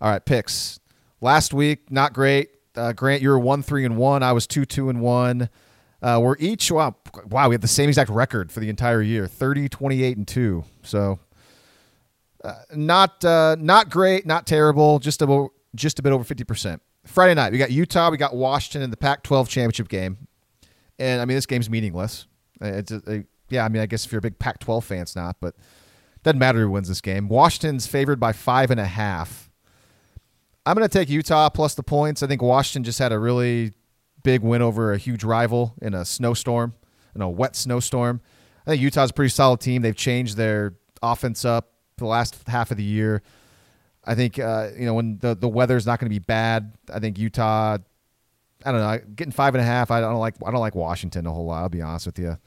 [0.00, 0.80] All right, picks.
[1.20, 2.50] Last week, not great.
[2.74, 4.22] Uh, Grant, you were one three and one.
[4.22, 5.48] I was two two and one.
[6.02, 6.96] Uh, we're each wow,
[7.28, 7.48] wow.
[7.48, 10.64] We have the same exact record for the entire year: 30, 28, and two.
[10.82, 11.18] So,
[12.44, 14.98] uh, not uh, not great, not terrible.
[14.98, 16.82] Just about just a bit over fifty percent.
[17.04, 20.28] Friday night, we got Utah, we got Washington in the Pac-12 championship game,
[20.98, 22.26] and I mean this game's meaningless.
[22.60, 25.16] It's a, a, yeah, I mean I guess if you're a big Pac-12 fan, it's
[25.16, 25.54] not, but
[26.22, 27.28] doesn't matter who wins this game.
[27.28, 29.50] Washington's favored by five and a half.
[30.66, 32.22] I'm going to take Utah plus the points.
[32.22, 33.72] I think Washington just had a really
[34.22, 36.74] big win over a huge rival in a snowstorm,
[37.14, 38.20] in a wet snowstorm.
[38.66, 39.80] I think Utah's a pretty solid team.
[39.80, 41.69] They've changed their offense up
[42.00, 43.22] the last half of the year.
[44.04, 46.72] I think uh, you know when the the weather's not going to be bad.
[46.92, 47.78] I think Utah.
[48.64, 48.98] I don't know.
[49.14, 49.90] Getting five and a half.
[49.90, 50.34] I don't like.
[50.44, 51.62] I don't like Washington a whole lot.
[51.62, 52.38] I'll be honest with you.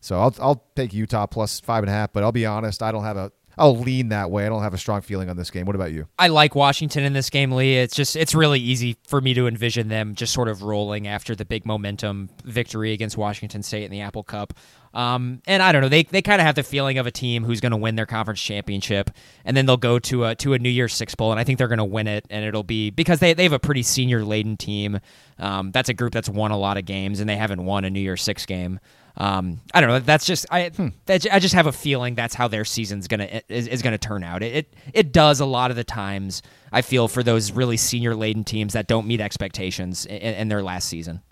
[0.00, 2.12] So I'll I'll take Utah plus five and a half.
[2.12, 2.82] But I'll be honest.
[2.82, 3.32] I don't have a.
[3.58, 4.46] I'll lean that way.
[4.46, 5.66] I don't have a strong feeling on this game.
[5.66, 6.06] What about you?
[6.18, 7.76] I like Washington in this game, Lee.
[7.76, 11.34] It's just it's really easy for me to envision them just sort of rolling after
[11.34, 14.54] the big momentum victory against Washington State in the Apple Cup.
[14.92, 17.44] Um, and I don't know, they, they kind of have the feeling of a team
[17.44, 19.10] who's going to win their conference championship,
[19.44, 21.58] and then they'll go to a to a New Year's Six bowl, and I think
[21.58, 24.24] they're going to win it, and it'll be because they, they have a pretty senior
[24.24, 24.98] laden team.
[25.38, 27.90] Um, that's a group that's won a lot of games, and they haven't won a
[27.90, 28.80] New Year's Six game.
[29.16, 29.98] Um, I don't know.
[30.00, 30.70] That's just I.
[30.70, 30.88] Hmm.
[31.06, 34.24] That, I just have a feeling that's how their season's gonna is, is gonna turn
[34.24, 34.42] out.
[34.42, 36.42] It, it it does a lot of the times.
[36.72, 40.62] I feel for those really senior laden teams that don't meet expectations in, in their
[40.62, 41.22] last season.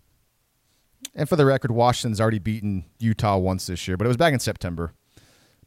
[1.19, 4.33] And for the record, Washington's already beaten Utah once this year, but it was back
[4.33, 4.93] in September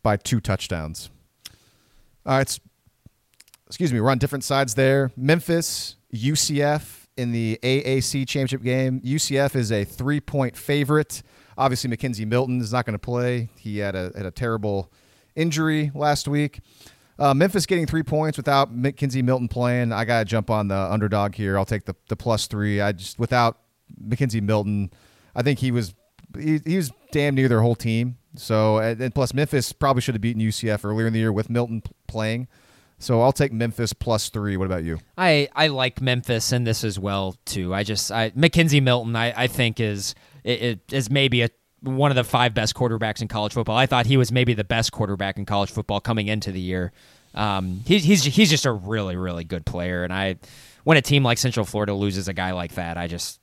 [0.02, 1.10] by two touchdowns.
[2.26, 2.60] All right,
[3.68, 5.12] excuse me, we're on different sides there.
[5.18, 9.02] Memphis, UCF in the AAC championship game.
[9.02, 11.22] UCF is a three point favorite.
[11.58, 13.50] Obviously, McKenzie Milton is not going to play.
[13.58, 14.90] He had a, had a terrible
[15.36, 16.62] injury last week.
[17.20, 19.92] Uh, Memphis getting three points without McKenzie Milton playing.
[19.92, 21.58] I got to jump on the underdog here.
[21.58, 22.80] I'll take the, the plus three.
[22.80, 23.60] I just, without
[24.02, 24.92] McKenzie Milton,
[25.36, 25.94] I think he was
[26.38, 28.18] he, he was damn near their whole team.
[28.36, 31.84] So and plus Memphis probably should have beaten UCF earlier in the year with Milton
[32.08, 32.48] playing.
[33.02, 34.58] So I'll take Memphis plus three.
[34.58, 35.00] What about you?
[35.18, 37.74] I, I like Memphis in this as well too.
[37.74, 40.14] I just I McKenzie Milton I, I think is
[40.44, 41.50] it, it is maybe a
[41.82, 43.76] one of the five best quarterbacks in college football.
[43.76, 46.92] I thought he was maybe the best quarterback in college football coming into the year.
[47.34, 50.36] Um, he, he's he's just a really really good player, and I
[50.84, 53.40] when a team like Central Florida loses a guy like that, I just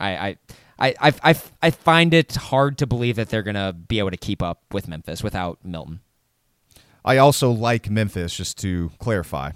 [0.00, 0.36] I I
[0.78, 4.10] I, I, I, I find it hard to believe that they're going to be able
[4.10, 6.00] to keep up with Memphis without Milton.
[7.04, 9.52] I also like Memphis, just to clarify.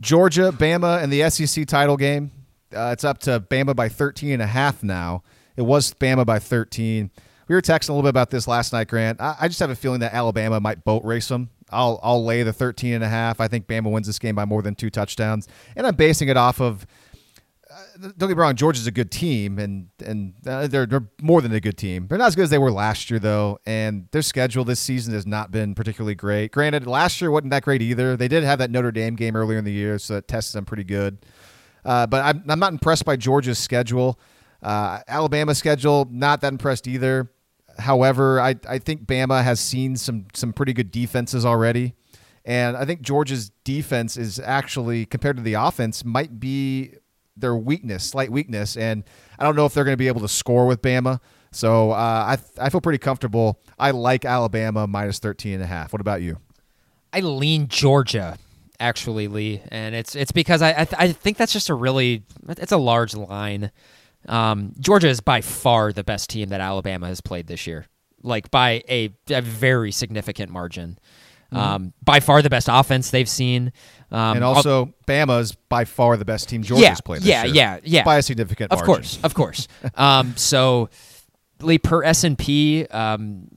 [0.00, 2.30] Georgia, Bama, and the SEC title game.
[2.74, 5.22] Uh, it's up to Bama by 13 and a half now.
[5.56, 7.10] It was Bama by 13.
[7.48, 9.20] We were texting a little bit about this last night, Grant.
[9.20, 11.50] I, I just have a feeling that Alabama might boat race them.
[11.70, 13.40] I'll I'll lay the 13 and a half.
[13.40, 16.36] I think Bama wins this game by more than two touchdowns, and I'm basing it
[16.36, 16.86] off of
[18.00, 21.52] don't get me wrong, Georgia's a good team, and and uh, they're, they're more than
[21.52, 22.06] a good team.
[22.08, 25.14] They're not as good as they were last year, though, and their schedule this season
[25.14, 26.52] has not been particularly great.
[26.52, 28.16] Granted, last year wasn't that great either.
[28.16, 30.64] They did have that Notre Dame game earlier in the year, so that tested them
[30.64, 31.18] pretty good.
[31.84, 34.18] Uh, but I'm, I'm not impressed by Georgia's schedule.
[34.62, 37.30] Uh, Alabama's schedule, not that impressed either.
[37.78, 41.94] However, I, I think Bama has seen some some pretty good defenses already.
[42.44, 46.94] And I think Georgia's defense is actually, compared to the offense, might be
[47.36, 49.04] their weakness, slight weakness, and
[49.38, 51.20] I don't know if they're going to be able to score with Bama.
[51.52, 51.94] So uh,
[52.36, 53.60] I I feel pretty comfortable.
[53.78, 55.92] I like Alabama minus 13 and a half.
[55.92, 56.38] What about you?
[57.12, 58.38] I lean Georgia
[58.80, 62.24] actually, Lee, and it's it's because I I, th- I think that's just a really
[62.48, 63.70] it's a large line.
[64.28, 67.86] Um, Georgia is by far the best team that Alabama has played this year,
[68.22, 70.98] like by a, a very significant margin.
[71.52, 71.56] Mm-hmm.
[71.56, 73.72] Um, by far the best offense they've seen.
[74.10, 77.22] Um, and also, Bama's by far the best team Georgia's yeah, played.
[77.22, 78.72] yeah, year, yeah, yeah, by a significant.
[78.72, 78.94] Of margin.
[78.94, 79.68] course, of course.
[79.94, 80.90] um, so,
[81.82, 83.48] per S and P, um,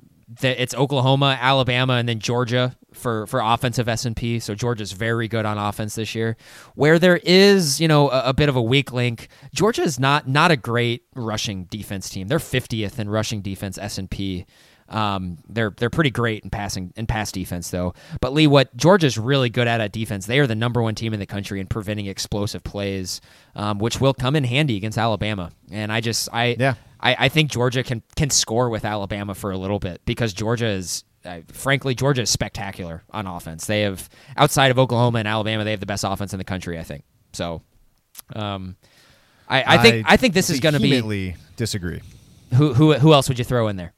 [0.42, 4.40] it's Oklahoma, Alabama, and then Georgia for for offensive S and P.
[4.40, 6.38] So Georgia's very good on offense this year.
[6.76, 10.28] Where there is, you know, a, a bit of a weak link, Georgia is not
[10.28, 12.28] not a great rushing defense team.
[12.28, 14.46] They're 50th in rushing defense S and P.
[14.90, 17.94] Um, they're they're pretty great in passing in pass defense though.
[18.22, 21.14] But Lee, what Georgia's really good at at defense, they are the number one team
[21.14, 23.22] in the country in preventing explosive plays,
[23.56, 25.52] um, which will come in handy against Alabama.
[25.72, 26.76] And I just I Yeah.
[27.00, 30.68] I, I think Georgia can can score with Alabama for a little bit because Georgia
[30.68, 31.04] is.
[31.26, 33.66] Uh, frankly, Georgia is spectacular on offense.
[33.66, 34.08] They have
[34.38, 36.80] outside of Oklahoma and Alabama, they have the best offense in the country.
[36.80, 37.04] I think
[37.34, 37.62] so.
[38.34, 38.78] Um,
[39.50, 42.02] I, I think I think this is going to be disagree.
[42.54, 43.94] who who who else would you throw in there?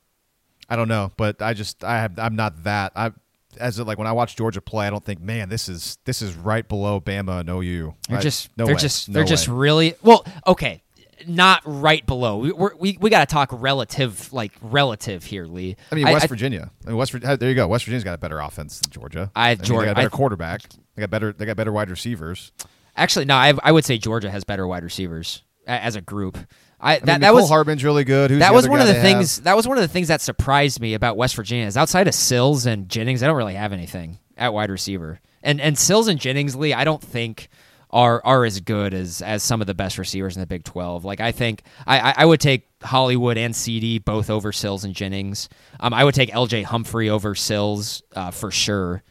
[0.71, 3.11] I don't know, but I just I have I'm not that I
[3.59, 6.21] as it, like when I watch Georgia play, I don't think, man, this is this
[6.21, 7.93] is right below Bama and OU.
[8.07, 8.81] They're I- just no they're way.
[8.81, 10.25] just No they're just really well.
[10.47, 10.81] Okay,
[11.27, 12.37] not right below.
[12.37, 15.75] We we're, we we got to talk relative like relative here, Lee.
[15.91, 16.71] I mean, West I- Virginia.
[16.85, 17.11] I mean, West.
[17.11, 17.67] Vir- uh, There you go.
[17.67, 19.29] West Virginia's got a better offense than Georgia.
[19.35, 20.61] I- mean, they Georgia- got a better I- quarterback.
[20.95, 21.33] They got better.
[21.33, 22.53] They got better wide receivers.
[22.95, 23.35] Actually, no.
[23.35, 26.37] I I would say Georgia has better wide receivers as a group.
[26.81, 28.31] I, I that mean, that was Harbin's really good.
[28.31, 29.05] Who's that was one of the they have?
[29.05, 32.07] things that was one of the things that surprised me about West Virginia is outside
[32.07, 35.19] of Sills and Jennings, they don't really have anything at wide receiver.
[35.43, 37.49] And and Sills and Jennings, Lee, I don't think
[37.91, 41.05] are are as good as as some of the best receivers in the Big Twelve.
[41.05, 44.95] Like I think I I, I would take Hollywood and CD both over Sills and
[44.95, 45.49] Jennings.
[45.79, 46.63] Um, I would take L.J.
[46.63, 49.03] Humphrey over Sills uh, for sure.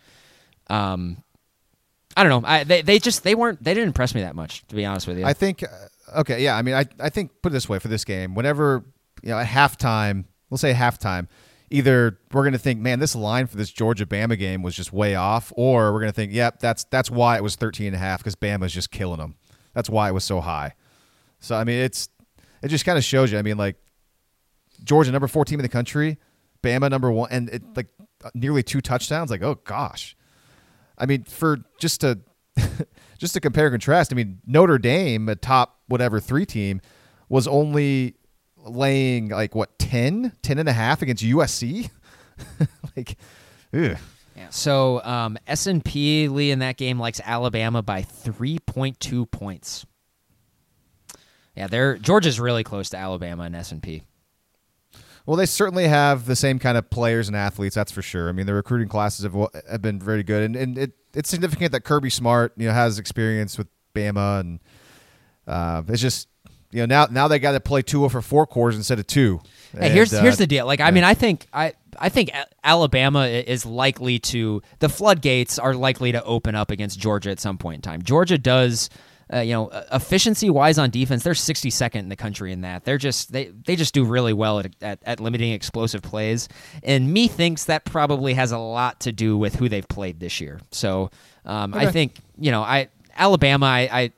[0.68, 1.22] Um,
[2.16, 2.48] I don't know.
[2.48, 5.06] I, they they just they weren't they didn't impress me that much to be honest
[5.06, 5.24] with you.
[5.24, 5.62] I think.
[6.16, 6.56] Okay, yeah.
[6.56, 8.84] I mean, I I think put it this way for this game, whenever
[9.22, 11.28] you know at halftime, we'll say halftime,
[11.70, 15.14] either we're gonna think, man, this line for this Georgia Bama game was just way
[15.14, 18.20] off, or we're gonna think, yep, that's that's why it was 13 and a half
[18.20, 19.36] because Bama's just killing them.
[19.74, 20.74] That's why it was so high.
[21.38, 22.08] So I mean, it's
[22.62, 23.38] it just kind of shows you.
[23.38, 23.76] I mean, like
[24.84, 26.18] Georgia number four team in the country,
[26.62, 27.88] Bama number one, and it like
[28.34, 29.30] nearly two touchdowns.
[29.30, 30.16] Like, oh gosh.
[30.98, 32.20] I mean, for just to
[33.18, 36.80] just to compare and contrast, I mean, Notre Dame, a top whatever three team,
[37.28, 38.16] was only
[38.56, 41.90] laying like what 10, 10 and a half against USC.
[42.96, 43.16] like,
[43.74, 43.96] ugh.
[44.36, 44.48] Yeah.
[44.50, 49.26] So um, S and P Lee in that game likes Alabama by three point two
[49.26, 49.84] points.
[51.54, 54.02] Yeah, they're Georgia's really close to Alabama and S and P.
[55.26, 58.28] Well, they certainly have the same kind of players and athletes, that's for sure.
[58.28, 59.36] I mean, the recruiting classes have
[59.70, 62.98] have been very good, and, and it, it's significant that Kirby Smart, you know, has
[62.98, 64.60] experience with Bama, and
[65.50, 66.28] uh, it's just
[66.70, 69.40] you know now now they got to play two for four cores instead of two.
[69.76, 70.66] Hey, here's uh, here's the deal.
[70.66, 72.30] Like, I mean, I think I I think
[72.62, 77.58] Alabama is likely to the floodgates are likely to open up against Georgia at some
[77.58, 78.02] point in time.
[78.02, 78.88] Georgia does.
[79.32, 82.84] Uh, you know, efficiency wise on defense, they're 62nd in the country in that.
[82.84, 86.48] They're just they they just do really well at, at, at limiting explosive plays.
[86.82, 90.40] And me thinks that probably has a lot to do with who they've played this
[90.40, 90.60] year.
[90.72, 91.12] So
[91.44, 94.12] um, I think you know, I Alabama, I, I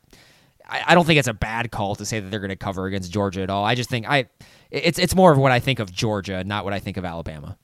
[0.72, 2.86] I I don't think it's a bad call to say that they're going to cover
[2.86, 3.64] against Georgia at all.
[3.64, 4.26] I just think I
[4.70, 7.58] it's it's more of what I think of Georgia, not what I think of Alabama.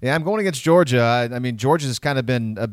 [0.00, 1.00] Yeah, I'm going against Georgia.
[1.00, 2.68] I, I mean, Georgia's kind of been a,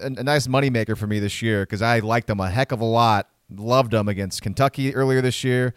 [0.00, 2.80] a, a nice moneymaker for me this year because I liked them a heck of
[2.80, 3.28] a lot.
[3.52, 5.74] Loved them against Kentucky earlier this year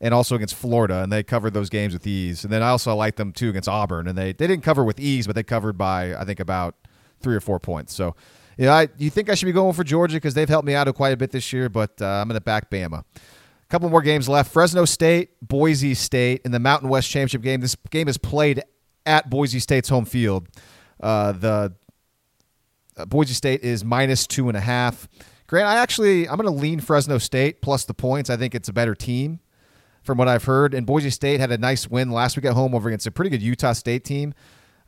[0.00, 2.44] and also against Florida, and they covered those games with ease.
[2.44, 5.00] And then I also liked them too against Auburn, and they, they didn't cover with
[5.00, 6.74] ease, but they covered by, I think, about
[7.20, 7.94] three or four points.
[7.94, 8.14] So,
[8.56, 10.92] yeah, I, you think I should be going for Georgia because they've helped me out
[10.94, 13.00] quite a bit this year, but uh, I'm going to back Bama.
[13.00, 14.52] A couple more games left.
[14.52, 17.60] Fresno State, Boise State in the Mountain West Championship game.
[17.60, 18.62] This game is played
[19.06, 20.48] at Boise State's home field.
[21.00, 21.74] Uh, the
[22.96, 25.08] uh, Boise State is minus two and a half.
[25.46, 28.30] Grant, I actually I'm going to lean Fresno State plus the points.
[28.30, 29.40] I think it's a better team
[30.02, 30.74] from what I've heard.
[30.74, 33.30] And Boise State had a nice win last week at home over against a pretty
[33.30, 34.34] good Utah State team.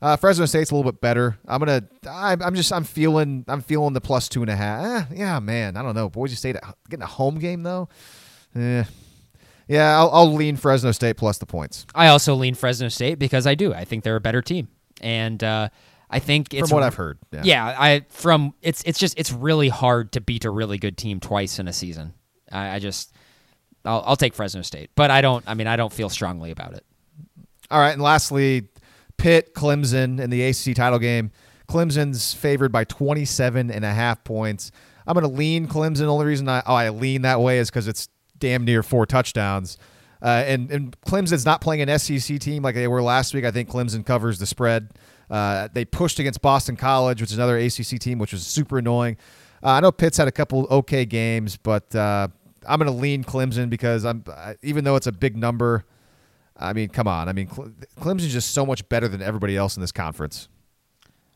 [0.01, 1.37] Uh, Fresno State's a little bit better.
[1.47, 1.83] I'm gonna.
[2.09, 2.71] I'm, I'm just.
[2.71, 3.45] I'm feeling.
[3.47, 5.11] I'm feeling the plus two and a half.
[5.11, 5.75] Eh, yeah, man.
[5.75, 6.09] I don't know.
[6.09, 6.55] Boise State
[6.89, 7.89] getting a home game though.
[8.55, 8.83] Eh.
[9.67, 11.85] Yeah, I'll, I'll lean Fresno State plus the points.
[11.93, 13.73] I also lean Fresno State because I do.
[13.73, 14.69] I think they're a better team,
[15.01, 15.69] and uh,
[16.09, 17.41] I think it's From what I've heard, yeah.
[17.43, 21.19] Yeah, I from it's it's just it's really hard to beat a really good team
[21.19, 22.13] twice in a season.
[22.51, 23.13] I, I just
[23.83, 25.43] I'll, I'll take Fresno State, but I don't.
[25.47, 26.85] I mean, I don't feel strongly about it.
[27.69, 28.69] All right, and lastly,
[29.17, 31.31] Pitt, Clemson in the ACC title game.
[31.67, 34.71] Clemson's favored by 27 and a half points.
[35.05, 35.99] I'm going to lean Clemson.
[35.99, 39.05] The only reason I, oh, I lean that way is because it's damn near four
[39.05, 39.77] touchdowns.
[40.21, 43.45] Uh, and, and Clemson's not playing an SEC team like they were last week.
[43.45, 44.89] I think Clemson covers the spread.
[45.29, 49.17] Uh, they pushed against Boston College, which is another ACC team, which was super annoying.
[49.61, 52.27] Uh, I know Pitt's had a couple okay games, but uh,
[52.67, 55.85] I'm going to lean Clemson because I'm I- even though it's a big number.
[56.59, 57.29] I mean, come on.
[57.29, 60.47] I mean, Cle- Clemson's just so much better than everybody else in this conference.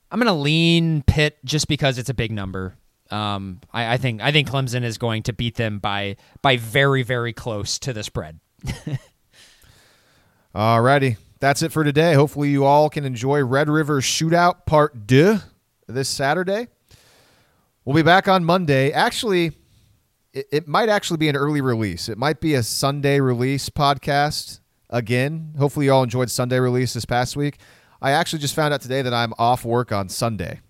[0.09, 2.75] I'm gonna lean Pitt just because it's a big number.
[3.11, 7.03] Um, I, I think I think Clemson is going to beat them by by very
[7.03, 8.39] very close to the spread.
[10.55, 11.17] Alrighty.
[11.39, 12.13] That's it for today.
[12.13, 15.37] Hopefully, you all can enjoy Red River Shootout Part 2
[15.87, 16.67] this Saturday.
[17.83, 18.91] We'll be back on Monday.
[18.91, 19.53] Actually,
[20.33, 22.09] it, it might actually be an early release.
[22.09, 24.60] It might be a Sunday release podcast
[24.91, 25.53] again.
[25.57, 27.57] Hopefully, you all enjoyed Sunday release this past week.
[28.01, 30.61] I actually just found out today that I'm off work on Sunday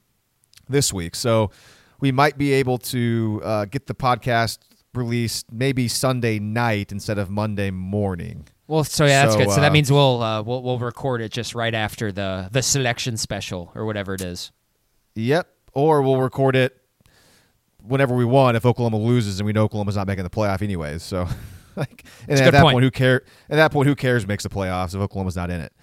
[0.67, 1.15] this week.
[1.15, 1.51] So
[1.99, 4.59] we might be able to uh, get the podcast
[4.93, 8.47] released maybe Sunday night instead of Monday morning.
[8.67, 9.49] Well, so yeah, that's So, good.
[9.49, 12.61] So uh, that means we'll uh, we'll we'll record it just right after the the
[12.61, 14.51] selection special or whatever it is.
[15.15, 15.47] Yep.
[15.73, 16.77] Or we'll record it
[17.81, 21.01] whenever we want if Oklahoma loses and we know Oklahoma's not making the playoff anyways.
[21.03, 21.27] So,
[21.75, 22.75] like, and at that point.
[22.75, 23.23] point, who care?
[23.49, 24.27] At that point, who cares?
[24.27, 25.73] Makes the playoffs if Oklahoma's not in it.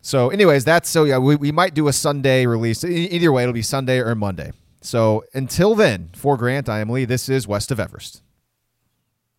[0.00, 1.18] So, anyways, that's so yeah.
[1.18, 2.84] We, we might do a Sunday release.
[2.84, 4.52] Either way, it'll be Sunday or Monday.
[4.80, 7.04] So until then, for Grant, I am Lee.
[7.04, 8.22] This is West of Everest.